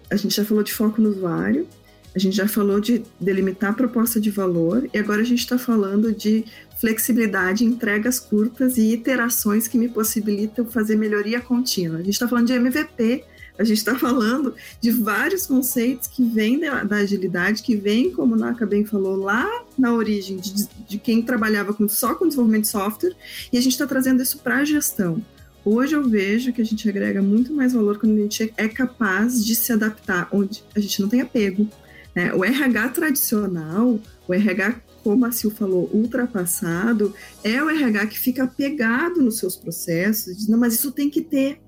A 0.09 0.14
gente 0.14 0.37
já 0.37 0.44
falou 0.44 0.62
de 0.62 0.72
foco 0.72 1.00
no 1.03 1.11
usuário, 1.11 1.66
a 2.14 2.18
gente 2.18 2.37
já 2.37 2.46
falou 2.46 2.81
de 2.81 3.03
delimitar 3.20 3.70
a 3.70 3.74
proposta 3.74 4.20
de 4.20 4.31
valor 4.31 4.88
e 4.92 4.98
agora 4.98 5.20
a 5.20 5.24
gente 5.24 5.40
está 5.40 5.59
falando 5.59 6.12
de 6.12 6.44
flexibilidade, 6.80 7.64
entregas 7.64 8.18
curtas 8.18 8.78
e 8.78 8.94
iterações 8.94 9.68
que 9.68 9.76
me 9.76 9.88
possibilitam 9.88 10.64
fazer 10.64 10.96
melhoria 10.96 11.40
contínua. 11.40 11.98
A 11.98 12.02
gente 12.02 12.14
está 12.14 12.26
falando 12.26 12.46
de 12.46 12.54
MVP, 12.54 13.22
a 13.58 13.64
gente 13.64 13.76
está 13.76 13.94
falando 13.98 14.54
de 14.80 14.90
vários 14.90 15.46
conceitos 15.46 16.08
que 16.08 16.24
vêm 16.24 16.58
da, 16.58 16.82
da, 16.82 16.96
agilidade, 16.96 17.62
que 17.62 17.76
vêm, 17.76 18.10
como 18.10 18.34
o 18.34 18.38
Naka 18.38 18.64
bem 18.64 18.86
falou, 18.86 19.14
lá 19.16 19.46
na 19.76 19.92
origem 19.92 20.38
de, 20.38 20.66
de 20.88 20.98
quem 20.98 21.20
trabalhava 21.20 21.74
com, 21.74 21.86
só 21.86 22.14
com 22.14 22.26
desenvolvimento 22.26 22.62
de 22.62 22.70
software, 22.70 23.14
e 23.52 23.58
a 23.58 23.60
gente 23.60 23.72
está 23.72 23.86
trazendo 23.86 24.22
isso 24.22 24.38
para 24.38 24.56
a 24.56 24.64
gestão. 24.64 25.22
Hoje 25.62 25.94
eu 25.94 26.08
vejo 26.08 26.54
que 26.54 26.62
a 26.62 26.64
gente 26.64 26.88
agrega 26.88 27.20
muito 27.20 27.52
mais 27.52 27.74
valor 27.74 27.98
quando 27.98 28.16
a 28.16 28.22
gente 28.22 28.50
é 28.56 28.66
capaz 28.66 29.44
de 29.44 29.54
se 29.54 29.70
adaptar, 29.70 30.26
onde 30.32 30.64
a 30.74 30.80
gente 30.80 31.02
não 31.02 31.08
tem 31.10 31.20
apego, 31.20 31.68
né? 32.14 32.32
O 32.32 32.42
RH 32.42 32.88
tradicional, 32.88 34.00
o 34.26 34.34
RH, 34.34 34.80
como 35.02 35.24
a 35.26 35.32
Sil 35.32 35.50
falou, 35.50 35.90
ultrapassado, 35.92 37.14
é 37.42 37.62
o 37.62 37.70
RH 37.70 38.06
que 38.06 38.18
fica 38.18 38.44
apegado 38.44 39.22
nos 39.22 39.38
seus 39.38 39.56
processos, 39.56 40.36
diz, 40.36 40.48
não, 40.48 40.58
mas 40.58 40.74
isso 40.74 40.92
tem 40.92 41.08
que 41.08 41.22
ter. 41.22 41.60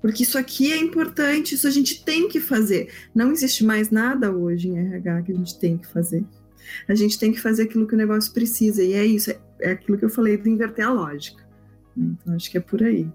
Porque 0.00 0.22
isso 0.22 0.38
aqui 0.38 0.72
é 0.72 0.78
importante, 0.78 1.54
isso 1.54 1.66
a 1.66 1.70
gente 1.70 2.04
tem 2.04 2.28
que 2.28 2.40
fazer. 2.40 2.90
Não 3.14 3.32
existe 3.32 3.64
mais 3.64 3.90
nada 3.90 4.34
hoje 4.34 4.68
em 4.68 4.78
RH 4.78 5.22
que 5.22 5.32
a 5.32 5.34
gente 5.34 5.58
tem 5.58 5.76
que 5.76 5.86
fazer. 5.86 6.24
A 6.88 6.94
gente 6.94 7.18
tem 7.18 7.32
que 7.32 7.40
fazer 7.40 7.64
aquilo 7.64 7.86
que 7.86 7.94
o 7.94 7.98
negócio 7.98 8.32
precisa, 8.32 8.82
e 8.82 8.92
é 8.92 9.04
isso, 9.04 9.30
é, 9.30 9.38
é 9.60 9.70
aquilo 9.72 9.98
que 9.98 10.04
eu 10.04 10.10
falei 10.10 10.36
de 10.36 10.48
inverter 10.48 10.86
a 10.86 10.92
lógica. 10.92 11.44
Então, 11.96 12.34
acho 12.34 12.50
que 12.50 12.56
é 12.56 12.60
por 12.60 12.82
aí. 12.82 13.06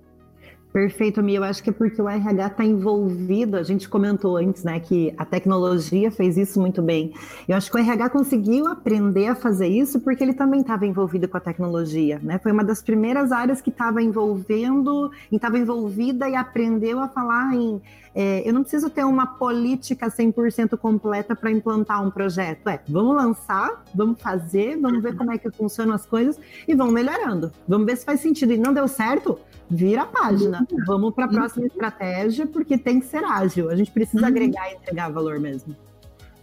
Perfeito, 0.76 1.24
Mia. 1.24 1.38
Eu 1.38 1.44
acho 1.46 1.64
que 1.64 1.70
é 1.70 1.74
porque 1.74 2.02
o 2.02 2.10
RH 2.10 2.48
está 2.48 2.66
envolvido. 2.66 3.56
A 3.56 3.64
gente 3.64 3.88
comentou 3.88 4.36
antes, 4.36 4.62
né, 4.66 4.78
que 4.78 5.14
a 5.18 5.24
tecnologia 5.24 6.12
fez 6.12 6.36
isso 6.36 6.60
muito 6.60 6.82
bem. 6.82 7.14
Eu 7.48 7.56
acho 7.56 7.72
que 7.72 7.78
o 7.78 7.80
RH 7.80 8.10
conseguiu 8.10 8.68
aprender 8.68 9.28
a 9.28 9.36
fazer 9.36 9.70
isso 9.70 10.02
porque 10.02 10.22
ele 10.22 10.34
também 10.34 10.60
estava 10.60 10.86
envolvido 10.86 11.30
com 11.30 11.38
a 11.38 11.40
tecnologia, 11.40 12.20
né? 12.22 12.40
Foi 12.40 12.52
uma 12.52 12.62
das 12.62 12.82
primeiras 12.82 13.32
áreas 13.32 13.62
que 13.62 13.70
estava 13.70 14.04
envolvendo, 14.04 15.10
estava 15.32 15.58
envolvida 15.58 16.28
e 16.28 16.36
aprendeu 16.36 17.00
a 17.00 17.08
falar 17.08 17.56
em 17.56 17.82
é, 18.14 18.48
eu 18.48 18.54
não 18.54 18.62
preciso 18.62 18.90
ter 18.90 19.04
uma 19.04 19.28
política 19.28 20.08
100% 20.08 20.78
completa 20.78 21.36
para 21.36 21.52
implantar 21.52 22.02
um 22.02 22.10
projeto. 22.10 22.70
É, 22.70 22.80
vamos 22.88 23.14
lançar, 23.14 23.84
vamos 23.94 24.22
fazer, 24.22 24.78
vamos 24.78 25.04
ver 25.04 25.18
como 25.18 25.34
é 25.34 25.38
que 25.38 25.52
funcionam 25.52 25.94
as 25.94 26.06
coisas 26.06 26.40
e 26.66 26.74
vamos 26.74 26.94
melhorando. 26.94 27.52
Vamos 27.68 27.86
ver 27.86 27.98
se 27.98 28.06
faz 28.06 28.22
sentido. 28.22 28.54
E 28.54 28.58
não 28.58 28.74
deu 28.74 28.88
certo? 28.88 29.38
Vira 29.70 30.04
a 30.04 30.06
página. 30.06 30.66
Vamos 30.86 31.14
para 31.14 31.26
a 31.26 31.28
próxima 31.28 31.66
estratégia, 31.66 32.46
porque 32.46 32.78
tem 32.78 33.00
que 33.00 33.08
ser 33.08 33.24
ágil. 33.24 33.70
A 33.70 33.76
gente 33.76 33.92
precisa 33.92 34.22
uhum. 34.22 34.28
agregar 34.28 34.70
e 34.72 34.76
entregar 34.76 35.12
valor 35.12 35.40
mesmo. 35.40 35.76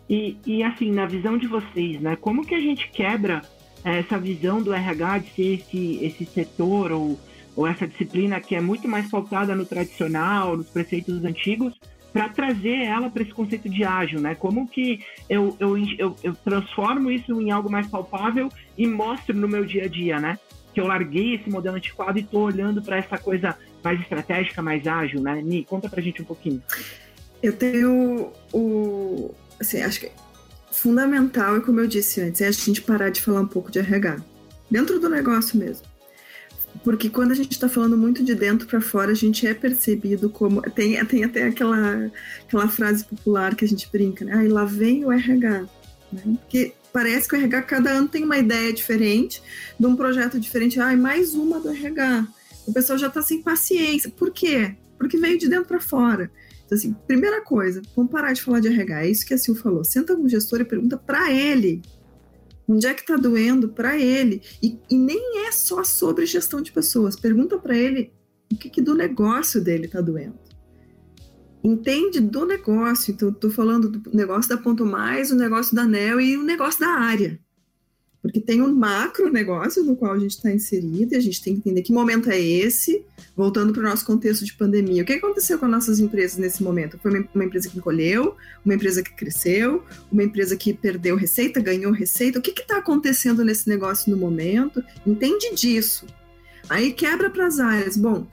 E, 0.08 0.37
e 0.44 0.62
assim, 0.62 0.90
na 0.90 1.06
visão 1.06 1.38
de 1.38 1.46
vocês, 1.46 2.00
né? 2.00 2.16
Como 2.16 2.44
que 2.44 2.54
a 2.54 2.61
gente 2.61 2.90
quebra 2.90 3.42
essa 3.85 4.18
visão 4.18 4.62
do 4.62 4.72
RH 4.72 5.18
de 5.18 5.30
ser 5.30 5.54
esse, 5.54 6.04
esse 6.04 6.24
setor 6.26 6.92
ou 6.92 7.18
ou 7.54 7.66
essa 7.66 7.87
disciplina 7.87 8.40
que 8.40 8.54
é 8.54 8.61
muito 8.61 8.88
mais 8.88 9.11
pautada 9.11 9.54
no 9.54 9.64
tradicional, 9.64 10.56
nos 10.56 10.68
preceitos 10.68 11.24
antigos, 11.24 11.74
para 12.12 12.28
trazer 12.28 12.85
ela 12.85 13.08
para 13.08 13.22
esse 13.22 13.32
conceito 13.32 13.68
de 13.68 13.85
ágil, 13.85 14.20
né? 14.20 14.35
Como 14.35 14.68
que 14.68 15.00
eu, 15.28 15.56
eu, 15.58 15.78
eu, 15.98 16.16
eu, 16.22 16.35
transformo 16.35 17.11
isso 17.11 17.40
em 17.40 17.50
algo 17.50 17.70
mais 17.70 17.87
palpável 17.87 18.50
e 18.76 18.87
mostro 18.87 19.35
no 19.35 19.48
meu 19.48 19.64
dia 19.64 19.85
a 19.85 19.88
dia, 19.88 20.20
né? 20.20 20.38
Que 20.72 20.80
eu 20.80 20.87
larguei 20.87 21.35
esse 21.35 21.50
modelo 21.50 21.76
antiquado 21.76 22.18
e 22.18 22.22
estou 22.22 22.42
olhando 22.42 22.82
para 22.82 22.96
essa 22.96 23.18
coisa 23.18 23.56
mais 23.82 24.00
estratégica, 24.00 24.62
mais 24.62 24.87
ágil, 24.87 25.20
né? 25.20 25.40
Ni, 25.42 25.64
conta 25.64 25.88
para 25.88 26.02
gente 26.02 26.22
um 26.22 26.24
pouquinho. 26.24 26.62
Eu 27.42 27.52
tenho 27.52 28.32
o... 28.52 29.35
Assim, 29.61 29.82
acho 29.82 30.00
que 30.00 30.11
fundamental 30.70 31.56
é 31.56 31.61
como 31.61 31.80
eu 31.80 31.87
disse 31.87 32.20
antes, 32.20 32.40
é 32.40 32.48
a 32.48 32.50
gente 32.50 32.80
parar 32.82 33.11
de 33.11 33.20
falar 33.20 33.40
um 33.40 33.46
pouco 33.46 33.70
de 33.70 33.78
RH. 33.78 34.16
Dentro 34.70 34.98
do 34.98 35.08
negócio 35.08 35.58
mesmo 35.58 35.92
porque 36.82 37.08
quando 37.08 37.32
a 37.32 37.35
gente 37.35 37.52
está 37.52 37.68
falando 37.68 37.96
muito 37.96 38.24
de 38.24 38.35
dentro 38.35 38.66
para 38.66 38.80
fora, 38.80 39.12
a 39.12 39.14
gente 39.14 39.46
é 39.46 39.54
percebido 39.54 40.30
como. 40.30 40.62
Tem, 40.62 41.04
tem 41.04 41.24
até 41.24 41.44
aquela, 41.44 42.11
aquela 42.46 42.68
frase 42.68 43.04
popular 43.04 43.54
que 43.54 43.64
a 43.64 43.68
gente 43.68 43.88
brinca, 43.90 44.24
né? 44.24 44.32
Ah, 44.37 44.44
e 44.44 44.48
lá 44.48 44.64
vem 44.64 45.04
o 45.04 45.12
RH. 45.12 45.66
Né? 46.12 46.22
Porque 46.40 46.72
parece 46.92 47.28
que 47.28 47.35
o 47.35 47.38
RH 47.38 47.62
cada 47.62 47.90
ano 47.90 48.09
tem 48.09 48.24
uma 48.24 48.38
ideia 48.38 48.72
diferente, 48.72 49.42
de 49.78 49.87
um 49.87 49.96
projeto 49.96 50.38
diferente. 50.38 50.81
Ah, 50.81 50.96
mais 50.96 51.35
uma 51.35 51.61
do 51.61 51.70
RH. 51.70 52.26
O 52.66 52.72
pessoal 52.72 52.98
já 52.98 53.09
está 53.09 53.22
sem 53.22 53.42
paciência. 53.42 54.11
Por 54.11 54.31
quê? 54.31 54.76
Porque 54.98 55.16
veio 55.16 55.38
de 55.38 55.48
dentro 55.48 55.66
para 55.66 55.81
fora. 55.81 56.31
Então, 56.64 56.78
assim, 56.78 56.94
primeira 57.07 57.40
coisa, 57.40 57.83
vamos 57.96 58.11
parar 58.11 58.33
de 58.33 58.42
falar 58.42 58.61
de 58.61 58.68
RH. 58.68 59.02
É 59.02 59.11
isso 59.11 59.26
que 59.26 59.35
a 59.35 59.38
Sil 59.38 59.55
falou. 59.55 59.85
Senta 59.85 60.14
com 60.14 60.22
o 60.22 60.28
gestor 60.28 60.61
e 60.61 60.64
pergunta 60.64 60.96
para 60.96 61.33
ele 61.33 61.83
Onde 62.66 62.87
é 62.87 62.94
que 62.94 63.00
está 63.02 63.16
doendo 63.16 63.68
para 63.68 63.98
ele? 63.98 64.40
E, 64.62 64.78
e, 64.88 64.96
nem 64.96 65.46
é 65.46 65.52
só 65.52 65.83
sobre 65.85 66.24
gestão 66.26 66.62
de 66.62 66.72
pessoas. 66.72 67.16
Pergunta 67.16 67.59
para 67.59 67.76
ele 67.76 68.12
o 68.50 68.57
que, 68.57 68.70
que, 68.70 68.81
do 68.81 68.94
negócio 68.94 69.61
dele 69.61 69.87
está 69.87 70.00
doendo. 70.00 70.38
Entende 71.62 72.20
do 72.20 72.44
negócio. 72.44 73.12
Então, 73.12 73.29
estou 73.29 73.51
falando 73.51 73.88
do 73.88 74.16
negócio 74.16 74.48
da 74.48 74.57
Ponto 74.57 74.85
Mais, 74.85 75.31
o 75.31 75.37
negócio 75.37 75.75
da 75.75 75.85
NEL 75.85 76.20
e 76.20 76.37
o 76.37 76.42
negócio 76.42 76.81
da 76.81 76.88
área. 76.88 77.38
Porque 78.20 78.40
tem 78.40 78.62
um 78.62 78.72
macro 78.72 79.31
negócio 79.33 79.83
no 79.83 79.96
qual 79.96 80.12
a 80.12 80.18
gente 80.18 80.31
está 80.31 80.51
inserido 80.51 81.12
e 81.12 81.16
a 81.16 81.20
gente 81.20 81.42
tem 81.42 81.55
que 81.55 81.61
entender 81.61 81.83
que 81.83 81.92
momento 81.92 82.31
é 82.31 82.40
esse, 82.40 83.05
voltando 83.37 83.72
para 83.72 83.81
o 83.81 83.85
nosso 83.85 84.07
contexto 84.07 84.44
de 84.44 84.55
pandemia. 84.55 85.03
O 85.03 85.05
que 85.05 85.14
aconteceu 85.14 85.59
com 85.59 85.64
as 85.64 85.70
nossas 85.70 85.98
empresas 85.98 86.38
nesse 86.38 86.62
momento? 86.62 86.98
Foi 87.03 87.11
uma 87.35 87.44
empresa 87.44 87.68
que 87.68 87.79
encolheu, 87.79 88.37
uma 88.64 88.75
empresa 88.75 89.03
que 89.03 89.12
cresceu, 89.12 89.83
uma 90.11 90.22
empresa 90.22 90.57
que 90.57 90.72
perdeu 90.72 91.16
receita, 91.16 91.61
ganhou 91.61 91.92
receita. 91.92 92.38
O 92.38 92.42
que 92.42 92.53
está 92.53 92.79
acontecendo 92.79 93.44
nesse 93.44 93.68
negócio 93.68 94.09
no 94.09 94.16
momento? 94.16 94.83
Entende 95.05 95.53
disso. 95.57 96.07
Aí 96.68 96.92
quebra 96.92 97.29
para 97.29 97.48
as 97.48 97.59
áreas. 97.59 97.96
Bom, 97.96 98.29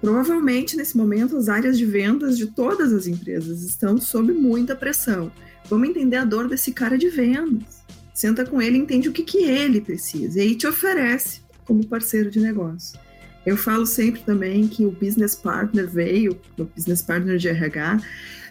provavelmente 0.00 0.76
nesse 0.76 0.96
momento 0.96 1.36
as 1.36 1.48
áreas 1.48 1.76
de 1.76 1.84
vendas 1.84 2.36
de 2.36 2.46
todas 2.46 2.92
as 2.92 3.06
empresas 3.06 3.62
estão 3.62 3.98
sob 3.98 4.32
muita 4.32 4.76
pressão. 4.76 5.30
Vamos 5.68 5.88
entender 5.88 6.16
a 6.16 6.24
dor 6.24 6.48
desse 6.48 6.72
cara 6.72 6.96
de 6.96 7.08
vendas 7.08 7.78
senta 8.18 8.44
com 8.44 8.60
ele, 8.60 8.76
entende 8.76 9.08
o 9.08 9.12
que, 9.12 9.22
que 9.22 9.44
ele 9.44 9.80
precisa 9.80 10.40
e 10.40 10.42
aí 10.42 10.54
te 10.56 10.66
oferece 10.66 11.40
como 11.64 11.86
parceiro 11.86 12.28
de 12.32 12.40
negócio. 12.40 12.98
Eu 13.46 13.56
falo 13.56 13.86
sempre 13.86 14.20
também 14.22 14.66
que 14.66 14.84
o 14.84 14.90
business 14.90 15.36
partner 15.36 15.88
veio, 15.88 16.36
o 16.58 16.64
business 16.64 17.00
partner 17.00 17.38
de 17.38 17.46
RH, 17.48 18.00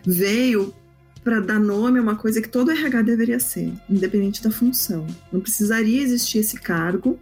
veio 0.05 0.73
para 1.21 1.41
dar 1.41 1.59
nome 1.59 1.99
a 1.99 2.01
uma 2.01 2.15
coisa 2.15 2.41
que 2.41 2.47
todo 2.47 2.71
RH 2.71 3.01
deveria 3.01 3.39
ser, 3.41 3.73
independente 3.89 4.41
da 4.41 4.49
função. 4.49 5.05
Não 5.33 5.41
precisaria 5.41 6.01
existir 6.01 6.37
esse 6.37 6.57
cargo 6.57 7.19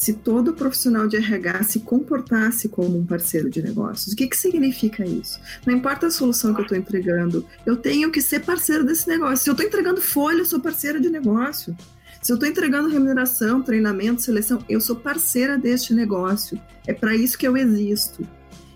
se 0.00 0.14
todo 0.14 0.54
profissional 0.54 1.06
de 1.06 1.18
RH 1.18 1.62
se 1.64 1.80
comportasse 1.80 2.70
como 2.70 2.96
um 2.96 3.04
parceiro 3.04 3.50
de 3.50 3.60
negócios. 3.60 4.14
O 4.14 4.16
que, 4.16 4.28
que 4.28 4.36
significa 4.36 5.04
isso? 5.04 5.38
Não 5.66 5.74
importa 5.74 6.06
a 6.06 6.10
solução 6.10 6.54
que 6.54 6.60
eu 6.60 6.62
estou 6.62 6.78
entregando, 6.78 7.46
eu 7.66 7.76
tenho 7.76 8.10
que 8.10 8.22
ser 8.22 8.40
parceiro 8.40 8.82
desse 8.82 9.06
negócio. 9.06 9.44
Se 9.44 9.50
eu 9.50 9.52
estou 9.52 9.66
entregando 9.66 10.00
folha, 10.00 10.38
eu 10.38 10.46
sou 10.46 10.58
parceiro 10.58 11.02
de 11.02 11.10
negócio. 11.10 11.76
Se 12.22 12.32
eu 12.32 12.36
estou 12.36 12.48
entregando 12.48 12.88
remuneração, 12.88 13.60
treinamento, 13.60 14.22
seleção, 14.22 14.64
eu 14.70 14.80
sou 14.80 14.96
parceira 14.96 15.58
deste 15.58 15.92
negócio. 15.92 16.58
É 16.86 16.94
para 16.94 17.14
isso 17.14 17.36
que 17.36 17.46
eu 17.46 17.54
existo. 17.54 18.26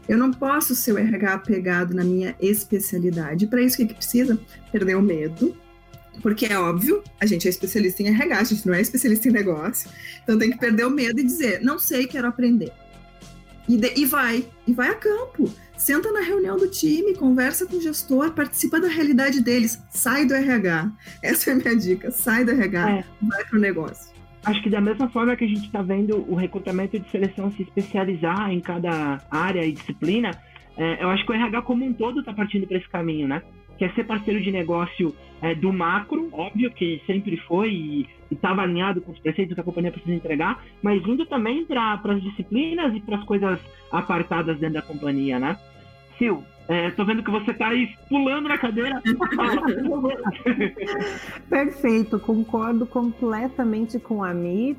Eu 0.07 0.19
não 0.19 0.31
posso 0.31 0.75
ser 0.75 0.93
o 0.93 0.99
RH 0.99 1.33
apegado 1.33 1.95
na 1.95 2.05
minha 2.05 2.37
especialidade. 2.39 3.47
Para 3.47 3.63
isso, 3.63 3.77
o 3.77 3.79
que, 3.79 3.87
que 3.87 3.95
precisa? 3.95 4.39
Perder 4.71 4.95
o 4.95 5.01
medo, 5.03 5.57
porque 6.23 6.47
é 6.47 6.59
óbvio, 6.59 7.03
a 7.21 7.27
gente 7.27 7.47
é 7.47 7.51
especialista 7.51 8.03
em 8.03 8.09
RH, 8.09 8.39
a 8.39 8.45
gente 8.45 8.67
não 8.67 8.75
é 8.75 8.81
especialista 8.81 9.29
em 9.29 9.33
negócio. 9.33 9.91
Então 10.23 10.39
tem 10.39 10.51
que 10.51 10.59
perder 10.59 10.87
o 10.87 10.91
medo 10.91 11.21
e 11.21 11.25
dizer, 11.25 11.61
não 11.63 11.79
sei, 11.79 12.07
quero 12.07 12.29
aprender. 12.29 12.73
E, 13.69 13.77
de, 13.77 13.93
e 13.97 14.05
vai, 14.05 14.45
e 14.67 14.73
vai 14.73 14.89
a 14.89 14.95
campo. 14.95 15.51
Senta 15.77 16.13
na 16.13 16.21
reunião 16.21 16.57
do 16.57 16.69
time, 16.69 17.15
conversa 17.15 17.67
com 17.67 17.77
o 17.77 17.81
gestor, 17.81 18.31
participa 18.33 18.81
da 18.81 18.89
realidade 18.89 19.41
deles, 19.41 19.83
sai 19.91 20.25
do 20.25 20.35
RH. 20.35 20.93
Essa 21.23 21.51
é 21.51 21.53
a 21.53 21.57
minha 21.57 21.77
dica, 21.77 22.11
sai 22.11 22.45
do 22.45 22.53
RH, 22.53 22.91
é. 22.91 23.05
vai 23.23 23.45
para 23.45 23.59
o 23.59 23.61
negócio. 23.61 24.15
Acho 24.45 24.63
que 24.63 24.71
da 24.71 24.81
mesma 24.81 25.09
forma 25.09 25.35
que 25.37 25.45
a 25.45 25.49
gente 25.49 25.65
está 25.65 25.83
vendo 25.83 26.25
o 26.31 26.35
recrutamento 26.35 26.99
de 26.99 27.11
seleção 27.11 27.51
se 27.51 27.63
especializar 27.63 28.51
em 28.51 28.61
cada 28.61 29.21
área 29.31 29.65
e 29.65 29.73
disciplina, 29.73 30.31
é, 30.77 31.03
eu 31.03 31.09
acho 31.09 31.25
que 31.25 31.33
o 31.33 31.35
RH 31.35 31.63
como 31.63 31.85
um 31.85 31.93
todo 31.93 32.21
está 32.21 32.33
partindo 32.33 32.67
para 32.67 32.77
esse 32.77 32.89
caminho, 32.89 33.27
né? 33.27 33.43
Que 33.79 33.85
é 33.85 33.91
ser 33.91 34.05
parceiro 34.05 34.41
de 34.41 34.51
negócio 34.51 35.15
é, 35.43 35.55
do 35.55 35.73
macro, 35.73 36.29
óbvio 36.33 36.71
que 36.71 37.03
sempre 37.07 37.37
foi 37.37 37.71
e 37.71 38.09
estava 38.31 38.63
alinhado 38.63 39.01
com 39.01 39.13
os 39.13 39.19
preceitos 39.19 39.55
que 39.55 39.61
a 39.61 39.65
companhia 39.65 39.93
precisa 39.93 40.15
entregar, 40.15 40.65
mas 40.83 41.05
indo 41.07 41.27
também 41.27 41.65
para 41.65 42.01
as 42.03 42.23
disciplinas 42.23 42.95
e 42.95 43.01
para 43.01 43.17
as 43.17 43.25
coisas 43.25 43.61
apartadas 43.91 44.59
dentro 44.59 44.75
da 44.75 44.83
companhia, 44.83 45.39
né? 45.39 45.59
Sil, 46.17 46.43
é, 46.67 46.91
tô 46.93 47.05
vendo 47.05 47.23
que 47.23 47.31
você 47.31 47.53
tá 47.53 47.69
aí 47.69 47.95
pulando 48.09 48.49
na 48.49 48.57
cadeira. 48.57 49.03
Perfeito, 51.49 52.19
concordo 52.19 52.87
completamente 52.87 53.99
com 53.99 54.25
a 54.25 54.33
Mi. 54.33 54.77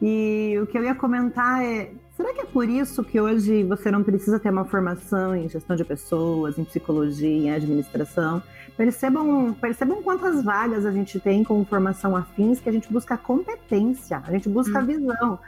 E 0.00 0.58
o 0.60 0.66
que 0.66 0.76
eu 0.76 0.84
ia 0.84 0.94
comentar 0.94 1.62
é: 1.62 1.90
será 2.22 2.34
que 2.34 2.40
é 2.40 2.44
por 2.44 2.68
isso 2.68 3.02
que 3.02 3.20
hoje 3.20 3.64
você 3.64 3.90
não 3.90 4.04
precisa 4.04 4.38
ter 4.38 4.48
uma 4.48 4.64
formação 4.64 5.34
em 5.34 5.48
gestão 5.48 5.74
de 5.74 5.84
pessoas, 5.84 6.56
em 6.56 6.62
psicologia, 6.62 7.28
em 7.28 7.50
administração? 7.50 8.40
Percebam, 8.76 9.52
percebam 9.60 10.00
quantas 10.04 10.44
vagas 10.44 10.86
a 10.86 10.92
gente 10.92 11.18
tem 11.18 11.42
com 11.42 11.64
formação 11.64 12.14
afins 12.16 12.60
que 12.60 12.68
a 12.68 12.72
gente 12.72 12.90
busca 12.92 13.16
competência, 13.18 14.22
a 14.24 14.30
gente 14.30 14.48
busca 14.48 14.78
hum. 14.78 14.86
visão. 14.86 15.38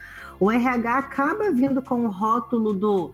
O 0.41 0.51
RH 0.51 0.99
acaba 0.99 1.53
vindo 1.53 1.81
com 1.81 2.07
o 2.07 2.11
rótulo 2.11 2.73
do 2.73 3.13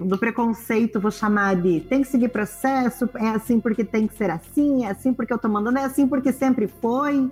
do 0.00 0.16
preconceito, 0.16 1.00
vou 1.00 1.10
chamar 1.10 1.56
de 1.56 1.80
tem 1.80 2.02
que 2.02 2.08
seguir 2.08 2.28
processo, 2.28 3.10
é 3.16 3.30
assim 3.30 3.58
porque 3.58 3.82
tem 3.82 4.06
que 4.06 4.14
ser 4.14 4.30
assim, 4.30 4.84
é 4.84 4.90
assim 4.90 5.12
porque 5.12 5.32
eu 5.32 5.38
tô 5.38 5.48
mandando, 5.48 5.76
é 5.76 5.84
assim 5.84 6.06
porque 6.06 6.32
sempre 6.32 6.68
foi. 6.68 7.28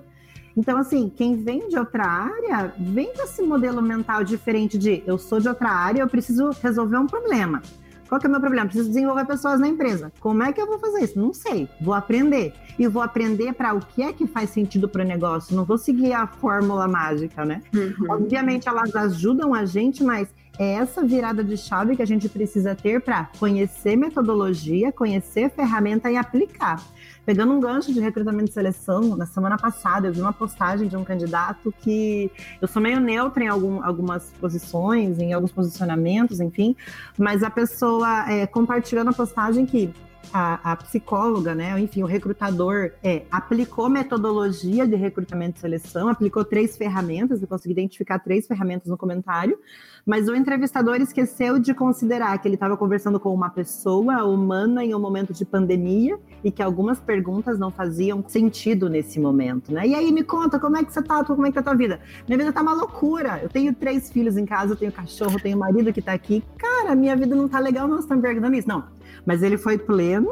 Então, 0.61 0.77
assim, 0.77 1.11
quem 1.17 1.43
vem 1.43 1.71
de 1.71 1.79
outra 1.79 2.05
área, 2.05 2.75
vem 2.79 3.15
com 3.15 3.23
esse 3.23 3.41
modelo 3.41 3.81
mental 3.81 4.23
diferente 4.23 4.77
de 4.77 5.03
eu 5.07 5.17
sou 5.17 5.41
de 5.41 5.49
outra 5.49 5.71
área, 5.71 6.03
eu 6.03 6.07
preciso 6.07 6.51
resolver 6.63 6.99
um 6.99 7.07
problema. 7.07 7.63
Qual 8.07 8.21
que 8.21 8.27
é 8.27 8.29
o 8.29 8.31
meu 8.31 8.41
problema? 8.41 8.67
Preciso 8.67 8.89
desenvolver 8.89 9.25
pessoas 9.25 9.59
na 9.59 9.67
empresa. 9.67 10.13
Como 10.21 10.43
é 10.43 10.53
que 10.53 10.61
eu 10.61 10.67
vou 10.67 10.79
fazer 10.79 11.05
isso? 11.05 11.19
Não 11.19 11.33
sei. 11.33 11.67
Vou 11.81 11.95
aprender. 11.95 12.53
E 12.79 12.87
vou 12.87 13.01
aprender 13.01 13.55
para 13.55 13.73
o 13.73 13.81
que 13.81 14.03
é 14.03 14.13
que 14.13 14.27
faz 14.27 14.51
sentido 14.51 14.87
para 14.87 15.03
o 15.03 15.07
negócio. 15.07 15.57
Não 15.57 15.65
vou 15.65 15.79
seguir 15.79 16.13
a 16.13 16.27
fórmula 16.27 16.87
mágica, 16.87 17.43
né? 17.47 17.63
Uhum. 17.75 18.11
Obviamente, 18.11 18.69
elas 18.69 18.95
ajudam 18.95 19.55
a 19.55 19.65
gente, 19.65 20.05
mas 20.05 20.29
é 20.59 20.75
essa 20.75 21.03
virada 21.03 21.43
de 21.43 21.57
chave 21.57 21.97
que 21.97 22.03
a 22.03 22.07
gente 22.07 22.29
precisa 22.29 22.75
ter 22.75 23.01
para 23.01 23.31
conhecer 23.39 23.97
metodologia, 23.97 24.93
conhecer 24.93 25.49
ferramenta 25.49 26.11
e 26.11 26.19
aplicar. 26.19 26.85
Pegando 27.25 27.53
um 27.53 27.61
gancho 27.61 27.93
de 27.93 28.01
recrutamento 28.01 28.51
e 28.51 28.53
seleção, 28.53 29.17
na 29.17 29.27
semana 29.27 29.57
passada 29.57 30.09
eu 30.09 30.13
vi 30.13 30.21
uma 30.21 30.33
postagem 30.33 30.89
de 30.89 30.97
um 30.97 31.05
candidato 31.05 31.73
que 31.81 32.31
eu 32.61 32.67
sou 32.67 32.81
meio 32.81 32.99
neutra 32.99 33.45
em 33.45 33.49
algum, 33.49 33.85
algumas 33.85 34.33
posições, 34.41 35.19
em 35.19 35.33
alguns 35.33 35.53
posicionamentos, 35.53 36.41
enfim, 36.41 36.75
mas 37.19 37.43
a 37.43 37.51
pessoa 37.51 38.31
é, 38.31 38.47
compartilhando 38.47 39.11
a 39.11 39.13
postagem 39.13 39.67
que 39.67 39.93
a, 40.33 40.73
a, 40.73 40.77
psicóloga, 40.77 41.55
né, 41.55 41.79
enfim, 41.81 42.03
o 42.03 42.07
recrutador 42.07 42.93
é, 43.03 43.23
aplicou 43.31 43.89
metodologia 43.89 44.87
de 44.87 44.95
recrutamento 44.95 45.59
e 45.59 45.61
seleção, 45.61 46.09
aplicou 46.09 46.45
três 46.45 46.77
ferramentas, 46.77 47.43
eu 47.43 47.49
consegui 47.49 47.73
identificar 47.73 48.19
três 48.19 48.47
ferramentas 48.47 48.89
no 48.89 48.97
comentário, 48.97 49.59
mas 50.07 50.29
o 50.29 50.35
entrevistador 50.35 50.97
esqueceu 50.97 51.59
de 51.59 51.75
considerar 51.75 52.39
que 52.39 52.49
ele 52.49 52.55
estava 52.55 52.77
conversando 52.77 53.19
com 53.21 53.35
uma 53.35 53.51
pessoa 53.51 54.25
humana 54.25 54.85
em 54.85 54.95
um 54.95 54.99
momento 54.99 55.33
de 55.33 55.45
pandemia 55.45 56.19
e 56.43 56.51
que 56.51 56.63
algumas 56.63 56.99
perguntas 57.01 57.59
não 57.59 57.71
faziam 57.71 58.25
sentido 58.27 58.89
nesse 58.89 59.21
momento, 59.21 59.73
né? 59.73 59.87
E 59.87 59.95
aí 59.95 60.11
me 60.13 60.23
conta, 60.23 60.59
como 60.59 60.77
é 60.77 60.85
que 60.85 60.93
você 60.93 61.03
tá? 61.03 61.25
Como 61.25 61.47
é 61.47 61.51
que 61.51 61.55
tá 61.55 61.61
a 61.61 61.65
tua 61.65 61.75
vida? 61.75 62.01
Minha 62.27 62.39
vida 62.39 62.53
tá 62.53 62.63
uma 62.63 62.73
loucura. 62.73 63.41
Eu 63.43 63.49
tenho 63.49 63.75
três 63.75 64.11
filhos 64.11 64.37
em 64.37 64.47
casa, 64.47 64.73
eu 64.73 64.77
tenho 64.77 64.93
cachorro, 64.93 65.35
eu 65.35 65.41
tenho 65.41 65.59
marido 65.59 65.93
que 65.93 66.01
tá 66.01 66.13
aqui. 66.13 66.43
Cara, 66.57 66.95
minha 66.95 67.15
vida 67.17 67.35
não 67.35 67.49
tá 67.49 67.59
legal, 67.59 67.87
não, 67.87 68.03
tá 68.03 68.17
me 68.17 68.23
perguntando 68.23 68.57
isso? 68.57 68.69
Não. 68.69 68.85
Mas 69.25 69.43
ele 69.43 69.57
foi 69.57 69.79
pleno, 69.79 70.31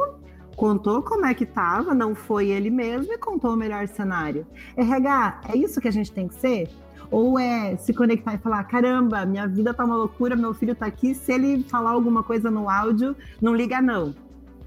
contou 0.57 1.03
como 1.03 1.27
é 1.27 1.35
que 1.35 1.45
estava, 1.45 1.95
não 1.95 2.15
foi 2.15 2.49
ele 2.49 2.71
mesmo 2.71 3.13
e 3.13 3.19
contou 3.19 3.53
o 3.53 3.57
melhor 3.57 3.87
cenário. 3.89 4.47
RH, 4.77 5.41
é 5.51 5.57
isso 5.57 5.81
que 5.81 5.89
a 5.89 5.93
gente 5.93 6.13
tem 6.13 6.29
que 6.29 6.35
ser? 6.35 6.69
Ou 7.11 7.39
é 7.39 7.77
se 7.77 7.95
conectar 7.95 8.35
e 8.35 8.39
falar: 8.39 8.65
caramba, 8.65 9.25
minha 9.25 9.47
vida 9.47 9.73
tá 9.73 9.85
uma 9.85 9.97
loucura, 9.97 10.37
meu 10.37 10.53
filho 10.53 10.75
tá 10.75 10.87
aqui, 10.87 11.15
se 11.15 11.33
ele 11.33 11.63
falar 11.65 11.91
alguma 11.91 12.23
coisa 12.23 12.51
no 12.51 12.69
áudio, 12.69 13.17
não 13.41 13.55
liga 13.55 13.81
não. 13.81 14.15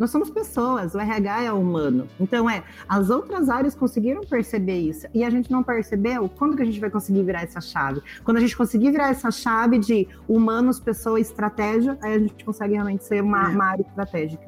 Nós 0.02 0.10
somos 0.10 0.32
pessoas, 0.32 0.96
o 0.96 1.00
RH 1.00 1.44
é 1.44 1.52
humano. 1.52 2.08
Então 2.20 2.50
é, 2.50 2.64
as 2.90 3.12
outras 3.12 3.50
áreas 3.50 3.76
conseguiram 3.76 4.22
perceber 4.22 4.80
isso 4.80 5.06
e 5.14 5.24
a 5.24 5.30
gente 5.30 5.52
não 5.52 5.62
percebeu. 5.62 6.28
Quando 6.28 6.56
que 6.56 6.64
a 6.64 6.66
gente 6.66 6.80
vai 6.80 6.90
conseguir 6.90 7.22
virar 7.22 7.44
essa 7.44 7.62
chave? 7.62 8.02
Quando 8.24 8.38
a 8.38 8.40
gente 8.40 8.58
conseguir 8.58 8.90
virar 8.90 9.10
essa 9.12 9.30
chave 9.30 9.78
de 9.78 10.08
humanos, 10.28 10.80
pessoa, 10.80 11.20
estratégia, 11.20 12.00
aí 12.02 12.16
a 12.16 12.18
gente 12.20 12.44
consegue 12.44 12.74
realmente 12.74 13.04
ser 13.04 13.22
uma, 13.22 13.44
é. 13.44 13.54
uma 13.54 13.66
área 13.66 13.84
estratégica. 13.84 14.44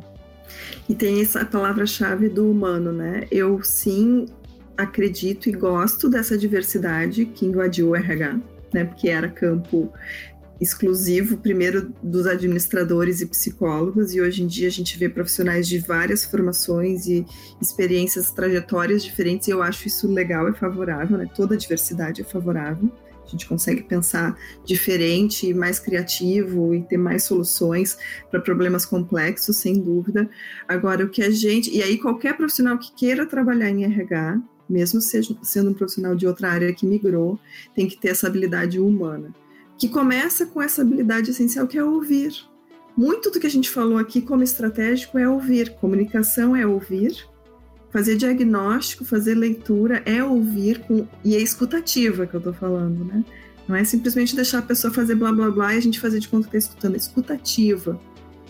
E 0.90 0.96
tem 0.96 1.22
essa 1.22 1.46
palavra-chave 1.46 2.30
do 2.30 2.50
humano, 2.50 2.92
né? 2.92 3.28
Eu 3.30 3.62
sim 3.62 4.26
acredito 4.76 5.50
e 5.50 5.52
gosto 5.52 6.10
dessa 6.10 6.36
diversidade 6.36 7.28
que 7.28 7.46
invadiu 7.46 7.90
o 7.90 7.96
RH, 7.96 8.40
né? 8.74 8.86
Porque 8.86 9.08
era 9.08 9.30
campo 9.30 9.94
exclusivo, 10.64 11.38
primeiro 11.38 11.94
dos 12.02 12.26
administradores 12.26 13.22
e 13.22 13.26
psicólogos, 13.26 14.14
e 14.16 14.22
hoje 14.22 14.44
em 14.44 14.48
dia 14.48 14.68
a 14.68 14.72
gente 14.72 14.98
vê 14.98 15.10
profissionais 15.10 15.68
de 15.68 15.78
várias 15.78 16.24
formações 16.24 17.06
e 17.06 17.26
experiências, 17.62 18.32
trajetórias 18.32 19.04
diferentes, 19.04 19.48
e 19.48 19.52
eu 19.52 19.62
acho 19.62 19.88
isso 19.88 20.12
legal 20.12 20.50
e 20.50 20.54
favorável, 20.54 21.18
né? 21.18 21.30
Toda 21.36 21.58
diversidade 21.58 22.22
é 22.22 22.24
favorável. 22.24 22.90
A 23.26 23.28
gente 23.28 23.48
consegue 23.48 23.84
pensar 23.84 24.38
diferente, 24.66 25.54
mais 25.54 25.80
criativo 25.80 26.74
e 26.74 26.84
ter 26.84 26.98
mais 26.98 27.24
soluções 27.24 27.98
para 28.30 28.42
problemas 28.42 28.86
complexos, 28.86 29.58
sem 29.58 29.80
dúvida. 29.82 30.30
Agora, 30.68 31.06
o 31.06 31.10
que 31.10 31.24
a 31.24 31.30
gente. 31.30 31.76
E 31.76 31.82
aí, 31.82 31.98
qualquer 31.98 32.36
profissional 32.36 32.78
que 32.78 32.94
queira 32.94 33.26
trabalhar 33.26 33.70
em 33.70 33.86
RH, 33.86 34.42
mesmo 34.70 35.02
seja, 35.02 35.36
sendo 35.42 35.72
um 35.72 35.74
profissional 35.74 36.16
de 36.16 36.28
outra 36.28 36.50
área 36.50 36.74
que 36.74 36.86
migrou, 36.86 37.40
tem 37.74 37.88
que 37.88 37.98
ter 37.98 38.10
essa 38.10 38.28
habilidade 38.28 38.78
humana 38.80 39.34
que 39.78 39.90
começa 39.90 40.46
com 40.46 40.62
essa 40.62 40.82
habilidade 40.82 41.32
essencial 41.32 41.68
que 41.68 41.78
é 41.78 41.84
ouvir. 41.84 42.34
Muito 42.96 43.32
do 43.32 43.40
que 43.40 43.48
a 43.48 43.50
gente 43.50 43.70
falou 43.70 43.98
aqui 43.98 44.22
como 44.22 44.44
estratégico 44.44 45.18
é 45.18 45.28
ouvir. 45.28 45.76
Comunicação 45.76 46.56
é 46.56 46.66
ouvir, 46.66 47.28
fazer 47.92 48.16
diagnóstico, 48.16 49.04
fazer 49.04 49.36
leitura 49.36 50.02
é 50.06 50.24
ouvir 50.24 50.80
com, 50.82 51.08
e 51.24 51.36
é 51.36 51.40
escutativa 51.40 52.26
que 52.26 52.36
eu 52.36 52.40
estou 52.40 52.54
falando, 52.54 53.04
né? 53.06 53.24
Não 53.68 53.76
é 53.76 53.84
simplesmente 53.84 54.36
deixar 54.36 54.60
a 54.60 54.64
pessoa 54.64 54.94
fazer 54.94 55.16
blá 55.16 55.32
blá 55.32 55.50
blá 55.50 55.74
e 55.74 55.78
a 55.78 55.82
gente 55.82 56.00
fazer 56.00 56.20
de 56.20 56.28
conta 56.28 56.50
que 56.50 56.58
está 56.58 56.70
escutando, 56.70 56.96
é 56.96 56.98
escutativa. 56.98 58.00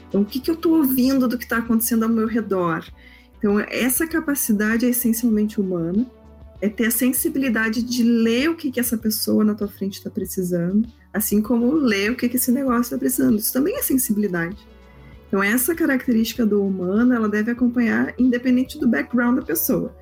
Então, 0.08 0.22
o 0.22 0.26
que, 0.26 0.40
que 0.40 0.50
eu 0.50 0.56
estou 0.56 0.78
ouvindo 0.78 1.28
do 1.28 1.38
que 1.38 1.44
está 1.44 1.58
acontecendo 1.58 2.04
ao 2.04 2.10
meu 2.10 2.28
redor? 2.28 2.86
Então, 3.38 3.60
essa 3.60 4.08
capacidade 4.08 4.86
é 4.86 4.90
essencialmente 4.90 5.60
humana, 5.60 6.06
é 6.62 6.70
ter 6.70 6.86
a 6.86 6.92
sensibilidade 6.92 7.84
de 7.84 8.04
ler 8.04 8.50
o 8.50 8.56
que, 8.56 8.72
que 8.72 8.80
essa 8.80 8.98
pessoa 8.98 9.44
na 9.44 9.54
tua 9.54 9.68
frente 9.68 9.98
está 9.98 10.10
precisando, 10.10 10.88
assim 11.14 11.42
como 11.42 11.72
ler 11.74 12.12
o 12.12 12.16
que, 12.16 12.26
esse 12.26 12.52
negócio 12.52 12.82
está 12.82 12.98
precisando. 12.98 13.38
Isso 13.38 13.54
também 13.54 13.78
é 13.78 13.84
sensibilidade. 13.84 14.58
Então, 15.28 15.42
essa 15.42 15.74
característica 15.74 16.46
do 16.46 16.64
humano, 16.64 17.14
ela 17.14 17.30
deve 17.30 17.52
acompanhar 17.52 18.14
independente 18.18 18.80
do 18.80 18.88
background 18.88 19.38
da 19.38 19.42
pessoa. 19.42 19.96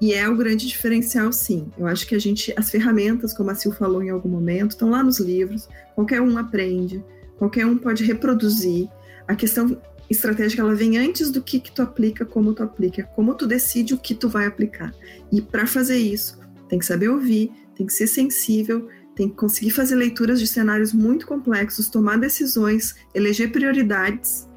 E 0.00 0.14
é 0.14 0.28
o 0.28 0.36
grande 0.36 0.66
diferencial, 0.66 1.32
sim. 1.32 1.70
Eu 1.76 1.86
acho 1.86 2.06
que 2.06 2.14
a 2.14 2.18
gente, 2.18 2.54
as 2.56 2.70
ferramentas, 2.70 3.34
como 3.34 3.50
a 3.50 3.54
Sil 3.56 3.72
falou 3.72 4.02
em 4.02 4.10
algum 4.10 4.28
momento, 4.28 4.70
estão 4.70 4.90
lá 4.90 5.02
nos 5.02 5.18
livros, 5.18 5.68
qualquer 5.94 6.22
um 6.22 6.38
aprende, 6.38 7.04
qualquer 7.36 7.66
um 7.66 7.76
pode 7.76 8.04
reproduzir. 8.04 8.88
A 9.26 9.34
questão 9.34 9.78
estratégica, 10.08 10.62
ela 10.62 10.74
vem 10.74 10.96
antes 10.96 11.30
do 11.30 11.42
que, 11.42 11.60
que 11.60 11.70
tu 11.70 11.82
aplica, 11.82 12.24
como 12.24 12.54
tu 12.54 12.62
aplica, 12.62 13.02
como 13.14 13.34
tu 13.34 13.46
decide 13.46 13.92
o 13.92 13.98
que 13.98 14.14
tu 14.14 14.28
vai 14.28 14.46
aplicar. 14.46 14.94
E 15.30 15.42
para 15.42 15.66
fazer 15.66 15.98
isso, 15.98 16.38
tem 16.68 16.78
que 16.78 16.86
saber 16.86 17.08
ouvir, 17.08 17.52
tem 17.76 17.86
que 17.86 17.92
ser 17.92 18.06
sensível, 18.06 18.88
tem 19.18 19.28
que 19.28 19.34
conseguir 19.34 19.70
fazer 19.70 19.96
leituras 19.96 20.38
de 20.38 20.46
cenários 20.46 20.92
muito 20.92 21.26
complexos, 21.26 21.88
tomar 21.88 22.16
decisões, 22.18 22.94
eleger 23.12 23.50
prioridades, 23.50 24.48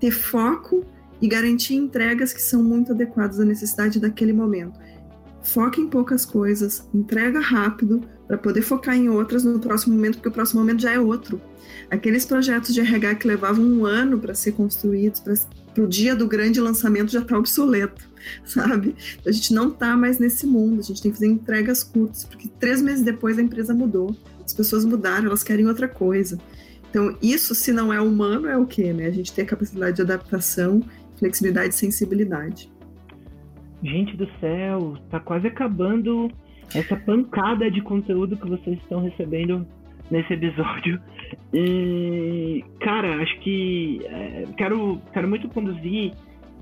ter 0.00 0.10
foco 0.10 0.84
e 1.22 1.28
garantir 1.28 1.76
entregas 1.76 2.32
que 2.32 2.42
são 2.42 2.60
muito 2.60 2.90
adequadas 2.90 3.38
à 3.38 3.44
necessidade 3.44 4.00
daquele 4.00 4.32
momento. 4.32 4.80
foca 5.42 5.80
em 5.80 5.88
poucas 5.88 6.26
coisas, 6.26 6.86
entrega 6.92 7.40
rápido 7.40 8.02
para 8.26 8.36
poder 8.36 8.62
focar 8.62 8.96
em 8.96 9.08
outras 9.08 9.44
no 9.44 9.60
próximo 9.60 9.94
momento, 9.94 10.16
porque 10.16 10.28
o 10.28 10.32
próximo 10.32 10.60
momento 10.60 10.82
já 10.82 10.90
é 10.92 10.98
outro. 10.98 11.40
Aqueles 11.88 12.26
projetos 12.26 12.74
de 12.74 12.80
RH 12.80 13.14
que 13.14 13.28
levavam 13.28 13.64
um 13.64 13.86
ano 13.86 14.18
para 14.18 14.34
ser 14.34 14.52
construídos, 14.52 15.20
para 15.20 15.34
o 15.78 15.86
dia 15.86 16.16
do 16.16 16.26
grande 16.26 16.60
lançamento 16.60 17.12
já 17.12 17.20
está 17.20 17.38
obsoleto, 17.38 18.08
sabe? 18.44 18.94
A 19.26 19.30
gente 19.30 19.52
não 19.52 19.68
está 19.68 19.96
mais 19.96 20.18
nesse 20.18 20.46
mundo, 20.46 20.80
a 20.80 20.82
gente 20.82 21.02
tem 21.02 21.10
que 21.10 21.18
fazer 21.18 21.30
entregas 21.30 21.84
curtas, 21.84 22.24
porque 22.24 22.48
três 22.58 22.80
meses 22.80 23.04
depois 23.04 23.38
a 23.38 23.42
empresa 23.42 23.74
mudou, 23.74 24.16
as 24.44 24.52
pessoas 24.52 24.84
mudaram, 24.84 25.26
elas 25.26 25.42
querem 25.42 25.66
outra 25.66 25.86
coisa. 25.86 26.38
Então, 26.88 27.16
isso, 27.22 27.54
se 27.54 27.72
não 27.72 27.92
é 27.92 28.00
humano, 28.00 28.48
é 28.48 28.56
o 28.56 28.66
quê, 28.66 28.92
né? 28.92 29.06
A 29.06 29.12
gente 29.12 29.32
tem 29.32 29.44
a 29.44 29.48
capacidade 29.48 29.96
de 29.96 30.02
adaptação, 30.02 30.82
flexibilidade 31.16 31.74
e 31.74 31.76
sensibilidade. 31.76 32.70
Gente 33.82 34.16
do 34.16 34.28
céu, 34.40 34.96
tá 35.08 35.20
quase 35.20 35.46
acabando 35.46 36.28
essa 36.74 36.96
pancada 36.96 37.70
de 37.70 37.80
conteúdo 37.80 38.36
que 38.36 38.48
vocês 38.48 38.76
estão 38.78 39.02
recebendo 39.02 39.66
nesse 40.10 40.32
episódio. 40.32 41.00
E, 41.52 42.64
cara, 42.80 43.22
acho 43.22 43.38
que 43.40 44.00
é, 44.06 44.44
quero, 44.56 45.00
quero 45.12 45.28
muito 45.28 45.48
conduzir 45.48 46.12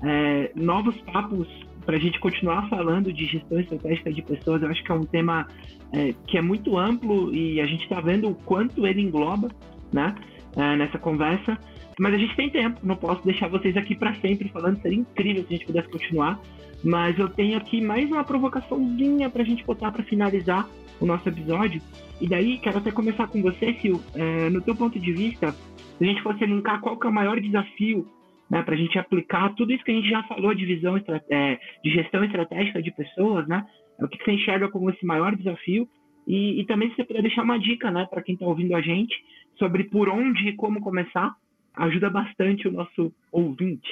é, 0.03 0.51
novos 0.55 0.99
papos 1.01 1.47
para 1.85 1.97
a 1.97 1.99
gente 1.99 2.19
continuar 2.19 2.69
falando 2.69 3.11
de 3.11 3.25
gestão 3.25 3.59
estratégica 3.59 4.11
de 4.11 4.21
pessoas. 4.21 4.61
Eu 4.61 4.69
acho 4.69 4.83
que 4.83 4.91
é 4.91 4.95
um 4.95 5.05
tema 5.05 5.47
é, 5.93 6.13
que 6.27 6.37
é 6.37 6.41
muito 6.41 6.77
amplo 6.77 7.33
e 7.33 7.59
a 7.59 7.65
gente 7.65 7.83
está 7.83 7.99
vendo 7.99 8.29
o 8.29 8.35
quanto 8.35 8.85
ele 8.85 9.01
engloba 9.01 9.49
né, 9.91 10.15
é, 10.55 10.75
nessa 10.75 10.97
conversa. 10.97 11.57
Mas 11.99 12.13
a 12.13 12.17
gente 12.17 12.35
tem 12.35 12.49
tempo, 12.49 12.79
não 12.83 12.95
posso 12.95 13.25
deixar 13.25 13.47
vocês 13.49 13.75
aqui 13.75 13.95
para 13.95 14.13
sempre 14.15 14.49
falando, 14.49 14.81
seria 14.81 14.99
incrível 14.99 15.43
se 15.43 15.53
a 15.53 15.57
gente 15.57 15.65
pudesse 15.65 15.89
continuar. 15.89 16.39
Mas 16.83 17.17
eu 17.19 17.29
tenho 17.29 17.57
aqui 17.57 17.81
mais 17.81 18.09
uma 18.09 18.23
provocaçãozinha 18.23 19.29
para 19.29 19.41
a 19.41 19.45
gente 19.45 19.65
botar 19.65 19.91
para 19.91 20.03
finalizar 20.03 20.67
o 20.99 21.05
nosso 21.05 21.27
episódio. 21.27 21.81
E 22.21 22.27
daí, 22.27 22.57
quero 22.59 22.77
até 22.77 22.91
começar 22.91 23.27
com 23.27 23.41
você, 23.41 23.73
Sil. 23.79 23.99
É, 24.15 24.49
no 24.49 24.61
teu 24.61 24.75
ponto 24.75 24.99
de 24.99 25.11
vista, 25.11 25.51
se 25.51 26.03
a 26.03 26.07
gente 26.07 26.21
fosse 26.21 26.43
elencar 26.43 26.81
qual 26.81 26.97
que 26.97 27.07
é 27.07 27.09
o 27.09 27.13
maior 27.13 27.39
desafio 27.39 28.07
né, 28.49 28.63
para 28.63 28.73
a 28.73 28.77
gente 28.77 28.97
aplicar 28.97 29.53
tudo 29.55 29.71
isso 29.71 29.83
que 29.83 29.91
a 29.91 29.93
gente 29.93 30.09
já 30.09 30.23
falou 30.23 30.53
de 30.53 30.65
visão 30.65 30.97
é, 31.29 31.59
de 31.83 31.91
gestão 31.91 32.23
estratégica 32.23 32.81
de 32.81 32.91
pessoas, 32.91 33.47
né? 33.47 33.65
É 33.99 34.03
o 34.03 34.07
que 34.07 34.23
você 34.23 34.31
enxerga 34.31 34.69
como 34.69 34.89
esse 34.89 35.05
maior 35.05 35.35
desafio 35.35 35.87
e, 36.27 36.61
e 36.61 36.65
também 36.65 36.89
se 36.89 36.95
você 36.95 37.03
puder 37.03 37.21
deixar 37.21 37.43
uma 37.43 37.59
dica, 37.59 37.91
né, 37.91 38.07
para 38.09 38.21
quem 38.21 38.33
está 38.33 38.45
ouvindo 38.45 38.75
a 38.75 38.81
gente 38.81 39.15
sobre 39.57 39.83
por 39.85 40.09
onde 40.09 40.49
e 40.49 40.55
como 40.55 40.79
começar, 40.79 41.35
ajuda 41.75 42.09
bastante 42.09 42.67
o 42.67 42.71
nosso 42.71 43.13
ouvinte. 43.31 43.89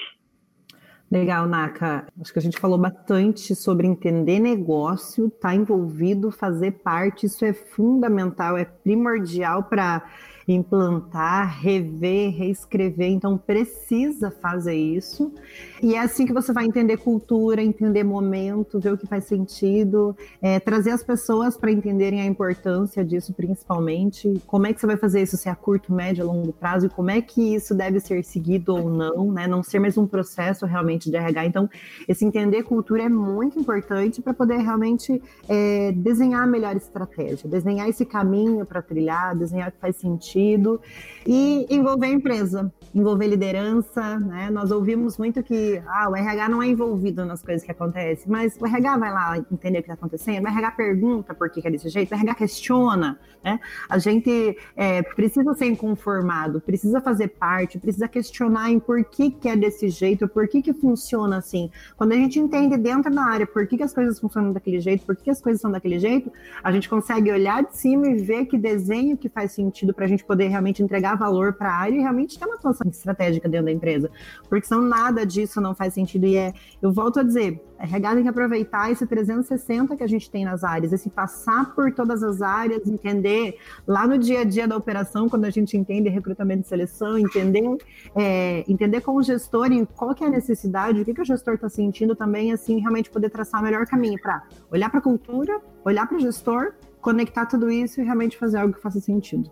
Legal, 1.09 1.47
Naka. 1.47 2.05
Acho 2.19 2.33
que 2.33 2.39
a 2.39 2.41
gente 2.41 2.59
falou 2.59 2.77
bastante 2.77 3.55
sobre 3.55 3.87
entender 3.87 4.39
negócio, 4.39 5.27
estar 5.27 5.49
tá 5.49 5.55
envolvido, 5.55 6.31
fazer 6.31 6.71
parte. 6.71 7.25
Isso 7.25 7.45
é 7.45 7.53
fundamental, 7.53 8.57
é 8.57 8.65
primordial 8.65 9.63
para 9.63 10.03
implantar, 10.45 11.61
rever, 11.61 12.35
reescrever. 12.35 13.09
Então, 13.09 13.37
precisa 13.37 14.31
fazer 14.31 14.75
isso. 14.75 15.33
E 15.82 15.93
é 15.93 15.99
assim 15.99 16.25
que 16.25 16.34
você 16.34 16.51
vai 16.51 16.65
entender 16.65 16.97
cultura, 16.97 17.61
entender 17.61 18.03
momento, 18.03 18.80
ver 18.80 18.93
o 18.93 18.97
que 18.97 19.05
faz 19.05 19.25
sentido, 19.25 20.15
é, 20.41 20.59
trazer 20.59 20.91
as 20.91 21.03
pessoas 21.03 21.55
para 21.55 21.71
entenderem 21.71 22.21
a 22.21 22.25
importância 22.25 23.05
disso, 23.05 23.34
principalmente. 23.34 24.41
Como 24.47 24.65
é 24.65 24.73
que 24.73 24.80
você 24.80 24.88
vai 24.88 24.97
fazer 24.97 25.21
isso, 25.21 25.38
se 25.38 25.47
é 25.47 25.51
a 25.51 25.55
curto, 25.55 25.93
médio, 25.93 26.25
longo 26.25 26.51
prazo, 26.51 26.88
e 26.88 26.89
como 26.89 27.11
é 27.11 27.21
que 27.21 27.55
isso 27.55 27.75
deve 27.75 27.99
ser 27.99 28.23
seguido 28.23 28.75
ou 28.75 28.89
não, 28.89 29.32
né? 29.32 29.47
Não 29.47 29.61
ser 29.61 29.80
mais 29.80 29.97
um 29.97 30.07
processo 30.07 30.65
realmente 30.65 31.11
de 31.11 31.15
RH. 31.15 31.45
Então, 31.45 31.69
esse 32.07 32.25
entender 32.25 32.63
cultura 32.63 33.03
é 33.03 33.09
muito 33.09 33.59
importante 33.59 34.21
para 34.21 34.34
poder 34.34 34.57
realmente 34.57 35.21
é, 35.47 35.91
desenhar 35.91 36.43
a 36.43 36.47
melhor 36.47 36.75
estratégia, 36.75 37.47
desenhar 37.47 37.88
esse 37.88 38.05
caminho 38.05 38.65
para 38.65 38.82
trilhar, 38.82 39.36
desenhar 39.36 39.69
o 39.69 39.71
que 39.71 39.80
faz 39.80 39.95
sentido 39.97 40.82
e 41.25 41.67
envolver 41.69 42.07
a 42.07 42.11
empresa, 42.11 42.71
envolver 42.95 43.28
liderança, 43.28 44.19
né? 44.19 44.49
Nós 44.49 44.71
ouvimos 44.71 45.17
muito 45.17 45.43
que 45.43 45.66
ah, 45.88 46.09
o 46.09 46.15
RH 46.15 46.49
não 46.49 46.61
é 46.61 46.68
envolvido 46.68 47.26
nas 47.26 47.41
coisas 47.41 47.63
que 47.63 47.72
acontecem, 47.72 48.26
mas 48.28 48.57
o 48.59 48.65
RH 48.65 48.97
vai 48.97 49.11
lá 49.11 49.38
entender 49.38 49.80
o 49.80 49.84
que 49.84 49.91
está 49.91 49.93
acontecendo, 49.93 50.45
o 50.45 50.47
RH 50.47 50.72
pergunta 50.72 51.34
por 51.34 51.49
que 51.49 51.65
é 51.65 51.72
desse 51.72 51.89
jeito, 51.89 52.11
o 52.11 52.15
RH 52.15 52.36
questiona, 52.36 53.20
né? 53.43 53.59
A 53.89 53.97
gente 53.97 54.57
é, 54.76 55.01
precisa 55.01 55.53
ser 55.53 55.65
inconformado, 55.65 56.59
precisa 56.61 57.01
fazer 57.01 57.30
parte, 57.30 57.80
precisa 57.80 58.07
questionar 58.07 58.70
em 58.72 58.80
por 58.80 59.03
que, 59.05 59.32
que 59.32 59.47
é 59.47 59.55
desse 59.55 59.89
jeito, 59.89 60.28
por 60.28 60.47
que, 60.47 60.61
que 60.61 60.74
funciona 60.74 61.38
assim. 61.38 61.70
Quando 61.95 62.11
a 62.11 62.15
gente 62.15 62.39
entende 62.39 62.78
dentro 62.78 63.13
da 63.13 63.24
área 63.24 63.47
por 63.47 63.65
que, 63.68 63.78
que 63.78 63.84
as 63.84 63.93
coisas 63.93 64.20
funcionam 64.20 64.51
daquele 64.51 64.80
jeito, 64.80 65.05
por 65.05 65.15
que, 65.15 65.24
que 65.24 65.32
as 65.32 65.41
coisas 65.41 65.61
são 65.61 65.72
daquele 65.72 65.99
jeito, 65.99 66.32
a 66.63 66.72
gente 66.72 66.89
consegue 66.89 67.32
olhar 67.32 67.63
de 67.63 67.78
cima 67.78 68.07
e 68.07 68.15
ver 68.15 68.45
que 68.45 68.57
desenho 68.57 69.18
que 69.18 69.30
faz 69.30 69.51
sentido 69.51 69.93
para 69.93 70.05
a 70.05 70.07
gente 70.07 70.24
poder 70.24 70.47
realmente 70.47 70.82
entregar 70.84 71.15
valor 71.15 71.53
para 71.53 71.70
a 71.70 71.76
área 71.76 71.95
e 71.95 71.99
realmente 71.99 72.38
ter 72.38 72.45
uma 72.45 72.55
atuação 72.55 72.88
estratégica 72.89 73.47
dentro 73.47 73.65
da 73.65 73.72
empresa. 73.72 74.09
Porque 74.49 74.68
senão 74.68 74.82
nada 74.82 75.26
disso 75.26 75.56
não 75.61 75.75
faz 75.75 75.93
sentido. 75.93 76.25
E 76.25 76.35
é, 76.35 76.53
eu 76.81 76.91
volto 76.91 77.19
a 77.19 77.23
dizer, 77.23 77.61
a 77.79 77.83
RH 77.83 78.15
tem 78.15 78.23
que 78.23 78.29
aproveitar 78.29 78.91
esse 78.91 79.05
360 79.05 79.95
que 79.95 80.03
a 80.03 80.07
gente 80.07 80.29
tem 80.29 80.45
nas 80.45 80.63
áreas, 80.63 80.91
esse 80.91 81.09
passar 81.09 81.73
por 81.75 81.93
todas 81.93 82.23
as 82.23 82.41
áreas, 82.41 82.87
entender 82.87 83.57
lá 83.85 84.07
no 84.07 84.17
dia 84.17 84.41
a 84.41 84.43
dia 84.43 84.67
da 84.67 84.75
operação, 84.75 85.29
quando 85.29 85.45
a 85.45 85.49
gente 85.49 85.77
entende 85.77 86.09
recrutamento 86.09 86.65
e 86.65 86.67
seleção, 86.67 87.17
entender, 87.17 87.77
é, 88.15 88.63
entender 88.67 89.01
com 89.01 89.15
o 89.15 89.21
gestor 89.21 89.71
em 89.71 89.85
qual 89.85 90.15
que 90.15 90.23
é 90.23 90.27
a 90.27 90.31
necessidade, 90.31 91.01
o 91.01 91.05
que, 91.05 91.13
que 91.13 91.21
o 91.21 91.25
gestor 91.25 91.55
está 91.55 91.69
sentindo 91.69 92.15
também, 92.15 92.51
assim, 92.51 92.79
realmente 92.79 93.09
poder 93.09 93.29
traçar 93.29 93.61
o 93.61 93.63
melhor 93.63 93.85
caminho 93.85 94.19
para 94.21 94.43
olhar 94.71 94.89
para 94.89 94.99
a 94.99 95.03
cultura, 95.03 95.61
olhar 95.85 96.07
para 96.07 96.17
o 96.17 96.19
gestor, 96.19 96.73
conectar 97.01 97.45
tudo 97.45 97.69
isso 97.69 98.01
e 98.01 98.03
realmente 98.03 98.37
fazer 98.37 98.57
algo 98.57 98.73
que 98.73 98.81
faça 98.81 98.99
sentido. 98.99 99.51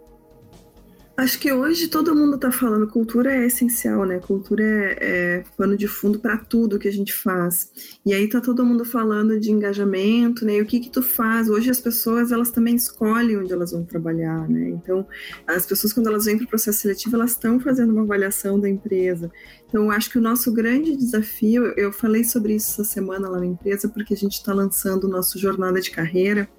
Acho 1.18 1.40
que 1.40 1.50
hoje 1.50 1.88
todo 1.88 2.14
mundo 2.14 2.36
está 2.36 2.52
falando 2.52 2.88
cultura 2.88 3.34
é 3.34 3.46
essencial, 3.46 4.06
né? 4.06 4.20
Cultura 4.20 4.64
é, 4.66 4.98
é 5.00 5.44
pano 5.56 5.78
de 5.78 5.88
fundo 5.88 6.20
para 6.20 6.38
tudo 6.38 6.78
que 6.78 6.90
a 6.90 6.92
gente 6.92 7.14
faz. 7.14 7.72
E 8.06 8.14
aí 8.14 8.28
tá 8.28 8.42
todo 8.42 8.66
mundo 8.66 8.84
falando 8.84 9.40
de 9.40 9.50
engajamento, 9.50 10.44
né? 10.44 10.58
E 10.58 10.62
o 10.62 10.66
que 10.66 10.78
que 10.78 10.90
tu 10.90 11.02
faz? 11.02 11.50
Hoje 11.50 11.70
as 11.70 11.80
pessoas 11.80 12.34
elas 12.34 12.50
também 12.50 12.76
escolhem 12.76 13.38
onde 13.38 13.54
elas 13.54 13.72
vão 13.72 13.86
trabalhar, 13.86 14.50
né? 14.50 14.68
Então 14.72 15.08
as 15.48 15.66
pessoas 15.66 15.94
quando 15.94 16.08
elas 16.08 16.26
vêm 16.26 16.36
para 16.36 16.46
o 16.46 16.50
processo 16.50 16.82
seletivo 16.82 17.16
elas 17.16 17.32
estão 17.32 17.62
fazendo 17.62 17.94
uma 17.94 18.02
avaliação 18.02 18.60
da 18.60 18.68
empresa. 18.68 19.32
Então 19.70 19.90
acho 19.90 20.10
que 20.10 20.18
o 20.18 20.22
nosso 20.22 20.52
grande 20.52 20.98
desafio, 20.98 21.74
eu 21.78 21.94
falei 21.94 22.26
sobre 22.26 22.56
isso 22.56 22.74
essa 22.74 22.84
semana 22.84 23.30
lá 23.30 23.40
na 23.40 23.46
empresa 23.46 23.88
porque 23.88 24.14
a 24.14 24.18
gente 24.18 24.34
está 24.34 24.54
lançando 24.54 25.06
o 25.06 25.10
nosso 25.10 25.40
jornada 25.40 25.80
de 25.80 25.92
carreira 25.92 26.50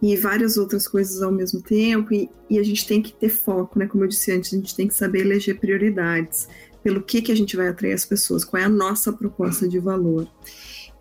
e 0.00 0.16
várias 0.16 0.56
outras 0.56 0.86
coisas 0.86 1.22
ao 1.22 1.32
mesmo 1.32 1.60
tempo, 1.60 2.14
e, 2.14 2.30
e, 2.48 2.58
a 2.58 2.62
gente 2.62 2.86
tem 2.86 3.02
que 3.02 3.12
ter 3.12 3.28
foco, 3.28 3.78
né? 3.78 3.86
Como 3.86 4.04
eu 4.04 4.08
disse 4.08 4.30
antes, 4.30 4.52
a 4.52 4.56
gente 4.56 4.74
tem 4.74 4.86
que 4.86 4.94
saber 4.94 5.20
eleger 5.20 5.58
prioridades, 5.58 6.48
pelo 6.82 7.02
que, 7.02 7.20
que 7.20 7.32
a 7.32 7.36
gente 7.36 7.56
vai 7.56 7.68
atrair 7.68 7.92
as 7.92 8.04
pessoas, 8.04 8.44
qual 8.44 8.62
é 8.62 8.66
a 8.66 8.68
nossa 8.68 9.12
proposta 9.12 9.68
de 9.68 9.78
valor. 9.78 10.28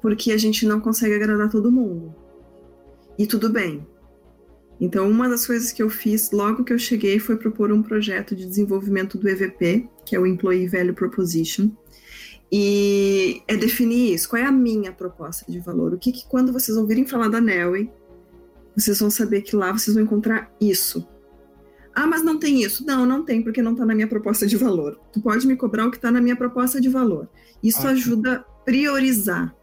Porque 0.02 0.32
a 0.32 0.38
gente 0.38 0.66
não 0.66 0.80
consegue 0.80 1.14
agradar 1.14 1.50
todo 1.50 1.72
mundo. 1.72 2.16
E 3.18 3.26
tudo 3.28 3.50
bem. 3.50 3.86
Então, 4.80 5.10
uma 5.10 5.28
das 5.28 5.46
coisas 5.46 5.72
que 5.72 5.82
eu 5.82 5.90
fiz 5.90 6.32
logo 6.32 6.64
que 6.64 6.72
eu 6.72 6.78
cheguei 6.78 7.20
foi 7.20 7.36
propor 7.36 7.72
um 7.72 7.82
projeto 7.82 8.36
de 8.36 8.46
desenvolvimento 8.46 9.18
do 9.18 9.28
EVP, 9.28 9.90
que 10.06 10.16
é 10.16 10.20
o 10.20 10.26
Employee 10.26 10.68
Value 10.68 10.94
Proposition, 10.94 11.72
e 12.52 13.42
é 13.48 13.56
definir 13.56 14.14
isso. 14.14 14.30
Qual 14.30 14.42
é 14.42 14.46
a 14.46 14.52
minha 14.52 14.92
proposta 14.92 15.52
de 15.52 15.60
valor? 15.60 15.94
O 15.94 15.98
que, 15.98 16.12
que 16.12 16.28
quando 16.28 16.54
vocês 16.54 16.78
ouvirem 16.78 17.06
falar 17.06 17.28
da 17.28 17.42
Nelway, 17.42 17.92
vocês 18.78 19.00
vão 19.00 19.10
saber 19.10 19.42
que 19.42 19.56
lá 19.56 19.72
vocês 19.72 19.96
vão 19.96 20.04
encontrar 20.04 20.52
isso. 20.62 21.08
Ah, 21.96 22.06
mas 22.06 22.24
não 22.24 22.38
tem 22.38 22.62
isso. 22.62 22.86
Não, 22.86 23.08
não 23.08 23.26
tem, 23.26 23.42
porque 23.42 23.60
não 23.60 23.72
está 23.72 23.84
na 23.84 23.96
minha 23.96 24.08
proposta 24.08 24.46
de 24.46 24.56
valor. 24.56 25.00
Tu 25.12 25.20
pode 25.20 25.48
me 25.48 25.56
cobrar 25.56 25.88
o 25.88 25.90
que 25.90 25.98
está 25.98 26.12
na 26.12 26.22
minha 26.22 26.36
proposta 26.36 26.80
de 26.80 26.88
valor. 26.88 27.28
Isso 27.64 27.80
Ótimo. 27.80 27.94
ajuda 27.94 28.34
a 28.34 28.40
priorizar. 28.64 29.56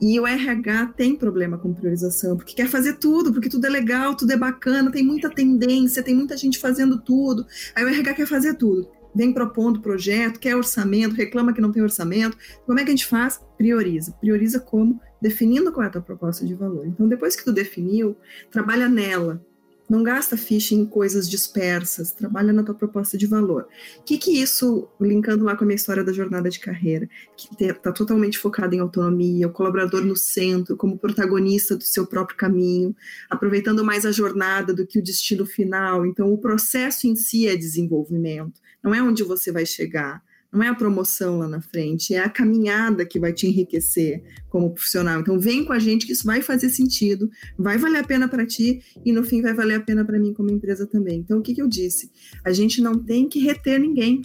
E 0.00 0.18
o 0.18 0.26
RH 0.26 0.94
tem 0.96 1.16
problema 1.16 1.58
com 1.58 1.74
priorização, 1.74 2.36
porque 2.36 2.54
quer 2.54 2.68
fazer 2.68 2.94
tudo, 2.94 3.32
porque 3.32 3.48
tudo 3.50 3.66
é 3.66 3.68
legal, 3.68 4.14
tudo 4.14 4.32
é 4.32 4.36
bacana, 4.36 4.90
tem 4.90 5.02
muita 5.02 5.28
tendência, 5.28 6.02
tem 6.02 6.14
muita 6.14 6.36
gente 6.36 6.58
fazendo 6.58 6.98
tudo. 7.00 7.44
Aí 7.74 7.84
o 7.84 7.88
RH 7.88 8.14
quer 8.14 8.26
fazer 8.26 8.54
tudo. 8.54 8.88
Vem 9.12 9.32
propondo 9.32 9.80
projeto, 9.80 10.38
quer 10.38 10.54
orçamento, 10.54 11.16
reclama 11.16 11.52
que 11.52 11.60
não 11.60 11.72
tem 11.72 11.82
orçamento. 11.82 12.38
Como 12.64 12.78
é 12.78 12.84
que 12.84 12.90
a 12.90 12.94
gente 12.94 13.06
faz? 13.06 13.40
Prioriza. 13.58 14.12
Prioriza 14.12 14.60
como? 14.60 15.00
Definindo 15.20 15.72
qual 15.72 15.84
é 15.84 15.86
a 15.88 15.90
tua 15.90 16.00
proposta 16.00 16.46
de 16.46 16.54
valor. 16.54 16.86
Então, 16.86 17.08
depois 17.08 17.36
que 17.36 17.44
tu 17.44 17.52
definiu, 17.52 18.16
trabalha 18.50 18.88
nela. 18.88 19.44
Não 19.88 20.04
gasta 20.04 20.36
ficha 20.36 20.72
em 20.72 20.86
coisas 20.86 21.28
dispersas, 21.28 22.12
trabalha 22.12 22.52
na 22.52 22.62
tua 22.62 22.76
proposta 22.76 23.18
de 23.18 23.26
valor. 23.26 23.66
O 23.98 24.04
que 24.04 24.18
que 24.18 24.40
isso, 24.40 24.88
linkando 25.00 25.44
lá 25.44 25.56
com 25.56 25.64
a 25.64 25.66
minha 25.66 25.74
história 25.74 26.04
da 26.04 26.12
jornada 26.12 26.48
de 26.48 26.60
carreira, 26.60 27.08
que 27.36 27.48
está 27.64 27.90
totalmente 27.90 28.38
focada 28.38 28.72
em 28.72 28.78
autonomia, 28.78 29.48
o 29.48 29.52
colaborador 29.52 30.04
no 30.04 30.14
centro, 30.14 30.76
como 30.76 30.96
protagonista 30.96 31.76
do 31.76 31.82
seu 31.82 32.06
próprio 32.06 32.36
caminho, 32.36 32.94
aproveitando 33.28 33.84
mais 33.84 34.06
a 34.06 34.12
jornada 34.12 34.72
do 34.72 34.86
que 34.86 35.00
o 35.00 35.02
destino 35.02 35.44
final. 35.44 36.06
Então, 36.06 36.32
o 36.32 36.38
processo 36.38 37.08
em 37.08 37.16
si 37.16 37.48
é 37.48 37.56
desenvolvimento, 37.56 38.60
não 38.80 38.94
é 38.94 39.02
onde 39.02 39.24
você 39.24 39.50
vai 39.50 39.66
chegar, 39.66 40.22
não 40.52 40.62
é 40.62 40.68
a 40.68 40.74
promoção 40.74 41.38
lá 41.38 41.48
na 41.48 41.60
frente, 41.60 42.14
é 42.14 42.18
a 42.18 42.28
caminhada 42.28 43.06
que 43.06 43.20
vai 43.20 43.32
te 43.32 43.46
enriquecer 43.46 44.22
como 44.48 44.70
profissional. 44.70 45.20
Então, 45.20 45.38
vem 45.38 45.64
com 45.64 45.72
a 45.72 45.78
gente 45.78 46.06
que 46.06 46.12
isso 46.12 46.24
vai 46.24 46.42
fazer 46.42 46.70
sentido, 46.70 47.30
vai 47.58 47.78
valer 47.78 47.98
a 47.98 48.04
pena 48.04 48.28
para 48.28 48.44
ti 48.44 48.82
e 49.04 49.12
no 49.12 49.22
fim 49.22 49.42
vai 49.42 49.54
valer 49.54 49.76
a 49.76 49.80
pena 49.80 50.04
para 50.04 50.18
mim 50.18 50.34
como 50.34 50.50
empresa 50.50 50.86
também. 50.86 51.20
Então, 51.20 51.38
o 51.38 51.42
que, 51.42 51.54
que 51.54 51.62
eu 51.62 51.68
disse? 51.68 52.10
A 52.44 52.52
gente 52.52 52.80
não 52.80 52.98
tem 52.98 53.28
que 53.28 53.38
reter 53.38 53.78
ninguém, 53.78 54.22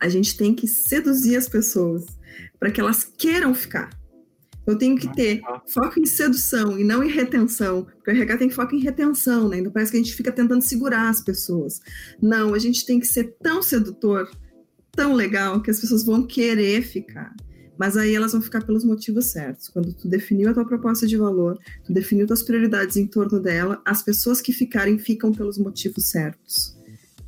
a 0.00 0.08
gente 0.08 0.36
tem 0.36 0.54
que 0.54 0.66
seduzir 0.66 1.36
as 1.36 1.48
pessoas 1.48 2.06
para 2.58 2.70
que 2.70 2.80
elas 2.80 3.04
queiram 3.04 3.54
ficar. 3.54 3.90
Eu 4.66 4.76
tenho 4.76 4.96
que 4.98 5.10
ter 5.14 5.40
foco 5.72 5.98
em 5.98 6.04
sedução 6.04 6.78
e 6.78 6.84
não 6.84 7.02
em 7.02 7.08
retenção, 7.08 7.84
porque 7.84 8.10
o 8.10 8.14
RH 8.14 8.36
tem 8.36 8.50
foco 8.50 8.74
em 8.74 8.80
retenção, 8.80 9.48
né? 9.48 9.58
Então 9.58 9.72
parece 9.72 9.90
que 9.90 9.96
a 9.96 10.02
gente 10.02 10.14
fica 10.14 10.30
tentando 10.30 10.62
segurar 10.62 11.08
as 11.08 11.22
pessoas. 11.22 11.80
Não, 12.20 12.52
a 12.52 12.58
gente 12.58 12.84
tem 12.84 13.00
que 13.00 13.06
ser 13.06 13.34
tão 13.42 13.62
sedutor, 13.62 14.30
tão 14.98 15.14
legal, 15.14 15.62
que 15.62 15.70
as 15.70 15.78
pessoas 15.78 16.02
vão 16.02 16.26
querer 16.26 16.82
ficar. 16.82 17.32
Mas 17.78 17.96
aí 17.96 18.16
elas 18.16 18.32
vão 18.32 18.42
ficar 18.42 18.64
pelos 18.64 18.84
motivos 18.84 19.26
certos. 19.26 19.68
Quando 19.68 19.92
tu 19.92 20.08
definiu 20.08 20.50
a 20.50 20.54
tua 20.54 20.64
proposta 20.64 21.06
de 21.06 21.16
valor, 21.16 21.56
tu 21.84 21.92
definiu 21.92 22.26
tuas 22.26 22.42
prioridades 22.42 22.96
em 22.96 23.06
torno 23.06 23.38
dela, 23.38 23.80
as 23.84 24.02
pessoas 24.02 24.40
que 24.40 24.52
ficarem 24.52 24.98
ficam 24.98 25.30
pelos 25.30 25.56
motivos 25.56 26.08
certos. 26.08 26.76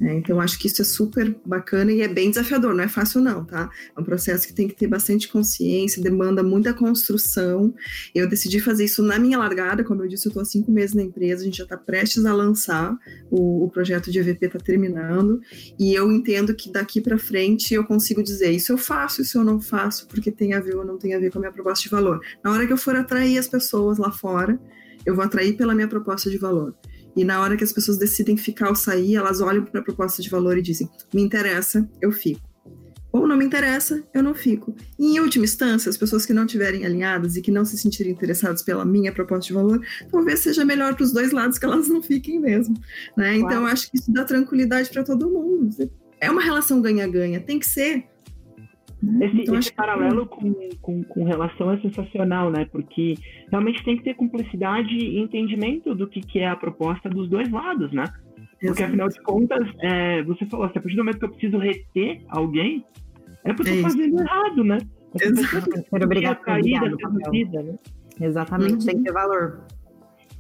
É, 0.01 0.15
então, 0.15 0.41
acho 0.41 0.59
que 0.59 0.67
isso 0.67 0.81
é 0.81 0.85
super 0.85 1.37
bacana 1.45 1.93
e 1.93 2.01
é 2.01 2.09
bem 2.09 2.31
desafiador, 2.31 2.75
não 2.75 2.83
é 2.83 2.89
fácil 2.89 3.21
não, 3.21 3.45
tá? 3.45 3.69
É 3.95 4.01
um 4.01 4.03
processo 4.03 4.47
que 4.47 4.55
tem 4.55 4.67
que 4.67 4.75
ter 4.75 4.87
bastante 4.87 5.29
consciência, 5.29 6.03
demanda 6.03 6.43
muita 6.43 6.73
construção. 6.73 7.75
Eu 8.15 8.27
decidi 8.27 8.61
fazer 8.61 8.87
isso 8.87 9.03
na 9.03 9.19
minha 9.19 9.39
largada, 9.39 9.85
como 9.85 10.03
eu 10.03 10.09
disse, 10.09 10.27
eu 10.27 10.31
estou 10.31 10.41
há 10.41 10.45
cinco 10.47 10.73
meses 10.73 10.95
na 10.95 11.03
empresa, 11.03 11.43
a 11.43 11.45
gente 11.45 11.59
já 11.59 11.65
está 11.65 11.77
prestes 11.77 12.25
a 12.25 12.33
lançar, 12.33 12.97
o, 13.31 13.65
o, 13.65 13.71
projeto 13.71 14.11
de 14.11 14.19
EVP 14.19 14.47
está 14.47 14.59
terminando, 14.59 15.41
e 15.79 15.93
eu 15.93 16.11
entendo 16.11 16.55
que 16.55 16.73
daqui 16.73 17.01
para 17.01 17.19
frente 17.19 17.75
eu 17.75 17.85
consigo 17.85 18.23
dizer 18.23 18.51
isso 18.51 18.73
eu 18.73 18.79
faço, 18.79 19.21
isso 19.21 19.37
eu 19.37 19.45
não 19.45 19.61
faço, 19.61 20.09
porque 20.09 20.31
tem 20.31 20.55
a 20.55 20.61
ver 20.61 20.77
ou 20.77 20.85
não 20.85 20.97
tem 20.97 21.15
a 21.15 21.19
ver 21.19 21.31
com 21.31 21.39
a 21.39 21.41
minha 21.43 21.53
proposta 21.53 21.83
de 21.83 21.91
valor. 21.91 22.21
Na 22.43 22.51
hora 22.51 22.67
que 22.67 22.73
eu 22.73 22.79
for 22.79 22.97
atrair 22.97 23.37
as 23.37 23.49
pessoas 23.49 23.99
lá 23.99 24.11
fora, 24.11 24.59
eu 25.05 25.15
vou 25.15 25.25
atrair 25.25 25.57
pela 25.57 25.75
minha 25.75 25.89
proposta 25.89 26.31
de 26.31 26.39
valor. 26.39 26.75
E 27.17 27.25
na 27.25 27.41
hora 27.41 27.57
que 27.57 27.65
as 27.65 27.73
pessoas 27.73 27.99
decidem 27.99 28.37
ficar 28.37 28.69
ou 28.69 28.75
sair, 28.75 29.17
elas 29.17 29.41
olham 29.41 29.65
para 29.65 29.81
a 29.81 29.85
proposta 29.85 30.23
de 30.23 30.31
valor 30.31 30.57
e 30.57 30.63
dizem: 30.63 30.89
me 31.13 31.23
interessa, 31.23 31.89
eu 32.01 32.13
fico. 32.13 32.51
Ou 33.13 33.27
não 33.27 33.37
me 33.37 33.45
interessa, 33.45 34.05
eu 34.15 34.23
não 34.23 34.35
fico. 34.35 34.75
E, 34.99 35.17
em 35.17 35.21
última 35.21 35.45
instância, 35.45 35.91
as 35.91 35.97
pessoas 35.97 36.25
que 36.25 36.33
não 36.33 36.45
estiverem 36.45 36.87
alinhadas 36.87 37.35
e 37.37 37.43
que 37.43 37.51
não 37.51 37.65
se 37.65 37.77
sentirem 37.77 38.13
interessadas 38.13 38.63
pela 38.63 38.85
minha 38.85 39.13
proposta 39.13 39.49
de 39.49 39.53
valor, 39.53 39.85
talvez 40.11 40.41
seja 40.41 40.65
melhor 40.65 40.95
para 40.95 41.05
os 41.05 41.13
dois 41.13 41.33
lados 41.33 41.59
que 41.59 41.65
elas 41.65 41.89
não 41.89 42.01
fiquem 42.01 42.39
mesmo. 42.39 42.75
Né? 43.17 43.39
Claro. 43.39 43.39
Então, 43.39 43.67
acho 43.67 43.91
que 43.91 43.99
isso 43.99 44.13
dá 44.13 44.25
tranquilidade 44.25 44.91
para 44.91 45.03
todo 45.03 45.29
mundo. 45.29 45.91
É 46.21 46.31
uma 46.31 46.43
relação 46.43 46.81
ganha-ganha, 46.81 47.41
tem 47.41 47.59
que 47.59 47.67
ser. 47.67 48.05
Esse, 49.21 49.43
então, 49.43 49.59
esse 49.59 49.73
paralelo 49.73 50.27
que... 50.27 50.37
com, 50.37 50.55
com, 50.81 51.05
com, 51.05 51.25
relação 51.25 51.73
é 51.73 51.81
sensacional, 51.81 52.51
né? 52.51 52.67
Porque 52.71 53.15
realmente 53.51 53.83
tem 53.83 53.97
que 53.97 54.05
ter 54.05 54.15
cumplicidade 54.15 54.95
e 54.95 55.19
entendimento 55.19 55.95
do 55.95 56.07
que, 56.07 56.21
que 56.21 56.39
é 56.39 56.49
a 56.49 56.57
proposta 56.57 57.09
dos 57.09 57.29
dois 57.29 57.51
lados, 57.51 57.91
né? 57.93 58.05
Porque 58.61 58.83
afinal 58.83 59.09
de 59.09 59.21
contas, 59.23 59.67
é, 59.81 60.23
você 60.23 60.45
falou, 60.45 60.69
se 60.71 60.77
a 60.77 60.83
partir 60.83 60.97
do 60.97 61.03
momento 61.03 61.19
que 61.19 61.25
eu 61.25 61.31
preciso 61.31 61.59
reter 61.59 62.23
alguém, 62.29 62.85
é 63.43 63.55
porque 63.55 63.71
eu 63.71 63.77
tô 63.77 63.83
fazendo 63.83 64.21
errado, 64.21 64.65
né? 64.65 64.79
Exato. 65.19 65.77
Ser 65.89 66.05
obrigado 66.05 66.39
a 66.47 67.31
vida, 67.31 67.63
né? 67.63 67.75
Exatamente, 68.21 68.73
uhum. 68.73 68.87
tem 68.87 68.97
que 68.99 69.05
ter 69.05 69.13
valor. 69.13 69.63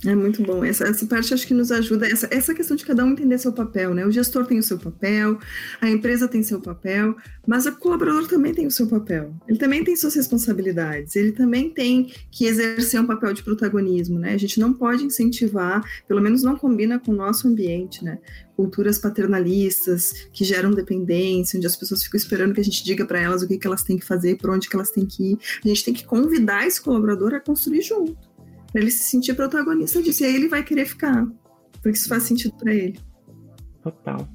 É 0.06 0.14
muito 0.14 0.42
bom. 0.42 0.64
Essa, 0.64 0.84
essa 0.84 1.04
parte 1.06 1.34
acho 1.34 1.46
que 1.46 1.52
nos 1.52 1.70
ajuda, 1.70 2.06
essa, 2.06 2.26
essa 2.30 2.54
questão 2.54 2.74
de 2.74 2.86
cada 2.86 3.04
um 3.04 3.10
entender 3.10 3.36
seu 3.36 3.52
papel, 3.52 3.94
né? 3.94 4.06
O 4.06 4.10
gestor 4.10 4.46
tem 4.46 4.58
o 4.58 4.62
seu 4.62 4.78
papel, 4.78 5.38
a 5.78 5.90
empresa 5.90 6.26
tem 6.26 6.42
seu 6.42 6.58
papel, 6.58 7.14
mas 7.46 7.66
o 7.66 7.76
colaborador 7.76 8.26
também 8.26 8.54
tem 8.54 8.66
o 8.66 8.70
seu 8.70 8.86
papel. 8.86 9.34
Ele 9.46 9.58
também 9.58 9.84
tem 9.84 9.94
suas 9.94 10.14
responsabilidades, 10.14 11.16
ele 11.16 11.32
também 11.32 11.68
tem 11.68 12.10
que 12.30 12.46
exercer 12.46 12.98
um 12.98 13.06
papel 13.06 13.34
de 13.34 13.42
protagonismo, 13.42 14.18
né? 14.18 14.32
A 14.32 14.38
gente 14.38 14.58
não 14.58 14.72
pode 14.72 15.04
incentivar, 15.04 15.82
pelo 16.08 16.22
menos 16.22 16.42
não 16.42 16.56
combina 16.56 16.98
com 16.98 17.12
o 17.12 17.16
nosso 17.16 17.46
ambiente, 17.46 18.02
né? 18.02 18.18
Culturas 18.56 18.98
paternalistas 18.98 20.28
que 20.32 20.44
geram 20.44 20.70
dependência, 20.70 21.58
onde 21.58 21.66
as 21.66 21.76
pessoas 21.76 22.02
ficam 22.02 22.16
esperando 22.16 22.54
que 22.54 22.60
a 22.60 22.64
gente 22.64 22.82
diga 22.82 23.04
para 23.04 23.20
elas 23.20 23.42
o 23.42 23.48
que, 23.48 23.58
que 23.58 23.66
elas 23.66 23.82
têm 23.82 23.98
que 23.98 24.04
fazer, 24.04 24.38
por 24.38 24.48
onde 24.48 24.66
que 24.66 24.76
elas 24.76 24.90
têm 24.90 25.04
que 25.04 25.32
ir. 25.32 25.38
A 25.62 25.68
gente 25.68 25.84
tem 25.84 25.92
que 25.92 26.06
convidar 26.06 26.66
esse 26.66 26.80
colaborador 26.80 27.34
a 27.34 27.40
construir 27.40 27.82
junto 27.82 28.29
para 28.72 28.80
ele 28.80 28.90
se 28.90 29.04
sentir 29.04 29.34
protagonista 29.34 30.02
disso. 30.02 30.22
E 30.22 30.26
aí 30.26 30.34
ele 30.34 30.48
vai 30.48 30.62
querer 30.62 30.86
ficar, 30.86 31.26
porque 31.72 31.90
isso 31.90 32.08
faz 32.08 32.24
sentido 32.24 32.54
para 32.56 32.74
ele. 32.74 32.98
Total. 33.82 34.28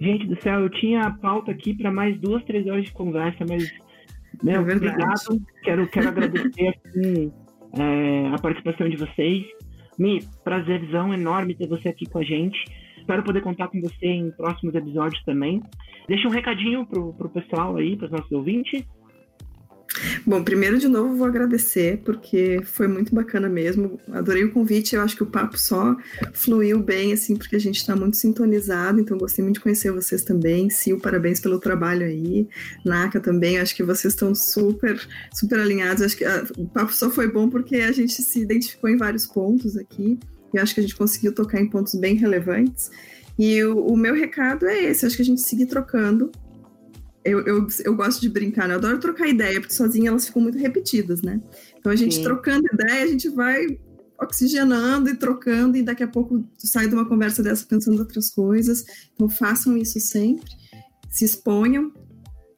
Gente 0.00 0.26
do 0.26 0.40
céu, 0.42 0.60
eu 0.60 0.70
tinha 0.70 1.02
a 1.02 1.10
pauta 1.10 1.50
aqui 1.50 1.74
para 1.74 1.92
mais 1.92 2.18
duas, 2.18 2.42
três 2.44 2.66
horas 2.66 2.84
de 2.84 2.92
conversa, 2.92 3.44
mas 3.46 3.70
meu, 4.42 4.54
é 4.54 4.60
obrigado. 4.60 5.40
Quero, 5.62 5.88
quero 5.88 6.08
agradecer 6.08 6.68
aqui, 6.68 7.32
é, 7.78 8.28
a 8.28 8.38
participação 8.38 8.88
de 8.88 8.96
vocês. 8.96 9.44
Mi, 9.98 10.24
prazerzão 10.42 11.12
enorme 11.12 11.54
ter 11.54 11.68
você 11.68 11.88
aqui 11.88 12.06
com 12.06 12.18
a 12.18 12.24
gente. 12.24 12.58
Espero 12.96 13.22
poder 13.22 13.42
contar 13.42 13.68
com 13.68 13.80
você 13.80 14.06
em 14.06 14.30
próximos 14.30 14.74
episódios 14.74 15.22
também. 15.24 15.60
Deixa 16.08 16.26
um 16.26 16.30
recadinho 16.30 16.86
pro, 16.86 17.12
pro 17.12 17.28
pessoal 17.28 17.76
aí, 17.76 17.96
para 17.96 18.06
os 18.06 18.12
nossos 18.12 18.32
ouvintes. 18.32 18.82
Bom, 20.26 20.44
primeiro 20.44 20.78
de 20.78 20.86
novo 20.86 21.16
vou 21.16 21.26
agradecer, 21.26 22.02
porque 22.04 22.60
foi 22.64 22.86
muito 22.86 23.14
bacana 23.14 23.48
mesmo. 23.48 23.98
Adorei 24.12 24.44
o 24.44 24.52
convite, 24.52 24.94
eu 24.94 25.00
acho 25.00 25.16
que 25.16 25.22
o 25.22 25.26
papo 25.26 25.58
só 25.58 25.96
fluiu 26.32 26.78
bem, 26.82 27.12
assim, 27.12 27.36
porque 27.36 27.56
a 27.56 27.60
gente 27.60 27.76
está 27.76 27.96
muito 27.96 28.16
sintonizado, 28.16 29.00
então 29.00 29.16
gostei 29.16 29.42
muito 29.42 29.56
de 29.56 29.60
conhecer 29.60 29.90
vocês 29.90 30.22
também. 30.22 30.68
Sil, 30.68 31.00
parabéns 31.00 31.40
pelo 31.40 31.58
trabalho 31.58 32.04
aí. 32.04 32.48
Naka 32.84 33.18
também, 33.18 33.58
acho 33.58 33.74
que 33.74 33.82
vocês 33.82 34.12
estão 34.12 34.34
super, 34.34 35.00
super 35.32 35.58
alinhados. 35.58 36.02
Acho 36.02 36.16
que 36.16 36.24
a, 36.24 36.44
o 36.56 36.66
papo 36.66 36.92
só 36.92 37.10
foi 37.10 37.30
bom 37.30 37.48
porque 37.48 37.76
a 37.76 37.92
gente 37.92 38.22
se 38.22 38.40
identificou 38.40 38.90
em 38.90 38.96
vários 38.96 39.26
pontos 39.26 39.76
aqui, 39.76 40.18
e 40.52 40.58
acho 40.58 40.74
que 40.74 40.80
a 40.80 40.82
gente 40.82 40.96
conseguiu 40.96 41.32
tocar 41.32 41.60
em 41.60 41.68
pontos 41.68 41.94
bem 41.94 42.16
relevantes. 42.16 42.90
E 43.38 43.62
o, 43.64 43.86
o 43.86 43.96
meu 43.96 44.14
recado 44.14 44.66
é 44.66 44.84
esse, 44.84 45.06
acho 45.06 45.16
que 45.16 45.22
a 45.22 45.24
gente 45.24 45.40
seguir 45.40 45.66
trocando 45.66 46.30
eu, 47.24 47.40
eu, 47.46 47.66
eu 47.84 47.94
gosto 47.94 48.20
de 48.20 48.28
brincar, 48.28 48.66
né? 48.66 48.74
Eu 48.74 48.78
adoro 48.78 48.98
trocar 48.98 49.28
ideia, 49.28 49.60
porque 49.60 49.74
sozinha 49.74 50.10
elas 50.10 50.26
ficam 50.26 50.42
muito 50.42 50.58
repetidas, 50.58 51.22
né? 51.22 51.40
Então 51.78 51.92
a 51.92 51.96
gente 51.96 52.16
Sim. 52.16 52.22
trocando 52.22 52.64
ideia, 52.72 53.04
a 53.04 53.06
gente 53.06 53.28
vai 53.28 53.78
oxigenando 54.20 55.08
e 55.08 55.16
trocando, 55.16 55.76
e 55.76 55.82
daqui 55.82 56.02
a 56.02 56.08
pouco 56.08 56.44
sai 56.58 56.88
de 56.88 56.94
uma 56.94 57.06
conversa 57.06 57.42
dessa 57.42 57.64
pensando 57.66 57.98
outras 57.98 58.30
coisas. 58.30 58.84
Então 59.14 59.28
façam 59.28 59.76
isso 59.76 59.98
sempre, 59.98 60.50
se 61.08 61.24
exponham 61.24 61.92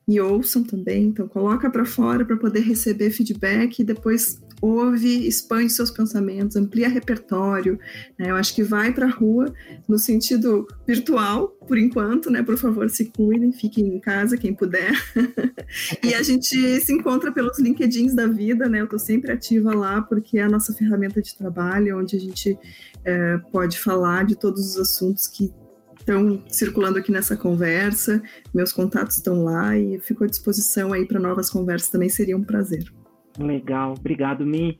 e 0.09 0.21
ouçam 0.21 0.65
também. 0.65 1.05
Então 1.05 1.29
coloca 1.29 1.71
para 1.71 1.85
fora 1.85 2.25
para 2.25 2.37
poder 2.37 2.61
receber 2.61 3.11
feedback 3.11 3.79
e 3.81 3.85
depois 3.85 4.41
ouve, 4.63 5.27
expande 5.27 5.73
seus 5.73 5.91
pensamentos, 5.91 6.55
amplia 6.55 6.89
repertório. 6.89 7.79
Né? 8.17 8.31
Eu 8.31 8.37
acho 8.37 8.55
que 8.55 8.63
vai 8.63 8.93
para 8.95 9.07
a 9.07 9.11
rua 9.11 9.53
no 9.89 9.99
sentido 9.99 10.69
virtual, 10.87 11.49
por 11.67 11.77
enquanto, 11.77 12.31
né? 12.31 12.45
Por 12.45 12.57
favor, 12.57 12.89
se 12.89 13.07
cuidem, 13.07 13.53
fiquem 13.53 13.89
em 13.89 13.99
casa 13.99 14.37
quem 14.37 14.55
puder. 14.55 14.93
e 16.05 16.15
a 16.15 16.23
gente 16.23 16.81
se 16.81 16.93
encontra 16.93 17.33
pelos 17.33 17.59
LinkedIns 17.59 18.15
da 18.15 18.29
vida, 18.29 18.69
né? 18.69 18.81
Eu 18.81 18.85
estou 18.85 19.01
sempre 19.01 19.33
ativa 19.33 19.75
lá 19.75 20.01
porque 20.01 20.39
é 20.39 20.45
a 20.45 20.49
nossa 20.49 20.73
ferramenta 20.73 21.21
de 21.21 21.37
trabalho, 21.37 21.99
onde 21.99 22.17
a 22.17 22.21
gente 22.21 22.57
é, 23.05 23.39
pode 23.51 23.81
falar 23.81 24.25
de 24.25 24.37
todos 24.37 24.65
os 24.65 24.79
assuntos 24.79 25.27
que 25.27 25.53
estão 25.99 26.41
circulando 26.49 26.99
aqui 26.99 27.11
nessa 27.11 27.37
conversa. 27.37 28.23
Meus 28.55 28.73
contatos 28.73 29.17
estão 29.17 29.43
lá 29.43 29.77
e 29.77 29.99
fico 29.99 30.23
à 30.23 30.29
disposição 30.29 30.93
aí 30.93 31.05
para 31.05 31.19
novas 31.19 31.51
conversas 31.51 31.89
também. 31.89 32.09
Seria 32.09 32.37
um 32.37 32.45
prazer. 32.45 33.02
Legal, 33.39 33.95
obrigado, 33.99 34.45
Mi. 34.45 34.79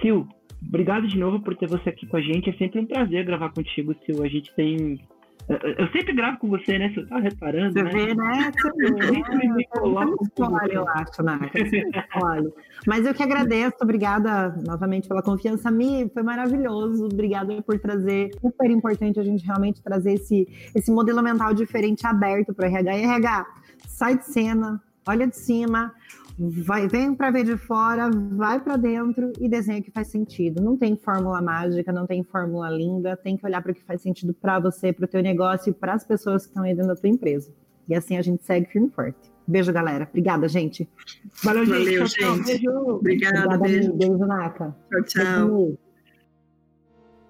Sil, 0.00 0.26
obrigado 0.66 1.06
de 1.06 1.18
novo 1.18 1.40
por 1.40 1.56
ter 1.56 1.68
você 1.68 1.88
aqui 1.90 2.06
com 2.06 2.16
a 2.16 2.20
gente. 2.20 2.50
É 2.50 2.52
sempre 2.54 2.80
um 2.80 2.86
prazer 2.86 3.24
gravar 3.24 3.52
contigo, 3.52 3.94
Sil. 4.04 4.22
A 4.22 4.28
gente 4.28 4.52
tem. 4.54 5.00
Eu 5.48 5.88
sempre 5.88 6.14
gravo 6.14 6.38
com 6.38 6.48
você, 6.48 6.78
né? 6.78 6.92
Você 6.94 7.04
tá 7.04 7.18
reparando, 7.18 7.72
você 7.72 7.82
né? 7.82 7.90
Vê, 7.90 8.14
né? 8.14 8.52
Você 8.52 9.48
né? 9.48 9.56
escolhe, 10.22 10.74
eu 10.74 10.88
acho, 10.88 11.22
né? 11.22 11.38
Mas 12.86 13.04
eu 13.04 13.12
que 13.12 13.24
agradeço, 13.24 13.76
obrigada 13.82 14.54
novamente 14.64 15.08
pela 15.08 15.20
confiança. 15.20 15.68
Mi, 15.68 16.08
foi 16.14 16.22
maravilhoso. 16.22 17.06
Obrigada 17.06 17.60
por 17.62 17.76
trazer. 17.80 18.30
Super 18.40 18.70
importante 18.70 19.18
a 19.18 19.24
gente 19.24 19.44
realmente 19.44 19.82
trazer 19.82 20.12
esse, 20.12 20.46
esse 20.76 20.92
modelo 20.92 21.20
mental 21.20 21.52
diferente, 21.52 22.06
aberto 22.06 22.54
para 22.54 22.68
RH. 22.68 22.98
E 22.98 23.02
RH, 23.02 23.46
sai 23.88 24.18
de 24.18 24.26
cena, 24.26 24.80
olha 25.06 25.26
de 25.26 25.36
cima 25.36 25.92
vai, 26.50 26.88
vem 26.88 27.14
para 27.14 27.30
ver 27.30 27.44
de 27.44 27.56
fora, 27.56 28.10
vai 28.10 28.60
para 28.60 28.76
dentro 28.76 29.32
e 29.40 29.48
desenha 29.48 29.80
o 29.80 29.82
que 29.82 29.90
faz 29.90 30.08
sentido. 30.08 30.62
Não 30.62 30.76
tem 30.76 30.96
fórmula 30.96 31.40
mágica, 31.40 31.92
não 31.92 32.06
tem 32.06 32.22
fórmula 32.24 32.68
linda, 32.70 33.16
tem 33.16 33.36
que 33.36 33.46
olhar 33.46 33.62
para 33.62 33.72
o 33.72 33.74
que 33.74 33.84
faz 33.84 34.02
sentido 34.02 34.34
para 34.34 34.58
você, 34.58 34.92
para 34.92 35.04
o 35.04 35.08
teu 35.08 35.22
negócio 35.22 35.70
e 35.70 35.72
para 35.72 35.94
as 35.94 36.04
pessoas 36.04 36.42
que 36.42 36.50
estão 36.50 36.64
aí 36.64 36.74
dentro 36.74 36.94
da 36.94 37.00
tua 37.00 37.08
empresa. 37.08 37.52
E 37.88 37.94
assim 37.94 38.16
a 38.16 38.22
gente 38.22 38.42
segue 38.44 38.66
firme 38.66 38.88
e 38.88 38.90
forte. 38.90 39.30
Beijo, 39.46 39.72
galera. 39.72 40.06
Obrigada, 40.08 40.48
gente. 40.48 40.88
Valeu, 41.42 41.64
gente. 41.66 41.84
Valeu, 41.84 42.06
gente. 42.06 42.46
Beijo. 42.46 42.70
Obrigada, 42.70 43.38
Obrigada, 43.38 43.58
beijo. 43.58 43.92
Beijo, 43.92 44.18
Naka. 44.18 44.76
Tchau, 44.90 45.02
tchau. 45.04 45.72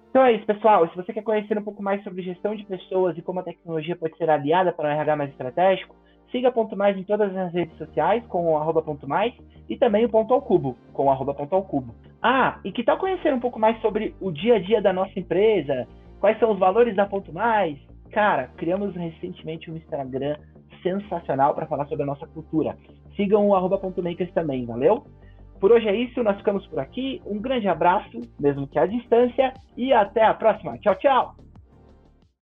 Então 0.09 0.23
é 0.23 0.33
isso, 0.33 0.45
pessoal. 0.45 0.87
Se 0.89 0.95
você 0.95 1.11
quer 1.11 1.23
conhecer 1.23 1.57
um 1.57 1.63
pouco 1.63 1.81
mais 1.81 2.03
sobre 2.03 2.21
gestão 2.21 2.55
de 2.55 2.63
pessoas 2.65 3.17
e 3.17 3.21
como 3.21 3.39
a 3.39 3.43
tecnologia 3.43 3.95
pode 3.95 4.15
ser 4.15 4.29
aliada 4.29 4.71
para 4.71 4.89
um 4.89 4.91
RH 4.91 5.15
mais 5.15 5.31
estratégico, 5.31 5.95
Siga 6.33 6.51
Ponto 6.51 6.75
Mais 6.75 6.97
em 6.97 7.03
todas 7.03 7.33
as 7.37 7.53
redes 7.53 7.77
sociais 7.77 8.25
com 8.25 8.51
o 8.51 8.57
arroba 8.57 8.81
ponto 8.81 9.07
mais 9.07 9.33
e 9.69 9.77
também 9.77 10.03
o 10.03 10.09
Ponto 10.09 10.33
ao 10.33 10.41
Cubo 10.41 10.75
com 10.91 11.05
o 11.05 11.11
arroba 11.11 11.33
ponto 11.33 11.55
ao 11.55 11.63
cubo. 11.63 11.93
Ah, 12.21 12.59
e 12.65 12.71
que 12.71 12.83
tal 12.83 12.97
conhecer 12.97 13.31
um 13.33 13.39
pouco 13.39 13.59
mais 13.59 13.79
sobre 13.81 14.15
o 14.19 14.31
dia 14.31 14.55
a 14.55 14.59
dia 14.59 14.81
da 14.81 14.91
nossa 14.91 15.17
empresa? 15.17 15.87
Quais 16.19 16.39
são 16.39 16.51
os 16.51 16.59
valores 16.59 16.95
da 16.95 17.05
Ponto 17.05 17.31
Mais? 17.31 17.77
Cara, 18.11 18.49
criamos 18.57 18.95
recentemente 18.95 19.69
um 19.69 19.77
Instagram 19.77 20.35
sensacional 20.81 21.53
para 21.53 21.67
falar 21.67 21.85
sobre 21.85 22.03
a 22.03 22.07
nossa 22.07 22.25
cultura. 22.25 22.75
Sigam 23.15 23.47
o 23.47 23.55
arroba 23.55 23.77
ponto 23.77 24.01
makers 24.01 24.31
também, 24.33 24.65
valeu? 24.65 25.05
Por 25.59 25.71
hoje 25.71 25.87
é 25.87 25.95
isso, 25.95 26.21
nós 26.23 26.37
ficamos 26.37 26.65
por 26.67 26.79
aqui. 26.79 27.21
Um 27.25 27.39
grande 27.39 27.67
abraço, 27.67 28.19
mesmo 28.39 28.67
que 28.67 28.77
à 28.77 28.85
distância, 28.85 29.53
e 29.77 29.93
até 29.93 30.23
a 30.23 30.33
próxima. 30.33 30.77
Tchau, 30.79 30.95
tchau! 30.95 31.35